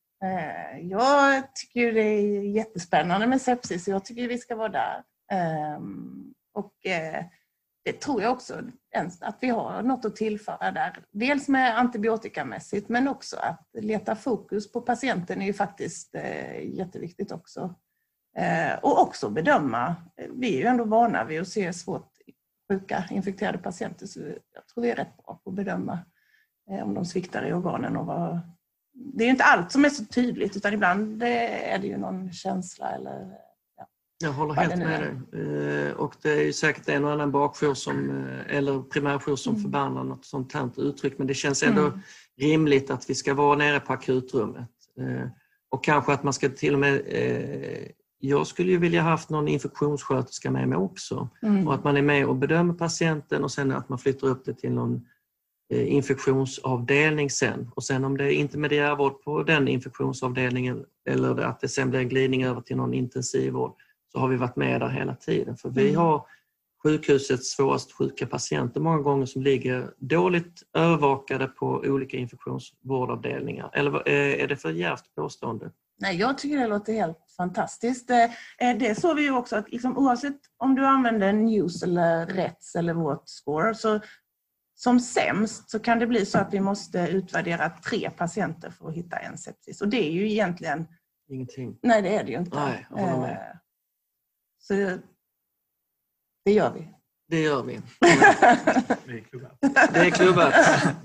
Jag 0.80 1.54
tycker 1.54 1.92
det 1.92 2.00
är 2.00 2.42
jättespännande 2.42 3.26
med 3.26 3.40
sepsis 3.40 3.88
jag 3.88 4.04
tycker 4.04 4.28
vi 4.28 4.38
ska 4.38 4.56
vara 4.56 4.68
där. 4.68 5.02
Ehm, 5.32 6.32
Och 6.54 6.72
det 7.84 8.00
tror 8.00 8.22
jag 8.22 8.32
också 8.32 8.62
att 9.20 9.36
vi 9.40 9.48
har 9.48 9.82
något 9.82 10.04
att 10.04 10.16
tillföra 10.16 10.70
där. 10.70 11.04
Dels 11.10 11.48
med 11.48 11.78
antibiotikamässigt 11.78 12.88
men 12.88 13.08
också 13.08 13.36
att 13.36 13.68
leta 13.72 14.16
fokus 14.16 14.72
på 14.72 14.80
patienten 14.80 15.42
är 15.42 15.46
ju 15.46 15.52
faktiskt 15.52 16.14
eh, 16.14 16.76
jätteviktigt 16.76 17.32
också. 17.32 17.74
Eh, 18.36 18.78
och 18.82 19.02
också 19.02 19.30
bedöma. 19.30 19.94
Vi 20.30 20.54
är 20.54 20.58
ju 20.58 20.66
ändå 20.66 20.84
vana 20.84 21.24
vid 21.24 21.40
att 21.40 21.48
se 21.48 21.72
svårt 21.72 22.12
sjuka 22.72 23.04
infekterade 23.10 23.58
patienter 23.58 24.06
så 24.06 24.20
jag 24.54 24.68
tror 24.74 24.82
vi 24.82 24.90
är 24.90 24.96
rätt 24.96 25.16
bra 25.16 25.40
på 25.44 25.50
att 25.50 25.56
bedöma 25.56 25.98
eh, 26.70 26.82
om 26.82 26.94
de 26.94 27.04
sviktar 27.04 27.46
i 27.46 27.52
organen 27.52 27.96
och 27.96 28.06
vad, 28.06 28.40
det 28.92 29.24
är 29.24 29.26
ju 29.26 29.30
inte 29.30 29.44
allt 29.44 29.72
som 29.72 29.84
är 29.84 29.90
så 29.90 30.04
tydligt 30.04 30.56
utan 30.56 30.74
ibland 30.74 31.22
är 31.22 31.78
det 31.78 31.86
ju 31.86 31.96
någon 31.96 32.32
känsla 32.32 32.90
eller 32.90 33.38
jag 34.22 34.32
håller 34.32 34.54
helt 34.54 34.76
med 34.78 35.00
dig. 35.32 35.40
Eh, 35.88 35.92
Och 35.92 36.14
det 36.22 36.48
är 36.48 36.52
säkert 36.52 36.88
en 36.88 37.04
och 37.04 37.10
annan 37.12 37.30
bakjour 37.32 37.74
som, 37.74 38.10
eh, 38.10 38.56
eller 38.56 38.82
primärjour 38.82 39.36
som 39.36 39.50
Mm. 39.52 39.62
förbannar 39.62 40.04
något 40.04 40.24
sånt 40.24 40.52
här 40.52 40.70
uttryck 40.76 41.18
men 41.18 41.26
det 41.26 41.34
känns 41.34 41.62
ändå 41.62 41.82
Mm. 41.82 41.98
rimligt 42.40 42.90
att 42.90 43.10
vi 43.10 43.14
ska 43.14 43.34
vara 43.34 43.56
nere 43.56 43.80
på 43.80 43.92
akutrummet. 43.92 44.70
Eh, 45.00 45.28
Och 45.70 45.84
kanske 45.84 46.12
att 46.12 46.22
man 46.24 46.32
ska 46.32 46.48
till 46.48 46.74
och 46.74 46.80
med 46.80 47.02
jag 48.24 48.46
skulle 48.46 48.70
ju 48.70 48.78
vilja 48.78 49.02
haft 49.02 49.30
någon 49.30 49.48
infektionssköterska 49.48 50.50
med 50.50 50.68
mig 50.68 50.78
också. 50.78 51.28
Mm. 51.42 51.68
Och 51.68 51.74
att 51.74 51.84
man 51.84 51.96
är 51.96 52.02
med 52.02 52.26
och 52.26 52.36
bedömer 52.36 52.74
patienten 52.74 53.44
och 53.44 53.50
sen 53.50 53.72
att 53.72 53.88
man 53.88 53.98
flyttar 53.98 54.28
upp 54.28 54.44
det 54.44 54.54
till 54.54 54.72
någon 54.72 55.06
infektionsavdelning 56.02 57.30
sen. 57.30 57.70
Och 57.74 57.84
sen 57.84 58.04
om 58.04 58.16
det 58.16 58.24
är 58.24 58.30
intermediärvård 58.30 59.22
på 59.24 59.42
den 59.42 59.68
infektionsavdelningen 59.68 60.84
eller 61.08 61.40
att 61.40 61.60
det 61.60 61.68
sen 61.68 61.90
blir 61.90 62.00
en 62.00 62.08
glidning 62.08 62.44
över 62.44 62.60
till 62.60 62.76
någon 62.76 62.94
intensivvård 62.94 63.72
så 64.12 64.18
har 64.18 64.28
vi 64.28 64.36
varit 64.36 64.56
med 64.56 64.80
där 64.80 64.88
hela 64.88 65.14
tiden. 65.14 65.56
För 65.56 65.68
vi 65.70 65.88
Mm. 65.88 66.00
har 66.00 66.26
sjukhusets 66.82 67.50
svårast 67.56 67.92
sjuka 67.92 68.26
patienter 68.26 68.80
många 68.80 68.98
gånger 68.98 69.26
som 69.26 69.42
ligger 69.42 69.90
dåligt 69.98 70.62
övervakade 70.76 71.46
på 71.46 71.66
olika 71.66 72.16
infektionsvårdavdelningar. 72.16 73.70
Eller 73.72 74.08
eh, 74.08 74.42
är 74.42 74.48
det 74.48 74.56
för 74.56 74.70
djärvt 74.70 75.14
påstående? 75.14 75.70
Nej, 75.98 76.16
jag 76.16 76.38
tycker 76.38 76.58
det 76.58 76.66
låter 76.66 76.92
helt 76.92 77.18
fantastiskt. 77.36 78.10
Eh, 78.10 78.24
eh, 78.70 78.78
Det 78.78 78.94
såg 79.00 79.16
vi 79.16 79.22
ju 79.22 79.30
också 79.36 79.56
att 79.56 79.70
liksom, 79.72 79.98
oavsett 79.98 80.38
om 80.56 80.74
du 80.74 80.86
använder 80.86 81.32
News 81.32 81.82
eller 81.82 82.26
Rätts 82.26 82.74
eller 82.74 82.94
vårt 82.94 83.22
score 83.28 83.74
så 83.74 84.00
som 84.74 85.00
sämst 85.00 85.70
så 85.70 85.78
kan 85.78 85.98
det 85.98 86.06
bli 86.06 86.26
så 86.26 86.38
att 86.38 86.54
vi 86.54 86.60
måste 86.60 86.98
utvärdera 86.98 87.70
tre 87.70 88.10
patienter 88.10 88.70
för 88.70 88.88
att 88.88 88.94
hitta 88.94 89.16
en 89.16 89.38
sepsis. 89.38 89.80
Och 89.80 89.88
det 89.88 90.08
är 90.08 90.10
ju 90.12 90.30
egentligen, 90.30 90.86
Ingenting. 91.28 91.78
nej 91.82 92.02
det 92.02 92.16
är 92.16 92.24
det 92.24 92.30
ju 92.32 92.38
inte. 92.38 92.56
Nej, 92.56 92.86
jag 92.90 92.96
håller 92.98 93.20
med. 93.20 93.58
Så 94.66 94.74
det, 94.74 94.98
det 96.44 96.52
gör 96.52 96.72
vi. 96.72 96.88
Det 97.28 97.40
gör 97.40 97.62
vi. 97.62 97.80
Det 99.06 99.12
är 99.12 99.20
klubbat. 99.20 99.52
Det 99.94 100.00
är 100.00 100.10
klubbat. 100.10 100.54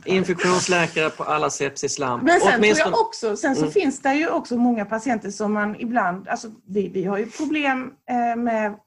Infektionsläkare 0.05 1.09
på 1.09 1.23
alla 1.23 1.49
sepsislarm. 1.49 2.19
Men 2.23 2.39
sen 2.39 2.53
Åtminstone- 2.59 2.83
tror 2.83 2.91
jag 2.97 3.05
också, 3.07 3.37
sen 3.37 3.55
så 3.55 3.61
Mm. 3.61 3.71
finns 3.71 4.01
det 4.01 4.13
ju 4.13 4.29
också 4.29 4.57
många 4.57 4.85
patienter 4.85 5.31
som 5.31 5.53
man 5.53 5.75
ibland, 5.75 6.27
alltså 6.27 6.51
vi, 6.67 6.87
vi 6.87 7.03
har 7.03 7.17
ju 7.17 7.25
problem 7.31 7.93
eh, 8.09 8.35
med, 8.35 8.79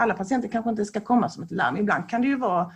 alla 0.00 0.14
patienter 0.14 0.48
kanske 0.48 0.70
inte 0.70 0.84
ska 0.84 1.00
komma 1.00 1.28
som 1.28 1.42
ett 1.42 1.50
larm. 1.50 1.76
Ibland 1.76 2.10
kan 2.10 2.20
det 2.20 2.26
ju 2.28 2.36
vara 2.36 2.72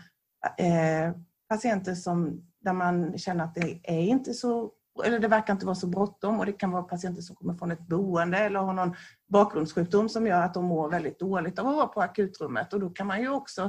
eh, 0.59 1.13
patienter 1.49 1.95
som, 1.95 2.43
där 2.61 2.73
man 2.73 3.19
känner 3.19 3.45
att 3.45 3.55
det 3.55 3.81
är 3.83 4.01
inte 4.01 4.35
så, 4.35 4.71
eller 5.05 5.19
det 5.19 5.29
verkar 5.29 5.53
inte 5.53 5.67
vara 5.67 5.75
så 5.75 5.87
bråttom 5.87 6.39
och 6.39 6.47
det 6.47 6.53
kan 6.53 6.71
vara 6.71 6.83
patienter 6.83 7.23
som 7.23 7.37
kommer 7.37 7.55
från 7.55 7.71
ett 7.71 7.89
boende 7.89 8.39
eller 8.39 8.61
har 8.61 8.73
någon 8.73 8.97
bakgrundssjukdom 9.29 10.09
som 10.09 10.27
gör 10.27 10.43
att 10.43 10.55
de 10.55 10.65
mår 10.65 10.89
väldigt 10.89 11.19
dåligt 11.19 11.59
av 11.59 11.69
att 11.69 11.77
vara 11.77 11.87
på 11.87 12.01
akutrummet. 12.01 12.73
Och 12.73 12.81
då 12.81 12.91
kan 12.91 13.07
man 13.07 13.21
ju 13.21 13.29
också 13.29 13.63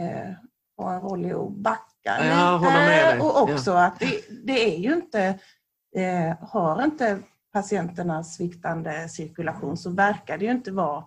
eh, 0.00 0.32
ha 0.76 0.94
en 0.94 1.00
roll 1.00 1.26
i 1.26 1.32
att 1.32 1.50
backa 1.50 2.26
Ja, 2.28 2.56
håller 2.56 2.86
med 2.86 3.20
och 3.20 3.42
också 3.42 3.72
att 3.72 4.00
det, 4.00 4.20
det 4.44 4.74
är 4.74 4.78
ju 4.78 4.92
inte, 4.92 5.38
eh, 5.96 6.48
har 6.48 6.84
inte 6.84 7.18
patienterna 7.52 8.24
sviktande 8.24 9.08
cirkulation 9.08 9.76
så 9.76 9.90
verkar 9.90 10.38
det 10.38 10.44
ju 10.44 10.50
inte 10.50 10.72
vara 10.72 11.04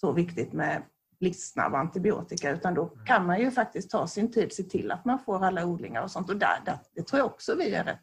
så 0.00 0.12
viktigt 0.12 0.52
med 0.52 0.82
blixtsnabb 1.20 1.74
antibiotika. 1.74 2.50
Utan 2.50 2.74
då 2.74 2.86
kan 2.86 3.26
man 3.26 3.40
ju 3.40 3.50
faktiskt 3.50 3.90
ta 3.90 4.06
sin 4.06 4.32
tid, 4.32 4.52
se 4.52 4.62
till 4.62 4.92
att 4.92 5.04
man 5.04 5.18
får 5.18 5.44
alla 5.44 5.66
odlingar 5.66 6.02
och 6.02 6.10
sånt. 6.10 6.30
Och 6.30 6.36
där, 6.36 6.60
där, 6.64 6.78
det 6.94 7.02
tror 7.02 7.18
jag 7.18 7.26
också 7.26 7.54
vi 7.54 7.74
är 7.74 7.84
rätt 7.84 7.98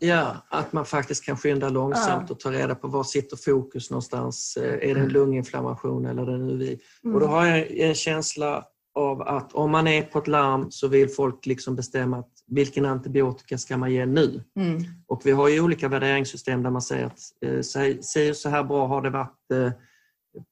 Ja, 0.00 0.36
att 0.48 0.72
man 0.72 0.84
faktiskt 0.86 1.24
kan 1.24 1.36
skynda 1.36 1.68
långsamt 1.68 2.30
och 2.30 2.40
ta 2.40 2.52
reda 2.52 2.74
på 2.74 2.88
var 2.88 3.04
sitter 3.04 3.36
fokus 3.36 3.90
någonstans. 3.90 4.56
Eh, 4.56 4.90
Är 4.90 4.94
det 4.94 5.00
en 5.00 5.08
lunginflammation 5.08 6.06
eller 6.06 6.22
är 6.22 6.26
det 6.26 6.32
en? 6.34 6.78
Mm. 7.04 7.14
Och 7.14 7.20
då 7.20 7.26
har 7.26 7.46
jag 7.46 7.70
en 7.70 7.94
känsla 7.94 8.64
av 8.94 9.22
att 9.22 9.52
om 9.52 9.70
man 9.70 9.86
är 9.86 10.02
på 10.02 10.18
ett 10.18 10.28
larm 10.28 10.70
så 10.70 10.88
vill 10.88 11.08
folk 11.08 11.46
liksom 11.46 11.76
bestämma 11.76 12.18
att 12.18 12.28
vilken 12.46 12.86
antibiotika 12.86 13.58
ska 13.58 13.76
man 13.76 13.92
ge 13.92 14.06
nu? 14.06 14.44
Mm. 14.56 14.82
Och 15.06 15.22
vi 15.24 15.30
har 15.30 15.48
ju 15.48 15.60
olika 15.60 15.88
värderingssystem 15.88 16.62
där 16.62 16.70
man 16.70 16.82
säger 16.82 17.06
att 17.06 17.20
eh, 17.46 17.60
säg, 18.02 18.34
så 18.34 18.48
här 18.48 18.64
bra 18.64 18.86
har 18.86 19.02
det 19.02 19.10
varit 19.10 19.50
eh, 19.54 19.70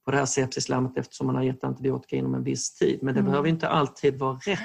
på 0.05 0.11
det 0.11 0.17
här 0.17 0.25
sepsislarmet 0.25 0.97
eftersom 0.97 1.27
man 1.27 1.35
har 1.35 1.43
gett 1.43 1.63
antibiotika 1.63 2.15
inom 2.15 2.35
en 2.35 2.43
viss 2.43 2.73
tid. 2.75 2.99
Men 3.01 3.13
det 3.13 3.19
Mm. 3.19 3.31
behöver 3.31 3.49
inte 3.49 3.67
alltid 3.67 4.19
vara 4.19 4.35
rätt. 4.35 4.57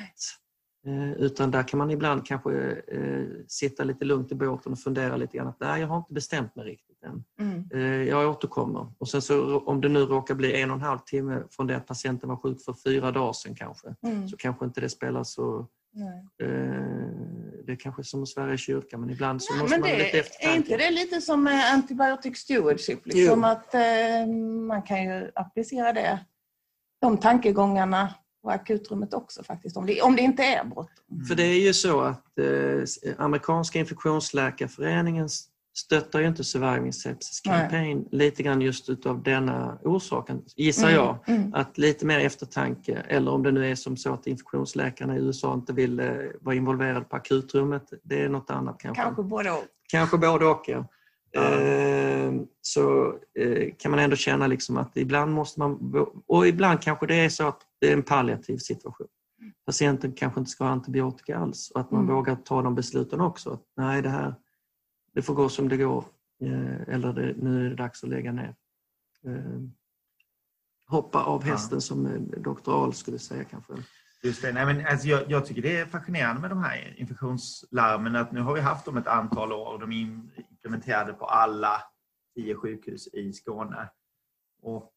Eh, 0.87 1.12
utan 1.12 1.51
där 1.51 1.62
kan 1.68 1.78
man 1.78 1.91
ibland 1.91 2.26
kanske 2.26 2.53
eh, 2.89 3.24
sitta 3.49 3.84
lite 3.84 4.05
lugnt 4.05 4.32
i 4.32 4.34
båten 4.34 4.72
och 4.72 4.78
fundera 4.78 5.16
lite 5.16 5.37
grann 5.37 5.47
att 5.49 5.61
nej, 5.61 5.80
jag 5.80 5.89
har 5.89 5.97
inte 5.99 6.12
bestämt 6.12 6.57
mig 6.57 6.64
riktigt 6.64 7.03
än. 7.03 7.24
Mm. 7.41 7.64
Eh, 7.74 8.09
jag 8.09 8.30
återkommer. 8.30 8.93
Och 8.99 9.09
sen 9.09 9.22
så 9.22 9.59
om 9.59 9.80
det 9.80 9.89
nu 9.89 10.01
råkar 10.01 10.34
bli 10.34 10.62
en 10.62 10.70
och 10.70 10.76
en 10.76 10.82
halv 10.82 10.99
timme 10.99 11.43
från 11.51 11.66
det 11.66 11.76
att 11.76 11.87
patienten 11.87 12.28
var 12.28 12.37
sjuk 12.37 12.64
för 12.64 12.72
fyra 12.84 13.11
dagar 13.12 13.32
sedan 13.32 13.55
kanske, 13.55 13.95
Mm. 14.03 14.28
så 14.28 14.37
kanske 14.37 14.64
inte 14.64 14.80
det 14.80 14.89
spelar 14.89 15.22
så 15.24 15.66
Nej. 15.99 16.26
Det 17.66 17.72
är 17.72 17.76
kanske 17.76 18.05
som 18.05 18.22
att 18.22 18.28
svära 18.28 18.55
i 18.55 18.59
kyrkan 18.59 19.01
men 19.01 19.11
ibland 19.11 19.43
så 19.43 19.55
måste 19.55 19.70
Men 19.70 19.80
man 19.80 19.91
ha 19.91 19.97
lite 19.97 20.11
det, 20.12 20.16
är 20.16 20.20
eftertanke. 20.20 20.57
inte 20.57 20.76
det 20.76 20.91
lite 20.91 21.20
som 21.20 21.45
med 21.45 21.72
antibiotic 21.72 22.39
stewardship? 22.39 23.07
Liksom 23.07 23.45
att 23.45 23.74
eh, 23.74 23.80
man 24.68 24.82
kan 24.82 25.03
ju 25.05 25.30
applicera 25.34 25.93
det, 25.93 26.18
de 27.01 27.18
tankegångarna 27.18 28.14
på 28.47 28.53
akutrummet 28.53 29.15
också 29.15 29.43
faktiskt, 29.45 29.77
om 29.77 29.87
det, 29.87 30.03
om 30.03 30.17
det 30.17 30.23
inte 30.23 30.43
är 30.43 30.65
bråttom. 30.65 31.25
För 31.29 31.35
det 31.35 31.43
är 31.43 31.61
ju 31.61 31.75
så 31.75 32.01
att 32.01 32.39
eh, 32.39 33.15
amerikanska 33.19 33.79
infektionsläkarföreningen 33.79 35.29
stöttar 35.77 36.21
ju 36.21 36.27
inte 36.27 36.45
Surviving 36.45 36.93
Sepsis 36.93 37.41
Campaign 37.41 38.09
lite 38.11 38.43
grann 38.43 38.61
just 38.61 38.89
utav 38.89 39.23
denna 39.23 39.79
orsaken, 39.83 40.43
gissar 40.57 40.91
jag. 40.91 41.19
Mm. 41.27 41.55
Att 41.55 41.79
lite 41.79 42.07
mer 42.07 42.19
eftertanke, 42.19 42.95
eller 43.09 43.31
om 43.31 43.43
det 43.43 43.53
nu 43.53 43.71
är 43.71 43.75
som 43.75 43.97
så 43.97 44.13
att 44.13 44.27
infektionsläkarna 44.27 45.17
i 45.17 45.21
USA 45.21 45.55
inte 45.55 45.73
vill 45.73 46.01
eh, 46.01 46.07
vara 46.41 46.55
involverade 46.55 47.05
på 47.05 47.17
akutrummet, 47.17 47.93
det 48.03 48.23
är 48.23 48.29
något 48.29 48.51
annat 48.51 48.77
kanske. 48.79 49.03
Kanske 49.03 49.23
både 49.23 49.51
och. 49.51 49.65
Kanske 49.91 50.19
både 50.19 50.47
och. 50.47 50.65
Ja. 50.67 50.85
Eh, 51.43 52.33
så 52.63 53.15
eh, 53.39 53.75
kan 53.79 53.91
man 53.91 54.01
ändå 54.01 54.17
känna 54.17 54.47
liksom 54.47 54.77
att 54.77 54.97
ibland 54.97 55.33
måste 55.33 55.61
man, 55.61 55.95
och 56.27 56.47
ibland 56.47 56.83
kanske 56.83 57.07
det 57.07 57.15
är 57.15 57.29
så 57.29 57.49
att 57.49 57.66
det 57.81 57.89
är 57.89 57.93
en 57.93 58.03
palliativ 58.03 58.57
situation. 58.59 59.09
Patienten 59.66 60.12
kanske 60.12 60.41
inte 60.41 60.51
ska 60.51 60.64
ha 60.64 60.70
antibiotika 60.70 61.39
alls 61.39 61.70
och 61.70 61.81
att 61.81 61.91
man 61.91 62.03
Mm. 62.03 62.14
vågar 62.14 62.37
ta 62.37 62.62
de 62.62 62.74
besluten 62.74 63.20
också. 63.20 63.51
Att, 63.53 63.62
nej, 63.77 64.03
det 64.03 64.09
här 64.09 64.35
det 65.12 65.22
får 65.22 65.35
gå 65.35 65.49
som 65.49 65.68
det 65.68 65.77
går 65.77 66.05
eh, 66.43 66.81
eller 66.95 67.12
det, 67.12 67.35
nu 67.37 67.66
är 67.66 67.70
det 67.70 67.77
dags 67.77 68.03
att 68.05 68.11
lägga 68.11 68.33
ner. 68.33 68.55
Eh, 69.27 69.61
hoppa 70.87 71.24
av 71.24 71.43
Ja. 71.47 71.53
hästen 71.53 71.81
som 71.81 72.07
eh, 72.07 72.20
Dr. 72.20 72.70
Ahl 72.85 72.95
skulle 72.95 73.18
säga 73.18 73.45
kanske. 73.45 73.72
Just 74.22 74.43
det. 74.43 74.53
Nej, 74.53 74.66
men 74.66 74.87
alltså 74.87 75.09
jag, 75.09 75.31
jag 75.31 75.47
tycker 75.47 75.62
det 75.62 75.77
är 75.77 75.87
fascinerande 75.87 76.41
med 76.41 76.51
de 76.51 76.59
här 76.62 76.95
infektionslarmen. 77.01 78.16
Att 78.16 78.33
nu 78.33 78.41
har 78.41 78.55
vi 78.55 78.61
haft 78.61 78.85
dem 78.85 78.97
ett 78.97 79.07
antal 79.07 79.53
år 79.53 79.72
och 79.72 79.81
de 79.81 79.93
är 79.93 79.97
implementerade 80.51 81.12
på 81.12 81.24
alla 81.27 81.83
tio 82.35 82.55
sjukhus 82.55 83.07
i 83.12 83.33
Skåne. 83.33 83.91
Och, 84.62 84.93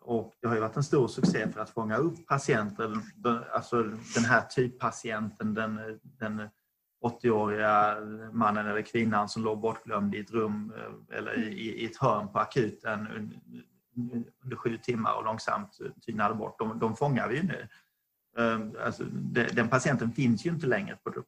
och 0.00 0.34
det 0.40 0.48
har 0.48 0.54
ju 0.54 0.60
varit 0.60 0.76
en 0.76 0.82
stor 0.82 1.08
succé 1.08 1.48
för 1.52 1.60
att 1.60 1.70
fånga 1.70 1.96
upp 1.96 2.26
patienter. 2.26 2.98
Alltså 3.52 3.82
den 4.14 4.24
här 4.24 4.40
typpatienten, 4.40 5.54
den, 5.54 6.00
den 6.02 6.48
80-åriga 7.04 7.96
mannen 8.32 8.66
eller 8.66 8.82
kvinnan 8.82 9.28
som 9.28 9.44
låg 9.44 9.60
bortglömd 9.60 10.14
i 10.14 10.20
ett 10.20 10.30
rum 10.30 10.72
eh, 10.76 11.18
eller 11.18 11.38
i, 11.38 11.82
i 11.82 11.84
ett 11.86 11.96
hörn 11.96 12.28
på 12.28 12.38
akuten 12.38 13.08
un- 13.08 13.40
under 14.44 14.56
sju 14.56 14.78
timmar 14.78 15.14
och 15.14 15.24
långsamt 15.24 15.78
tynade 16.06 16.34
bort. 16.34 16.58
De, 16.58 16.78
de 16.78 16.96
fångar 16.96 17.28
vi 17.28 17.36
ju 17.36 17.42
nu. 17.42 17.68
Eh, 18.38 18.84
Alltså, 18.86 19.04
de- 19.04 19.48
den 19.52 19.68
patienten 19.68 20.12
finns 20.12 20.46
ju 20.46 20.50
inte 20.50 20.66
längre 20.66 20.96
på 21.04 21.10
det, 21.10 21.22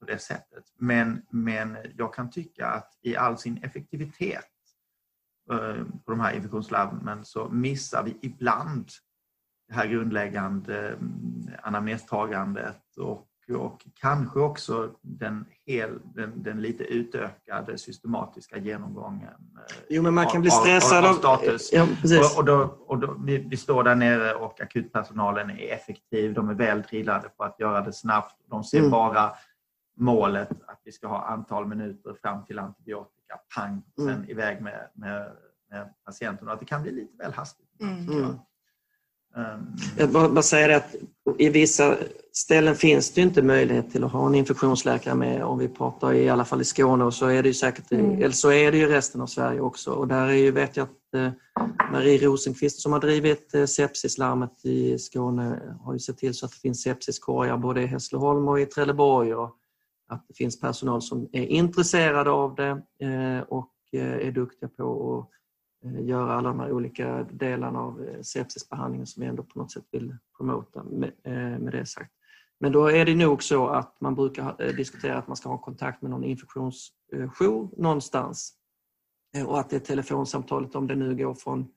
på 0.00 0.04
det, 0.06 0.18
sättet. 0.18 0.64
Men, 0.78 1.22
men 1.30 1.76
jag 1.96 2.14
kan 2.14 2.30
tycka 2.30 2.66
att 2.66 2.98
i 3.02 3.16
all 3.16 3.38
sin 3.38 3.64
effektivitet 3.64 4.44
eh, 4.44 4.55
på 6.04 6.10
de 6.10 6.20
här 6.20 6.32
infektionslarmen 6.32 7.24
så 7.24 7.48
missar 7.48 8.02
vi 8.02 8.16
ibland 8.22 8.88
det 9.68 9.74
här 9.74 9.86
grundläggande 9.86 10.88
mm, 10.88 11.48
anamnestagandet 11.62 12.96
och, 12.96 13.26
och 13.56 13.86
kanske 13.94 14.40
också 14.40 14.90
den, 15.02 15.44
hel, 15.66 15.98
den, 16.14 16.42
den 16.42 16.62
lite 16.62 16.84
utökade 16.84 17.78
systematiska 17.78 18.58
genomgången 18.58 19.22
eh, 19.56 19.76
Jo, 19.88 20.02
men 20.02 20.14
man 20.14 20.26
kan 20.26 20.40
bli 20.40 20.50
av- 20.50 20.56
av- 20.56 20.60
stressad 20.60 21.04
av 21.04 21.10
av... 21.10 21.14
status. 21.14 21.70
Ja. 21.72 21.82
Och, 22.32 22.38
och 22.38 22.44
då, 22.44 22.76
och 22.86 22.98
då, 22.98 23.16
vi, 23.24 23.38
vi 23.38 23.56
står 23.56 23.84
där 23.84 23.94
nere 23.94 24.34
och 24.34 24.60
akutpersonalen 24.60 25.50
är 25.50 25.72
effektiv. 25.74 26.34
De 26.34 26.48
är 26.48 26.54
väl 26.54 26.82
drillade 26.82 27.28
på 27.28 27.44
att 27.44 27.60
göra 27.60 27.80
det 27.80 27.92
snabbt. 27.92 28.34
De 28.50 28.64
ser 28.64 28.78
Mm. 28.78 28.90
bara 28.90 29.32
målet 29.98 30.50
att 30.50 30.80
vi 30.84 30.92
ska 30.92 31.08
ha 31.08 31.26
antal 31.26 31.66
minuter 31.66 32.14
fram 32.22 32.44
till 32.44 32.58
antibiotika. 32.58 33.15
Pang! 33.54 33.82
Sen 33.96 34.08
Mm. 34.08 34.30
iväg 34.30 34.62
med, 34.62 34.90
med, 34.94 35.32
med 35.70 35.94
patienten. 36.04 36.48
Och 36.48 36.54
att 36.54 36.60
det 36.60 36.66
kan 36.66 36.82
bli 36.82 36.92
lite 36.92 37.16
väl 37.16 37.32
hastigt. 37.32 37.66
Mm. 37.80 38.08
Mm. 38.08 38.24
Um, 39.36 39.76
Jag 39.98 40.10
bara, 40.10 40.28
det 40.68 40.76
att 40.76 40.94
i 41.38 41.48
vissa 41.48 41.96
ställen 42.32 42.74
finns 42.74 43.12
det 43.12 43.20
inte 43.20 43.42
möjlighet 43.42 43.90
till 43.90 44.04
att 44.04 44.12
ha 44.12 44.26
en 44.26 44.34
infektionsläkare 44.34 45.14
med. 45.14 45.44
Om 45.44 45.58
vi 45.58 45.68
pratar 45.68 46.12
i 46.14 46.28
alla 46.28 46.44
fall 46.44 46.60
i 46.60 46.64
Skåne 46.64 47.04
och 47.04 47.14
så 47.14 47.26
är 47.26 47.42
det 47.42 47.48
ju 47.48 47.54
säkert 47.54 47.92
Mm. 47.92 48.16
eller 48.16 48.30
så 48.30 48.52
är 48.52 48.72
det 48.72 48.78
ju 48.78 48.84
i 48.84 48.86
resten 48.86 49.20
av 49.20 49.26
Sverige 49.26 49.60
också. 49.60 49.90
Och 49.90 50.08
där 50.08 50.26
är 50.26 50.32
ju, 50.32 50.50
vet 50.50 50.76
jag 50.76 50.84
att 50.84 51.14
eh, 51.14 51.30
Marie 51.92 52.18
Rosenqvist 52.26 52.80
som 52.80 52.92
har 52.92 53.00
drivit 53.00 53.54
eh, 53.54 53.64
sepsislarmet 53.64 54.64
i 54.64 54.98
Skåne 54.98 55.76
har 55.80 55.92
ju 55.92 55.98
sett 55.98 56.18
till 56.18 56.34
så 56.34 56.46
att 56.46 56.52
det 56.52 56.58
finns 56.58 56.82
sepsiskorgar 56.82 57.56
både 57.56 57.82
i 57.82 57.86
Hässleholm 57.86 58.48
och 58.48 58.60
i 58.60 58.66
Trelleborg 58.66 59.34
och 59.34 59.56
att 60.06 60.24
det 60.28 60.34
finns 60.34 60.60
personal 60.60 61.02
som 61.02 61.28
är 61.32 61.46
intresserade 61.46 62.30
av 62.30 62.54
det 62.54 62.82
eh, 63.06 63.40
och 63.40 63.72
eh, 63.92 64.26
är 64.26 64.32
duktiga 64.32 64.68
på 64.68 65.18
att 65.18 65.90
eh, 65.92 66.06
göra 66.06 66.34
alla 66.34 66.48
de 66.48 66.60
här 66.60 66.72
olika 66.72 67.22
delarna 67.22 67.80
av 67.80 68.22
sepsisbehandlingen 68.22 69.06
som 69.06 69.20
vi 69.20 69.26
ändå 69.26 69.42
på 69.42 69.58
något 69.58 69.72
sätt 69.72 69.84
vill 69.90 70.16
promota 70.36 70.84
med, 70.84 71.12
det 71.72 71.86
sagt. 71.86 72.12
Men 72.60 72.72
då 72.72 72.86
är 72.86 73.04
det 73.04 73.14
nog 73.14 73.42
så 73.42 73.68
att 73.68 74.00
man 74.00 74.14
brukar 74.14 74.72
diskutera 74.76 75.18
att 75.18 75.26
man 75.26 75.36
ska 75.36 75.48
ha 75.48 75.58
kontakt 75.58 76.02
med 76.02 76.10
någon 76.10 76.24
infektionsjour 76.24 77.80
någonstans. 77.82 78.54
Och 79.46 79.60
att 79.60 79.70
det 79.70 79.80
telefonsamtalet, 79.80 80.74
om 80.74 80.86
det 80.86 80.94
nu 80.94 81.16
går 81.16 81.34
från 81.34 81.68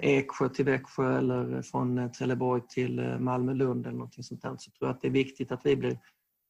Eksjö 0.00 0.48
till 0.48 0.64
Växjö 0.64 1.18
eller 1.18 1.62
från 1.62 2.12
Trelleborg 2.12 2.62
till 2.68 3.16
Malmö-Lund 3.18 3.86
eller 3.86 3.98
någonting 3.98 4.24
sånt 4.24 4.42
där, 4.42 4.56
så 4.58 4.70
tror 4.70 4.88
jag 4.88 4.94
att 4.94 5.00
det 5.00 5.08
är 5.08 5.12
viktigt 5.12 5.52
att 5.52 5.66
vi 5.66 5.76
blir 5.76 5.98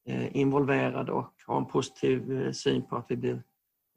eh, 0.07 0.37
involverade 0.37 1.13
och 1.13 1.33
har 1.47 1.59
en 1.59 1.67
positiv 1.67 2.41
eh, 2.43 2.53
syn 2.53 2.87
på 2.87 2.97
att 2.97 3.07
vi 3.09 3.17
blir 3.17 3.43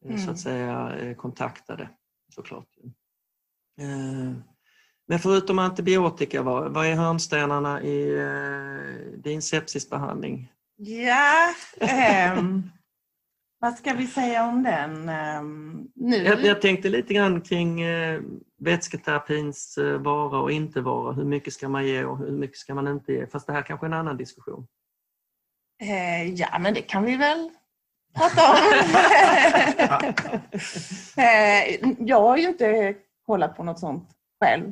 eh, 0.05 0.15
så 0.15 0.21
Mm. 0.23 0.29
att 0.29 0.39
säga 0.39 0.95
eh, 0.99 1.15
kontaktade 1.15 1.89
såklart. 2.35 2.67
Men 5.07 5.19
förutom 5.19 5.59
antibiotika, 5.59 6.41
vad, 6.41 6.73
vad 6.73 6.85
är 6.85 6.95
hörnstenarna 6.95 7.81
i 7.83 8.15
din 9.17 9.41
sepsisbehandling? 9.41 10.51
Ja, 10.75 11.53
ehm, 11.79 12.63
vad 13.59 13.73
ska 13.73 13.93
vi 13.93 14.07
säga 14.07 14.45
om 14.45 14.63
den? 14.63 15.09
Ehm, 15.09 15.87
nu? 15.95 16.15
Jag, 16.17 16.45
jag 16.45 16.61
tänkte 16.61 16.89
lite 16.89 17.13
grann 17.13 17.41
kring 17.41 17.83
vätsketerapins 18.59 19.79
vara 19.99 20.39
och 20.41 20.51
inte 20.51 20.81
vara. 20.81 21.13
Hur 21.13 21.25
mycket 21.25 21.53
ska 21.53 21.69
man 21.69 21.87
ge 21.87 22.03
och 22.05 22.17
hur 22.17 22.31
mycket 22.31 22.57
ska 22.57 22.75
man 22.75 22.87
inte 22.87 23.13
ge? 23.13 23.27
Fast 23.27 23.47
det 23.47 23.53
här 23.53 23.61
kanske 23.61 23.85
är 23.85 23.89
en 23.89 23.93
annan 23.93 24.17
diskussion. 24.17 24.67
Eh, 25.81 26.33
ja, 26.33 26.59
men 26.59 26.73
det 26.73 26.81
kan 26.81 27.03
vi 27.03 27.15
väl 27.17 27.49
prata 28.15 28.51
om. 28.51 28.57
eh, 31.23 31.79
jag 31.99 32.21
har 32.21 32.37
ju 32.37 32.47
inte 32.47 32.95
kollat 33.25 33.57
på 33.57 33.63
något 33.63 33.79
sånt 33.79 34.09
själv. 34.43 34.71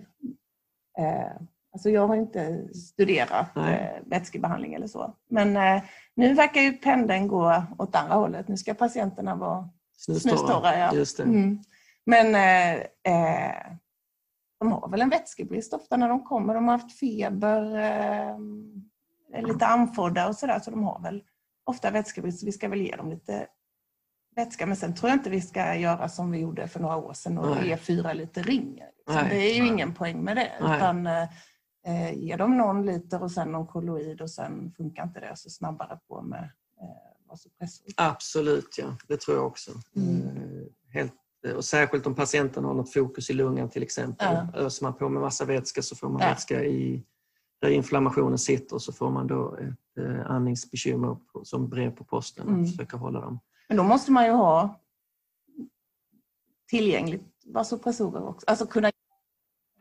Eh, 0.99 1.31
alltså 1.73 1.89
jag 1.89 2.07
har 2.07 2.15
inte 2.15 2.73
studerat 2.73 3.55
Nej. 3.55 3.73
eh, 3.73 4.09
vätskebehandling 4.09 4.73
eller 4.73 4.87
så. 4.87 5.13
Men 5.29 5.57
eh, 5.57 5.83
nu 6.15 6.33
verkar 6.33 6.61
ju 6.61 6.73
pendeln 6.73 7.27
gå 7.27 7.63
åt 7.77 7.95
andra 7.95 8.15
hållet. 8.15 8.47
Nu 8.47 8.57
ska 8.57 8.73
patienterna 8.73 9.35
vara 9.35 9.69
snustorra. 9.97 10.77
Ja. 10.77 10.93
Just. 10.93 11.19
Mm. 11.19 11.59
Men 12.05 12.35
eh, 12.35 12.73
eh, 13.13 13.71
de 14.59 14.71
har 14.71 14.89
väl 14.89 15.01
en 15.01 15.09
vätskebrist 15.09 15.73
ofta 15.73 15.97
när 15.97 16.09
de 16.09 16.23
kommer. 16.23 16.53
De 16.53 16.67
har 16.67 16.77
haft 16.77 16.99
feber, 16.99 17.75
eh, 17.75 18.35
är 18.35 18.37
lite 19.43 19.65
andfådda 19.65 20.27
och 20.27 20.35
sådär. 20.35 20.59
Så 20.59 20.71
de 20.71 20.83
har 20.83 21.01
väl 21.01 21.23
ofta 21.65 21.91
vätskebrist. 21.91 22.43
Vi 22.43 22.51
ska 22.51 22.69
väl 22.69 22.81
ge 22.81 22.95
dem 22.95 23.09
lite 23.09 23.47
vätska. 24.35 24.65
Men 24.65 24.75
sen 24.75 24.95
tror 24.95 25.09
jag 25.09 25.17
inte 25.19 25.29
vi 25.29 25.41
ska 25.41 25.75
göra 25.75 26.09
som 26.09 26.31
vi 26.31 26.39
gjorde 26.39 26.67
för 26.67 26.79
några 26.79 26.95
år 26.97 27.13
sedan 27.13 27.37
och 27.37 27.55
Nej. 27.55 27.67
ge 27.67 27.77
fyra 27.77 28.13
liter 28.13 28.43
ringer. 28.43 28.89
Liksom. 28.97 29.29
Det 29.29 29.35
är 29.51 29.55
ju 29.55 29.61
Nej. 29.61 29.71
ingen 29.71 29.93
poäng 29.93 30.23
med 30.23 30.37
det. 30.37 30.51
Nej. 30.61 30.77
Utan, 30.77 31.07
eh, 31.07 31.27
eh, 31.87 32.13
ge 32.13 32.35
dem 32.35 32.57
någon 32.57 32.85
liter 32.85 33.23
och 33.23 33.31
sen 33.31 33.51
någon 33.51 33.67
kolloid 33.67 34.21
och 34.21 34.29
sen 34.31 34.71
funkar 34.77 35.03
inte 35.03 35.19
det 35.19 35.31
så 35.35 35.49
snabbare 35.49 35.99
på 36.07 36.21
med 36.21 36.43
eh, 36.81 37.27
vasopressor. 37.29 37.87
Absolut, 37.97 38.75
ja. 38.77 38.97
Det 39.07 39.21
tror 39.21 39.37
jag 39.37 39.47
också. 39.47 39.71
Mm. 39.95 40.21
Eh, 40.27 40.67
Helt, 40.93 41.13
och 41.55 41.65
särskilt 41.65 42.07
om 42.07 42.15
patienten 42.15 42.63
har 42.63 42.73
något 42.73 42.93
fokus 42.93 43.29
i 43.29 43.33
lungan 43.33 43.69
till 43.69 43.83
exempel. 43.83 44.27
Ja. 44.53 44.59
Öser 44.59 44.83
man 44.83 44.93
på 44.93 45.09
med 45.09 45.21
massa 45.21 45.45
vätska 45.45 45.81
så 45.81 45.95
får 45.95 46.09
man 46.09 46.21
Ja. 46.21 46.27
vätska 46.29 46.63
i 46.63 47.03
där 47.61 47.69
inflammationen 47.69 48.37
sitter 48.37 48.77
så 48.77 48.93
får 48.93 49.09
man 49.11 49.27
då 49.27 49.55
ett 49.55 50.03
eh, 50.05 50.31
andningsbekymmer 50.31 51.17
som 51.43 51.69
brev 51.69 51.91
på 51.91 52.03
posten 52.03 52.47
Mm. 52.47 52.61
att 52.63 52.69
försöka 52.71 52.97
hålla 52.97 53.21
dem. 53.21 53.39
Men 53.67 53.77
då 53.77 53.83
måste 53.83 54.11
man 54.11 54.25
ju 54.25 54.31
ha 54.31 54.79
tillgängligt 56.69 57.23
vasopressorer 57.45 58.27
också. 58.27 58.45
Alltså 58.47 58.65
kunna... 58.67 58.91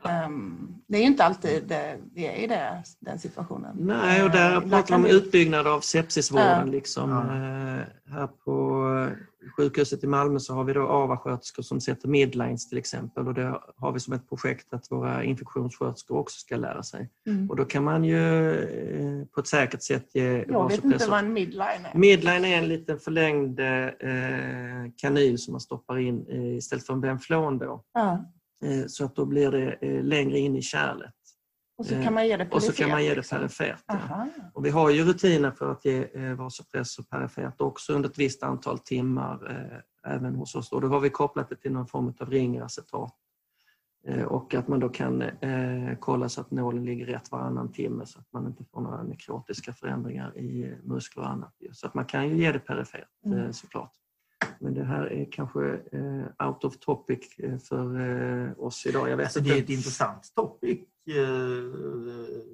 Ehm, 0.05 0.75
det 0.87 0.97
är 0.97 1.01
ju 1.01 1.07
inte 1.07 1.25
alltid 1.25 1.65
det, 1.69 1.99
vi 2.15 2.27
är 2.27 2.33
i 2.35 2.47
det, 2.47 2.83
den 3.01 3.19
situationen. 3.19 3.77
Nej, 3.81 4.23
och 4.25 4.31
där 4.31 4.55
Eh, 4.57 4.61
pratar 4.61 4.83
kan 4.83 5.03
vi 5.03 5.11
om 5.11 5.17
utbyggnad 5.17 5.67
av 5.67 5.81
sepsisvården. 5.81 6.67
Ja. 6.67 6.73
Liksom. 6.73 7.11
Ja. 7.11 7.23
Eh, 7.23 7.87
Här 8.13 8.27
på 8.27 8.83
sjukhuset 9.57 10.05
i 10.05 10.07
Malmö 10.07 10.39
så 10.39 10.55
har 10.55 10.65
vi 10.65 10.73
då 10.73 10.87
AVA-sköterskor 10.87 11.63
som 11.63 11.81
sätter 11.81 12.09
midlines 12.09 12.69
till 12.69 12.79
exempel 12.79 13.29
och 13.29 13.35
det 13.35 13.61
har 13.77 13.93
vi 13.93 14.01
som 14.01 14.13
ett 14.13 14.29
projekt 14.29 14.75
att 14.75 14.91
våra 14.91 15.25
infektionssköterskor 15.25 16.19
också 16.19 16.39
ska 16.39 16.57
lära 16.57 16.83
sig. 16.83 17.11
Mm. 17.27 17.51
Och 17.51 17.57
då 17.57 17.65
kan 17.65 17.85
man 17.85 18.05
ju 18.05 18.51
eh, 18.51 19.27
på 19.27 19.41
ett 19.41 19.47
säkert 19.47 19.83
sätt 19.83 20.15
ge 20.15 20.45
Jag 20.49 20.69
vet 20.69 20.85
inte 20.85 21.07
vad 21.09 21.19
en 21.19 21.33
midline 21.33 21.87
är. 21.93 21.99
Midline 21.99 22.45
är 22.45 22.59
en 22.59 22.69
liten 22.69 22.99
förlängd 22.99 23.61
eh, 23.61 24.93
kanyl 24.97 25.39
som 25.39 25.53
man 25.53 25.61
stoppar 25.61 25.99
in 25.99 26.27
eh, 26.29 26.57
istället 26.57 26.87
för 26.87 26.93
en 26.93 27.01
benflon 27.01 27.59
då. 27.59 27.85
Eh, 28.63 28.87
så 28.87 29.05
att 29.05 29.17
då 29.17 29.25
blir 29.25 29.51
det 29.51 30.03
längre 30.03 30.39
in 30.39 30.57
i 30.57 30.63
kärlet. 30.63 31.16
Och 31.79 31.87
så 31.87 32.03
kan 32.03 32.15
man 32.15 32.27
ge 32.29 32.37
det 32.37 32.49
Och 32.51 32.63
så 32.63 32.73
kan 32.73 32.91
man 32.91 33.05
ge 33.05 33.11
det 33.11 33.17
liksom. 33.17 33.39
perifert. 33.39 33.85
ja. 33.87 34.29
Och 34.55 34.65
vi 34.67 34.71
har 34.71 34.91
ju 34.91 35.05
rutiner 35.05 35.51
för 35.51 35.73
att 35.73 35.85
ge 35.85 36.09
eh, 36.15 36.35
vasopressor 36.35 37.03
perifert 37.03 37.61
också 37.61 37.93
under 37.93 38.09
ett 38.09 38.19
visst 38.19 38.43
antal 38.43 38.79
timmar 38.79 39.51
eh, 40.05 40.13
även 40.15 40.35
hos 40.35 40.55
oss. 40.55 40.73
Och 40.73 40.81
då 40.81 40.89
har 40.89 41.01
vi 41.01 41.11
kopplat 41.11 41.49
det 41.49 41.57
till 41.57 41.73
någon 41.73 41.87
form 41.87 42.15
av 42.21 42.31
ringacetat. 42.31 43.15
Eh, 44.07 44.23
och 44.25 44.55
att 44.55 44.69
man 44.69 44.81
då 44.81 44.89
kan 44.89 45.23
eh, 45.23 45.97
kolla 46.01 46.29
så 46.29 46.41
att 46.41 46.51
nålen 46.51 46.85
ligger 46.85 47.07
rätt 47.07 47.31
varannan 47.31 47.73
timme 47.73 48.07
så 48.07 48.19
att 48.21 48.33
man 48.33 48.47
inte 48.47 48.65
får 48.65 48.81
några 48.81 49.03
nekrotiska 49.03 49.73
förändringar 49.73 50.39
i 50.39 50.63
eh, 50.65 50.71
muskler 50.85 51.23
och 51.23 51.31
annat. 51.31 51.55
Så 51.73 51.87
att 51.87 51.95
man 51.95 52.05
kan 52.05 52.29
ju 52.29 52.37
ge 52.37 52.53
det 52.53 52.59
perifert 52.59 53.09
eh, 53.27 53.33
Mm. 53.33 53.53
såklart. 53.53 53.93
Men 54.61 54.75
det 54.75 54.85
här 54.85 55.13
är 55.13 55.29
kanske 55.33 55.73
eh, 55.93 56.47
out 56.49 56.65
of 56.65 56.79
topic 56.79 57.39
eh, 57.39 57.59
för 57.59 58.01
eh, 58.47 58.53
oss 58.59 58.87
idag. 58.87 59.11
Jag 59.11 59.17
vet 59.17 59.25
Alltså, 59.27 59.39
inte. 59.39 59.51
det 59.51 59.59
är 59.59 59.63
ett 59.63 59.71
intressant 59.71 60.33
topic, 60.35 60.79
eh, 60.81 60.85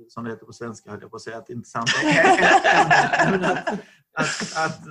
som 0.09 0.24
det 0.24 0.30
heter 0.30 0.46
på 0.46 0.53
svenska, 0.53 0.90
höll 0.90 1.00
jag 1.00 1.11
på 1.11 1.16
att 1.16 1.22
säga. 1.22 1.38
Ett 1.38 1.50
intressant 1.50 1.88
ämne. 3.26 3.53
att, 3.53 3.68
att, 4.12 4.57
att, 4.57 4.86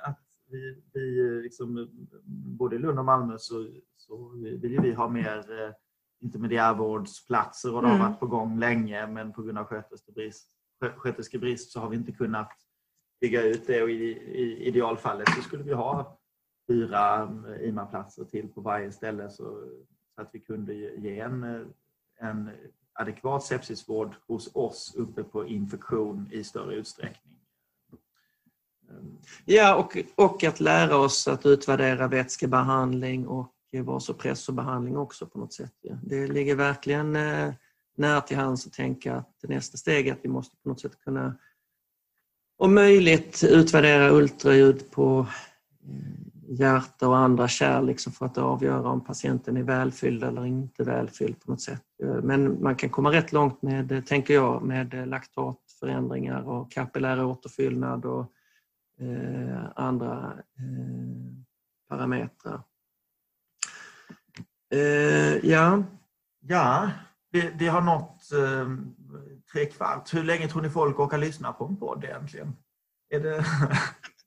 att 0.00 0.18
vi, 0.50 0.82
vi 0.92 1.40
liksom, 1.42 1.88
både 2.58 2.76
i 2.76 2.78
Lund 2.78 2.98
och 2.98 3.04
Malmö 3.04 3.34
så, 3.38 3.68
så 3.96 4.28
vill 4.62 4.72
ju 4.72 4.80
vi 4.80 4.92
ha 4.92 5.08
mer 5.08 5.36
eh, 5.64 5.72
intermediärvårdsplatser 6.20 7.74
och 7.74 7.82
det 7.82 7.88
har 7.88 7.94
Mm. 7.94 8.06
varit 8.08 8.20
på 8.20 8.26
gång 8.26 8.58
länge 8.58 9.06
men 9.06 9.32
på 9.32 9.42
grund 9.42 9.58
av 9.58 9.64
sköterskebrist, 9.64 10.48
skö- 10.82 10.96
sköterskebrist 10.96 11.72
så 11.72 11.80
har 11.80 11.88
vi 11.88 11.96
inte 11.96 12.12
kunnat 12.12 12.50
bygga 13.20 13.42
ut 13.42 13.66
det 13.66 13.82
och 13.82 13.90
i, 13.90 14.04
i 14.14 14.66
idealfallet 14.68 15.28
så 15.36 15.42
skulle 15.42 15.62
vi 15.62 15.72
ha 15.72 16.18
fyra 16.68 17.22
eh, 17.48 17.68
IMA-platser 17.68 18.24
till 18.24 18.48
på 18.48 18.60
varje 18.60 18.92
ställe 18.92 19.30
så, 19.30 19.44
så 20.14 20.22
att 20.22 20.30
vi 20.32 20.40
kunde 20.40 20.74
ge 20.74 21.20
en, 21.20 21.42
eh, 21.44 21.60
en 22.20 22.50
adekvat 23.00 23.44
sepsisvård 23.44 24.14
hos 24.26 24.50
oss 24.54 24.94
uppe 24.96 25.22
på 25.22 25.46
infektion 25.46 26.28
i 26.32 26.44
större 26.44 26.74
utsträckning. 26.74 27.36
Ehm, 28.90 29.18
ja, 29.44 29.74
och, 29.74 29.98
och 30.14 30.44
att 30.44 30.60
lära 30.60 30.96
oss 30.96 31.28
att 31.28 31.46
utvärdera 31.46 32.08
vätskebehandling 32.08 33.26
och 33.26 33.54
vasopressorbehandling 33.72 34.96
också 34.96 35.26
på 35.26 35.38
något 35.38 35.52
sätt. 35.52 35.72
Det 36.02 36.26
ligger 36.26 36.54
verkligen 36.54 37.16
eh, 37.16 37.52
nära 37.96 38.20
till 38.20 38.36
hands 38.36 38.66
att 38.66 38.72
tänka 38.72 39.16
att 39.16 39.34
nästa 39.42 39.76
steg 39.76 40.08
är 40.08 40.12
att 40.12 40.18
vi 40.22 40.28
måste 40.28 40.56
på 40.56 40.68
något 40.68 40.80
sätt 40.80 41.00
kunna 41.04 41.36
om 42.56 42.74
möjligt 42.74 43.44
utvärdera 43.44 44.10
ultraljud 44.10 44.90
på, 44.90 45.26
hjärta 46.50 47.08
och 47.08 47.18
andra 47.18 47.48
kärl 47.48 47.86
liksom 47.86 48.12
för 48.12 48.26
att 48.26 48.38
avgöra 48.38 48.88
om 48.88 49.04
patienten 49.04 49.56
är 49.56 49.62
välfylld 49.62 50.24
eller 50.24 50.46
inte 50.46 50.84
välfylld 50.84 51.40
på 51.40 51.50
något 51.50 51.60
sätt. 51.60 51.82
Men 52.22 52.62
man 52.62 52.76
kan 52.76 52.90
komma 52.90 53.12
rätt 53.12 53.32
långt 53.32 53.62
med, 53.62 54.06
tänker 54.06 54.34
jag, 54.34 54.62
med 54.62 55.08
laktatförändringar 55.08 56.48
och 56.48 56.72
kapillär 56.72 57.24
återfyllnad 57.24 58.04
och 58.04 58.32
eh, 59.00 59.64
andra 59.76 60.32
eh, 60.58 61.32
parametrar. 61.88 62.62
Eh, 64.72 65.50
ja. 65.50 65.82
Ja, 66.40 66.90
vi, 67.30 67.52
vi 67.58 67.68
har 67.68 67.80
nått 67.80 68.32
eh, 68.32 68.68
tre 69.52 69.66
kvart. 69.66 70.14
Hur 70.14 70.22
länge 70.22 70.48
tror 70.48 70.62
ni 70.62 70.70
folk 70.70 70.98
orkar 70.98 71.18
lyssna 71.18 71.52
på 71.52 71.64
en 71.64 71.76
podd 71.76 72.04
egentligen? 72.04 72.56
Är 73.10 73.20
det... 73.20 73.44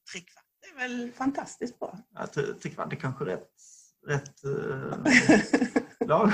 är 0.76 0.88
väl 0.88 1.12
fantastiskt 1.12 1.80
bra. 1.80 1.98
Ja, 2.16 2.28
tre, 2.28 2.44
tre 2.62 2.72
kvart 2.72 2.94
är 2.94 2.98
kanske 2.98 3.26
rätt, 3.26 3.50
rätt 4.08 4.44
eh, 4.44 4.98
lagom. 6.08 6.32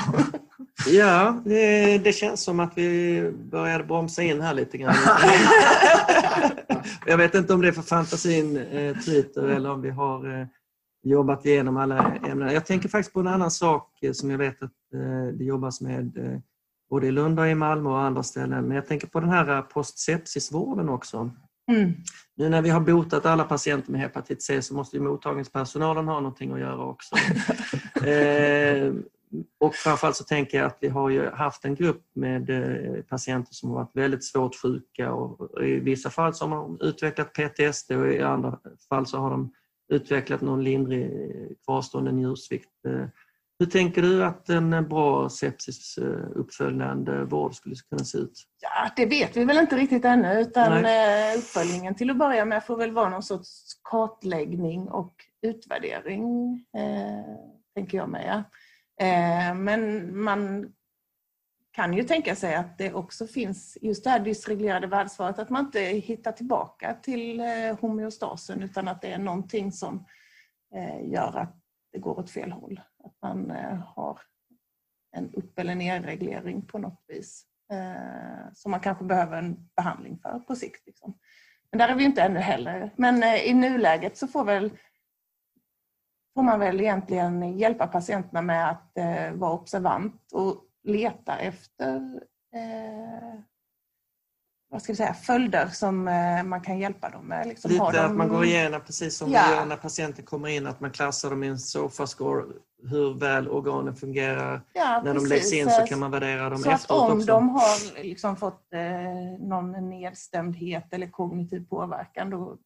Ja, 0.88 1.42
det, 1.46 1.98
det, 1.98 2.14
känns 2.14 2.44
som 2.44 2.60
att 2.60 2.78
vi 2.78 3.22
började 3.32 3.84
bromsa 3.84 4.24
in 4.24 4.42
här 4.42 4.54
lite 4.54 4.78
grann. 4.78 4.96
Jag 7.06 7.18
vet 7.18 7.36
inte 7.36 7.54
om 7.54 7.62
det 7.62 7.68
är 7.68 7.72
för 7.72 7.82
fantasin 7.82 8.58
eh, 8.58 8.98
tryter 8.98 9.48
eller 9.48 9.72
om 9.72 9.82
vi 9.82 9.90
har 9.90 10.42
eh, 10.42 10.48
jobbat 11.04 11.46
igenom 11.46 11.78
alla 11.78 12.16
ämnen. 12.16 12.54
Jag 12.54 12.66
tänker 12.66 12.90
faktiskt 12.90 13.14
på 13.14 13.20
en 13.20 13.28
annan 13.28 13.52
sak 13.52 14.04
eh, 14.04 14.12
som 14.12 14.32
jag 14.32 14.38
vet 14.38 14.64
att 14.64 14.72
eh, 14.94 15.34
det 15.34 15.44
jobbas 15.44 15.82
med 15.82 16.18
eh, 16.18 16.40
både 16.90 17.08
i 17.08 17.12
Lund 17.12 17.40
och 17.40 17.48
i 17.48 17.56
Malmö 17.56 17.90
och 17.90 18.00
andra 18.00 18.24
ställen. 18.24 18.68
Men 18.68 18.76
jag 18.76 18.88
tänker 18.88 19.08
på 19.08 19.20
den 19.20 19.30
här 19.30 19.62
postsepsisvården 19.62 20.90
också. 20.90 21.32
Mm. 21.70 21.94
Nu 22.36 22.50
när 22.50 22.62
vi 22.62 22.70
har 22.70 22.80
botat 22.80 23.26
alla 23.26 23.44
patienter 23.44 23.92
med 23.92 24.02
hepatit 24.02 24.44
C 24.44 24.62
så 24.62 24.74
måste 24.74 24.98
ju 24.98 25.04
mottagningspersonalen 25.04 26.08
ha 26.08 26.20
någonting 26.20 26.52
att 26.52 26.60
göra 26.60 26.86
också. 26.86 27.16
eh, 28.06 28.94
och 29.60 29.76
framförallt 29.76 30.16
så 30.16 30.24
tänker 30.24 30.58
jag 30.58 30.68
att 30.68 30.78
vi 30.82 30.88
har 30.88 31.10
ju 31.10 31.30
haft 31.30 31.66
en 31.66 31.76
grupp 31.76 32.06
med 32.16 32.50
eh, 32.50 33.02
patienter 33.04 33.54
som 33.54 33.70
har 33.70 33.76
varit 33.76 33.96
väldigt 33.96 34.26
svårt 34.26 34.56
sjuka 34.56 35.14
och 35.14 35.64
i 35.64 35.80
vissa 35.80 36.10
fall 36.10 36.34
så 36.34 36.48
har 36.48 36.56
de 36.56 36.78
utvecklat 36.82 37.34
PTSD 37.34 37.92
och 37.92 38.12
i 38.12 38.22
andra 38.22 38.60
fall 38.90 39.06
så 39.06 39.18
har 39.18 39.30
de 39.30 39.54
utvecklat 39.94 40.42
någon 40.42 40.64
lindrig 40.64 41.12
kvarstående 41.66 42.12
njursvikt. 42.12 42.70
Hur 43.60 43.66
tänker 43.66 44.02
du 44.02 44.24
att 44.26 44.50
en 44.50 44.90
bra 44.90 45.30
sepsisuppföljande 45.30 47.24
vård 47.24 47.56
skulle 47.56 47.76
kunna 47.76 48.04
se 48.04 48.18
ut? 48.18 48.44
Ja, 48.62 48.90
det 48.96 49.06
vet 49.06 49.38
vi 49.38 49.46
väl 49.46 49.58
inte 49.58 49.78
riktigt 49.78 50.06
ännu 50.06 50.42
utan 50.42 50.82
Nej. 50.82 51.34
Eh, 51.34 51.38
uppföljningen 51.38 51.96
till 51.96 52.10
att 52.10 52.18
börja 52.18 52.46
med 52.46 52.64
får 52.64 52.78
väl 52.78 52.92
vara 52.92 53.10
någon 53.10 53.24
sorts 53.24 53.80
kartläggning 53.84 54.88
och 54.88 55.14
utvärdering, 55.42 56.54
eh, 56.78 57.36
tänker 57.76 57.98
jag 57.98 58.10
med. 58.10 58.44
Eh, 59.02 59.56
men 59.56 60.12
man 60.24 60.74
kan 61.72 61.94
ju 61.94 62.04
tänka 62.04 62.36
sig 62.36 62.56
att 62.56 62.78
det 62.78 62.94
också 62.94 63.28
finns 63.28 63.78
just 63.82 64.04
det 64.04 64.10
här 64.10 64.20
dysreglerade 64.20 64.88
världsvaret, 64.88 65.40
att 65.40 65.50
man 65.50 65.66
inte 65.66 65.80
hittar 65.80 66.32
tillbaka 66.32 66.94
till 67.02 67.40
eh, 67.40 67.80
homeostasen 67.82 68.64
utan 68.64 68.88
att 68.88 69.02
det 69.02 69.08
är 69.08 69.18
någonting 69.20 69.72
som 69.72 70.06
eh, 70.76 71.12
gör 71.12 71.38
att 71.38 71.56
det 71.92 72.00
går 72.00 72.20
åt 72.20 72.30
fel 72.30 72.52
håll. 72.52 72.82
Att 73.04 73.16
man 73.22 73.52
eh, 73.52 73.78
har 73.78 74.20
en 75.18 75.34
upp 75.34 75.60
eller 75.60 75.76
nerreglering 75.76 76.62
på 76.66 76.78
något 76.78 77.04
vis 77.08 77.46
eh, 77.72 78.54
som 78.54 78.72
man 78.72 78.80
kanske 78.80 79.04
behöver 79.04 79.38
en 79.38 79.70
behandling 79.76 80.20
för 80.20 80.40
på 80.40 80.56
sikt. 80.56 80.86
Liksom. 80.86 81.18
Men 81.72 81.80
där 81.80 81.88
är 81.88 81.96
vi 81.96 82.04
inte 82.04 82.22
ännu 82.22 82.40
heller. 82.40 82.94
Men 82.96 83.24
eh, 83.24 83.36
i 83.36 83.54
nuläget 83.54 84.18
så 84.18 84.28
får 84.28 84.46
väl 84.46 84.78
får 86.34 86.44
man 86.44 86.60
väl 86.60 86.82
egentligen 86.82 87.58
hjälpa 87.58 87.88
patienterna 87.88 88.42
med 88.42 88.70
att 88.70 88.92
vara 89.34 89.54
observant 89.54 90.32
och 90.34 90.66
leta 90.84 91.38
efter 91.38 92.22
vad 94.72 94.82
ska 94.82 94.94
vi 94.94 94.98
säga, 94.98 95.14
följder 95.14 95.68
som 95.68 96.08
eh, 96.08 96.44
man 96.44 96.62
kan 96.62 96.80
hjälpa 96.80 97.10
dem 97.10 97.26
med. 97.26 97.48
Liksom 97.48 97.72
Lite 97.72 97.92
dem... 97.92 98.06
att 98.06 98.16
man 98.16 98.30
går 98.30 98.46
igenom, 98.46 98.82
precis 98.82 99.18
som 99.18 99.32
ja. 99.32 99.46
vi 99.48 99.56
gör 99.56 99.66
när 99.66 99.78
patienten 99.78 100.26
kommer 100.26 100.48
in, 100.48 100.68
att 100.68 100.80
man 100.80 100.92
klassar 100.92 101.30
dem 101.30 101.44
i 101.44 101.48
en 101.48 101.58
SOFA-score, 101.58 102.54
hur 102.84 103.20
väl 103.20 103.50
organen 103.50 103.96
fungerar. 103.96 104.62
Ja, 104.74 105.02
när 105.06 105.14
precis. 105.14 105.30
de 105.30 105.36
läggs 105.36 105.54
in 105.54 105.70
så 105.70 105.86
kan 105.86 106.00
man 106.00 106.12
värdera 106.12 106.50
dem 106.50 106.60
så 106.60 106.70
efteråt 106.70 107.04
att 107.04 107.10
om 107.12 107.18
också. 107.18 107.28
de 107.28 107.50
har 107.50 108.04
liksom 108.04 108.36
fått 108.36 108.74
eh, 108.74 109.48
någon 109.48 109.90
nedstämdhet 109.90 110.94
eller 110.94 111.08
kognitiv 111.08 111.68
påverkan, 111.70 112.30
då 112.30 112.58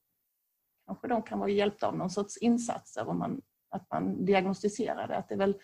kanske 0.88 1.08
de 1.08 1.22
kan 1.22 1.40
vara 1.40 1.50
hjälpta 1.50 1.88
av 1.88 1.98
någon 1.98 2.10
sorts 2.10 2.38
insatser 2.38 3.10
om 3.10 3.20
man 3.20 3.42
att 3.74 3.92
man 3.92 4.26
diagnostiserar 4.26 5.08
det. 5.08 5.18
Att 5.18 5.30
det 5.30 5.36
är 5.36 5.40
väl 5.40 5.56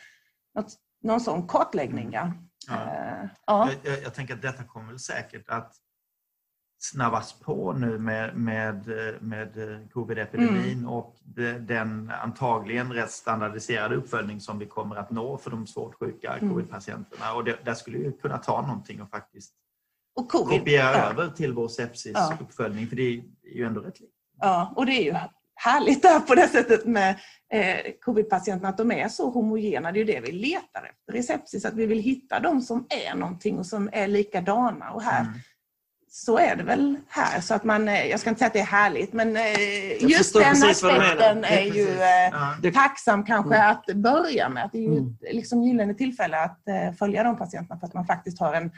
något, 0.56 0.74
någon 1.04 1.22
sån 1.22 1.48
kartläggning. 1.48 2.10
Ja. 2.12 2.34
ja. 2.68 2.74
Uh, 2.76 3.30
ja. 3.46 3.70
Jag, 3.84 4.04
jag, 4.04 4.14
tänker 4.14 4.34
att 4.34 4.42
detta 4.42 4.64
kommer 4.64 4.88
väl 4.88 5.00
säkert 5.00 5.50
att 5.50 5.76
snabbas 6.80 7.34
på 7.34 7.74
nu 7.74 8.00
med, 8.00 8.36
med, 8.38 8.88
med 9.22 9.54
covid-epidemin 9.94 10.78
mm. 10.78 10.88
och 10.88 11.16
den 11.60 12.12
antagligen 12.24 12.94
rätt 12.94 13.12
standardiserade 13.12 13.96
uppföljning 13.96 14.40
som 14.40 14.60
vi 14.60 14.66
kommer 14.66 14.96
att 14.96 15.12
nå 15.12 15.38
för 15.38 15.52
de 15.52 15.68
svårt 15.68 16.00
sjuka 16.00 16.38
mm. 16.38 16.50
covid-patienterna. 16.50 17.34
Och 17.34 17.44
det, 17.44 17.66
där 17.66 17.74
skulle 17.74 17.98
vi 17.98 18.12
kunna 18.12 18.38
ta 18.38 18.62
någonting 18.62 19.02
och 19.02 19.10
faktiskt 19.10 19.54
och 20.16 20.32
COVID, 20.32 20.60
kopiera 20.60 20.98
ja. 20.98 21.10
över 21.10 21.28
till 21.30 21.54
vår 21.54 21.68
sepsisuppföljning, 21.68 22.84
ja. 22.84 22.90
för 22.90 22.96
det 22.96 23.04
är 23.04 23.24
ju 23.56 23.66
ändå 23.66 23.82
rätt 23.82 24.00
likt. 24.00 24.14
Ja, 24.40 24.74
och 24.76 24.86
det 24.86 24.92
är 24.92 25.04
ju 25.04 25.16
härligt 25.56 26.02
där 26.02 26.20
på 26.20 26.36
det 26.36 26.48
sättet 26.48 26.86
med 26.86 27.20
eh, 27.54 27.92
covid-patienterna, 28.02 28.70
att 28.70 28.78
de 28.78 28.92
är 28.92 29.10
så 29.10 29.30
homogena. 29.30 29.92
Det 29.92 30.00
är 30.00 30.06
ju 30.06 30.14
det 30.14 30.20
vi 30.20 30.32
letar 30.32 30.92
efter 30.92 31.16
i 31.16 31.24
sepsis, 31.24 31.66
att 31.66 31.74
vi 31.74 31.86
vill 31.86 32.00
hitta 32.00 32.40
de 32.40 32.62
som 32.62 32.88
är 32.90 33.16
någonting 33.16 33.58
och 33.60 33.66
som 33.66 33.90
är 33.94 34.08
likadana. 34.08 34.92
Och 34.92 35.02
här, 35.02 35.22
mm. 35.22 35.34
Så 36.12 36.38
är 36.38 36.56
det 36.56 36.64
väl 36.64 36.96
här. 37.08 37.42
Så 37.42 37.54
att 37.54 37.64
man, 37.64 37.88
eh, 37.88 38.06
jag 38.06 38.20
ska 38.20 38.30
inte 38.30 38.40
säga 38.40 38.48
att 38.48 38.54
det 38.54 38.60
är 38.60 38.64
härligt, 38.64 39.14
men 39.14 39.38
eh, 39.38 40.10
just 40.12 40.34
den 40.34 40.52
aspekten 40.52 41.44
är 41.44 41.62
ju 41.62 41.88
eh, 42.64 42.74
tacksam 42.74 43.26
kanske 43.26 43.56
mm. 43.56 43.72
att 43.72 43.86
börja 43.86 44.50
med. 44.50 44.66
Att 44.66 44.72
det 44.72 44.78
är 44.78 44.82
ju 44.82 44.98
mm. 44.98 45.18
ett 45.22 45.36
liksom, 45.36 45.64
gyllene 45.64 45.94
tillfälle 45.94 46.38
att 46.40 46.60
följa 47.00 47.24
de 47.24 47.38
patienterna 47.38 47.80
för 47.80 47.88
att 47.88 47.94
man 47.94 48.06
faktiskt 48.06 48.40
har 48.40 48.54
en 48.54 48.72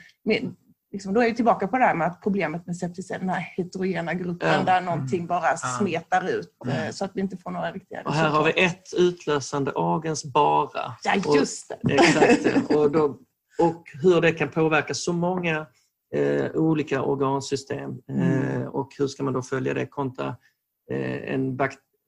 liksom, 0.91 1.13
då 1.13 1.21
är 1.21 1.25
vi 1.25 1.35
tillbaka 1.35 1.67
på 1.67 1.77
det 1.77 1.83
här 1.83 1.95
med 1.95 2.07
att 2.07 2.21
problemet 2.21 2.67
med 2.67 2.77
sepsis 2.77 3.11
är 3.11 3.19
den 3.19 3.29
här 3.29 3.53
heterogena 3.57 4.13
gruppen 4.13 4.53
ja. 4.53 4.63
där 4.63 4.81
någonting 4.81 5.27
bara 5.27 5.49
ja. 5.49 5.57
smetar 5.57 6.29
ut 6.29 6.53
mm. 6.65 6.93
så 6.93 7.05
att 7.05 7.11
vi 7.13 7.21
inte 7.21 7.37
får 7.37 7.51
några 7.51 7.71
riktiga 7.71 7.99
resultat. 7.99 8.15
Och 8.15 8.21
här 8.21 8.29
har 8.29 8.43
vi 8.43 8.63
ett 8.63 8.93
utlösande 8.97 9.71
agens 9.75 10.25
bara. 10.25 10.95
Ja, 11.03 11.35
just 11.35 11.69
det. 11.69 11.75
Och, 11.83 11.91
exakt, 11.91 12.71
och, 12.75 12.91
då, 12.91 13.17
och 13.59 13.83
hur 14.01 14.21
det 14.21 14.31
kan 14.31 14.49
påverka 14.49 14.93
så 14.93 15.13
många 15.13 15.65
eh, 16.15 16.51
olika 16.55 17.03
organsystem 17.03 18.01
mm. 18.07 18.21
eh, 18.21 18.67
och 18.67 18.91
hur 18.97 19.07
ska 19.07 19.23
man 19.23 19.33
då 19.33 19.41
följa 19.41 19.73
det 19.73 19.85
kontra 19.85 20.27
eh, 20.91 21.33
en 21.33 21.57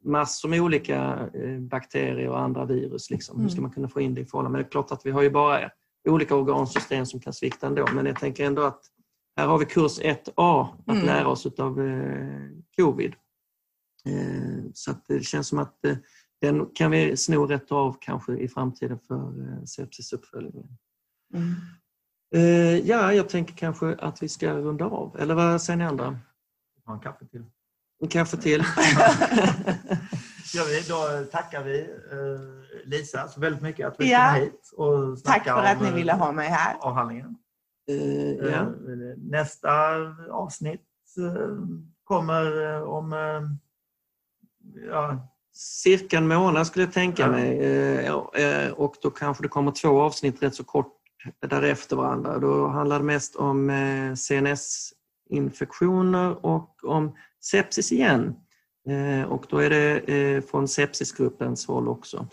massor 0.03 0.49
med 0.49 0.61
olika 0.61 1.29
eh, 1.33 1.59
bakterier 1.59 2.29
och 2.29 2.39
andra 2.39 2.65
virus. 2.65 3.09
Liksom. 3.09 3.41
Hur 3.41 3.49
ska 3.49 3.57
mm. 3.57 3.63
man 3.63 3.71
kunna 3.71 3.89
få 3.89 4.01
in 4.01 4.13
det 4.13 4.21
i 4.21 4.25
förhållande? 4.25 4.57
Men 4.57 4.63
det 4.63 4.67
är 4.67 4.71
klart 4.71 4.91
att 4.91 5.05
vi 5.05 5.11
har 5.11 5.21
ju 5.21 5.29
bara 5.29 5.69
olika 6.09 6.35
organsystem 6.35 7.05
som 7.05 7.19
kan 7.19 7.33
svikta 7.33 7.67
ändå. 7.67 7.85
Men 7.93 8.05
jag 8.05 8.19
tänker 8.19 8.45
ändå 8.45 8.61
att 8.61 8.81
här 9.37 9.47
har 9.47 9.57
vi 9.57 9.65
kurs 9.65 9.99
1A, 9.99 10.67
att 10.85 10.95
mm. 10.95 11.05
lära 11.05 11.27
oss 11.27 11.45
av 11.45 11.81
eh, 11.81 12.49
covid. 12.77 13.13
Eh, 14.05 14.63
så 14.73 14.93
det 15.07 15.23
känns 15.23 15.47
som 15.47 15.59
att 15.59 15.79
den 16.41 16.65
kan 16.73 16.91
vi 16.91 17.17
sno 17.17 17.45
rätt 17.45 17.71
av 17.71 17.97
kanske 18.01 18.37
i 18.37 18.47
framtiden 18.47 18.99
för 19.07 19.65
sepsisuppföljningen. 19.65 20.77
Mm. 21.33 21.53
Eh, 22.33 22.77
ja, 22.77 23.13
jag 23.13 23.29
tänker 23.29 23.53
kanske 23.53 23.95
att 23.95 24.23
vi 24.23 24.29
ska 24.29 24.53
runda 24.53 24.85
av. 24.85 25.15
Eller 25.19 25.35
vad 25.35 25.61
säger 25.61 25.77
ni 25.77 25.85
andra? 25.85 26.19
En 26.89 26.99
kaffe 26.99 27.25
till. 27.25 27.45
En 28.01 28.07
kaffe 28.07 28.37
till. 28.37 28.59
ja, 30.53 30.63
då 30.89 31.25
tackar 31.31 31.63
vi 31.63 31.79
eh, 31.81 32.89
Lisa 32.89 33.27
så 33.27 33.39
väldigt 33.39 33.61
mycket 33.61 33.87
att 33.87 33.95
vi 33.99 34.11
ja. 34.11 34.31
kom 34.33 34.41
hit 34.41 34.73
och 34.77 35.23
Tack 35.23 35.43
för 35.43 35.63
att 35.63 35.81
ni 35.81 35.91
ville 35.91 36.13
ha 36.13 36.31
mig 36.31 36.49
här. 36.49 36.77
Avhandlingen. 36.79 37.37
Uh, 37.91 38.51
ja. 38.51 38.65
Nästa 39.17 39.71
avsnitt 40.31 40.81
kommer 42.03 42.81
om 42.83 43.11
ja. 44.87 45.27
cirka 45.53 46.17
en 46.17 46.27
månad 46.27 46.67
skulle 46.67 46.85
jag 46.85 46.93
tänka 46.93 47.23
ja. 47.23 47.29
mig. 47.29 48.11
Och 48.71 48.95
då 49.01 49.09
kanske 49.09 49.43
det 49.43 49.49
kommer 49.49 49.71
två 49.71 50.01
avsnitt 50.01 50.43
rätt 50.43 50.55
så 50.55 50.63
kort 50.63 51.02
därefter 51.47 51.95
varandra. 51.95 52.39
Då 52.39 52.67
handlar 52.67 52.99
det 52.99 53.05
mest 53.05 53.35
om 53.35 53.69
eh, 53.69 54.13
CNS-infektioner 54.13 56.45
och 56.45 56.83
om 56.83 57.15
sepsis 57.43 57.91
igen. 57.91 58.35
Eh, 58.89 59.23
och 59.31 59.45
då 59.49 59.57
är 59.57 59.69
det 59.69 59.99
eh, 59.99 60.41
från 60.41 60.67
sepsisgruppens 60.67 61.67
håll 61.67 61.87
också. 61.87 62.27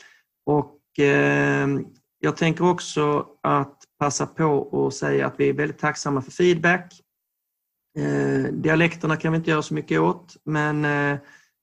Och 0.47 0.78
ehm, 0.99 1.86
jag 2.18 2.36
tänker 2.36 2.70
också 2.70 3.26
att 3.43 3.76
passa 3.99 4.26
på 4.26 4.86
att 4.86 4.95
säga 4.95 5.26
att 5.26 5.34
vi 5.36 5.49
är 5.49 5.53
väldigt 5.53 5.78
tacksamma 5.78 6.22
för 6.22 6.30
feedback. 6.30 7.01
Dialekterna 8.53 9.16
kan 9.16 9.32
vi 9.32 9.38
inte 9.38 9.51
göra 9.51 9.62
så 9.62 9.74
mycket 9.74 10.01
åt 10.01 10.36
men 10.45 10.86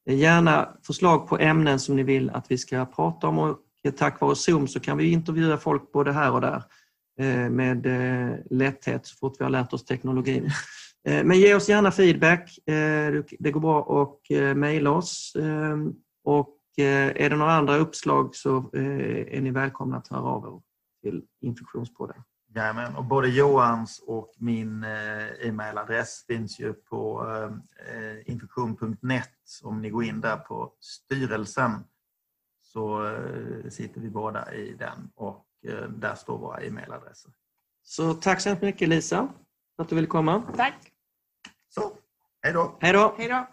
Gärna 0.09 0.69
förslag 0.83 1.27
på 1.27 1.37
ämnen 1.37 1.79
som 1.79 1.95
ni 1.95 2.03
vill 2.03 2.29
att 2.29 2.51
vi 2.51 2.57
ska 2.57 2.85
prata 2.85 3.27
om 3.27 3.39
och 3.39 3.57
tack 3.97 4.21
vare 4.21 4.35
Zoom 4.35 4.67
så 4.67 4.79
kan 4.79 4.97
vi 4.97 5.11
intervjua 5.11 5.57
folk 5.57 5.91
både 5.91 6.11
här 6.11 6.31
och 6.31 6.41
där 6.41 6.63
Eh, 7.19 7.49
med 7.49 7.85
eh, 7.85 8.37
lätthet 8.49 9.05
så 9.05 9.15
fort 9.15 9.35
vi 9.39 9.43
har 9.43 9.51
lärt 9.51 9.73
oss 9.73 9.85
teknologin. 9.85 10.49
Eh, 11.07 11.23
men 11.23 11.39
ge 11.39 11.55
oss 11.55 11.69
gärna 11.69 11.91
feedback. 11.91 12.59
Det 13.39 13.51
går 13.51 13.59
bra 13.59 14.01
att 14.01 14.57
mejla 14.57 14.91
oss. 14.91 15.35
Ehm, 15.39 15.93
och 16.23 16.57
är 16.77 17.29
det 17.29 17.35
några 17.35 17.53
andra 17.53 17.77
uppslag 17.77 18.35
så 18.35 18.69
är 18.73 19.41
ni 19.41 19.51
välkomna 19.51 19.97
att 19.97 20.07
höra 20.07 20.21
av 20.21 20.45
er 20.45 20.61
till 21.01 21.23
Infektionspodden. 21.41 22.15
Jajamän, 22.55 22.95
och 22.95 23.05
både 23.05 23.29
Johans 23.29 24.03
och 24.07 24.33
min 24.37 24.83
e-mailadress 25.41 26.25
finns 26.27 26.59
ju 26.59 26.73
på 26.73 27.25
infektion.net. 28.25 29.29
Om 29.63 29.81
ni 29.81 29.89
går 29.89 30.03
in 30.03 30.21
där 30.21 30.37
på 30.37 30.73
styrelsen 30.79 31.71
så 32.61 33.15
sitter 33.69 34.01
vi 34.01 34.09
båda 34.09 34.53
i 34.53 34.73
den 34.79 35.11
och 35.15 35.46
där 35.89 36.15
står 36.15 36.37
våra 36.37 36.61
e-mailadresser. 36.61 37.31
Så 37.83 38.13
tack 38.13 38.41
så 38.41 38.55
mycket 38.61 38.89
Lisa 38.89 39.27
för 39.75 39.83
att 39.83 39.89
du 39.89 39.95
ville 39.95 40.07
komma. 40.07 40.43
Tack. 40.57 40.91
Så, 41.69 41.91
hej 42.41 42.53
då. 42.53 42.77
Hej 42.79 42.93
då. 42.93 43.15
Hej 43.17 43.27
då. 43.29 43.47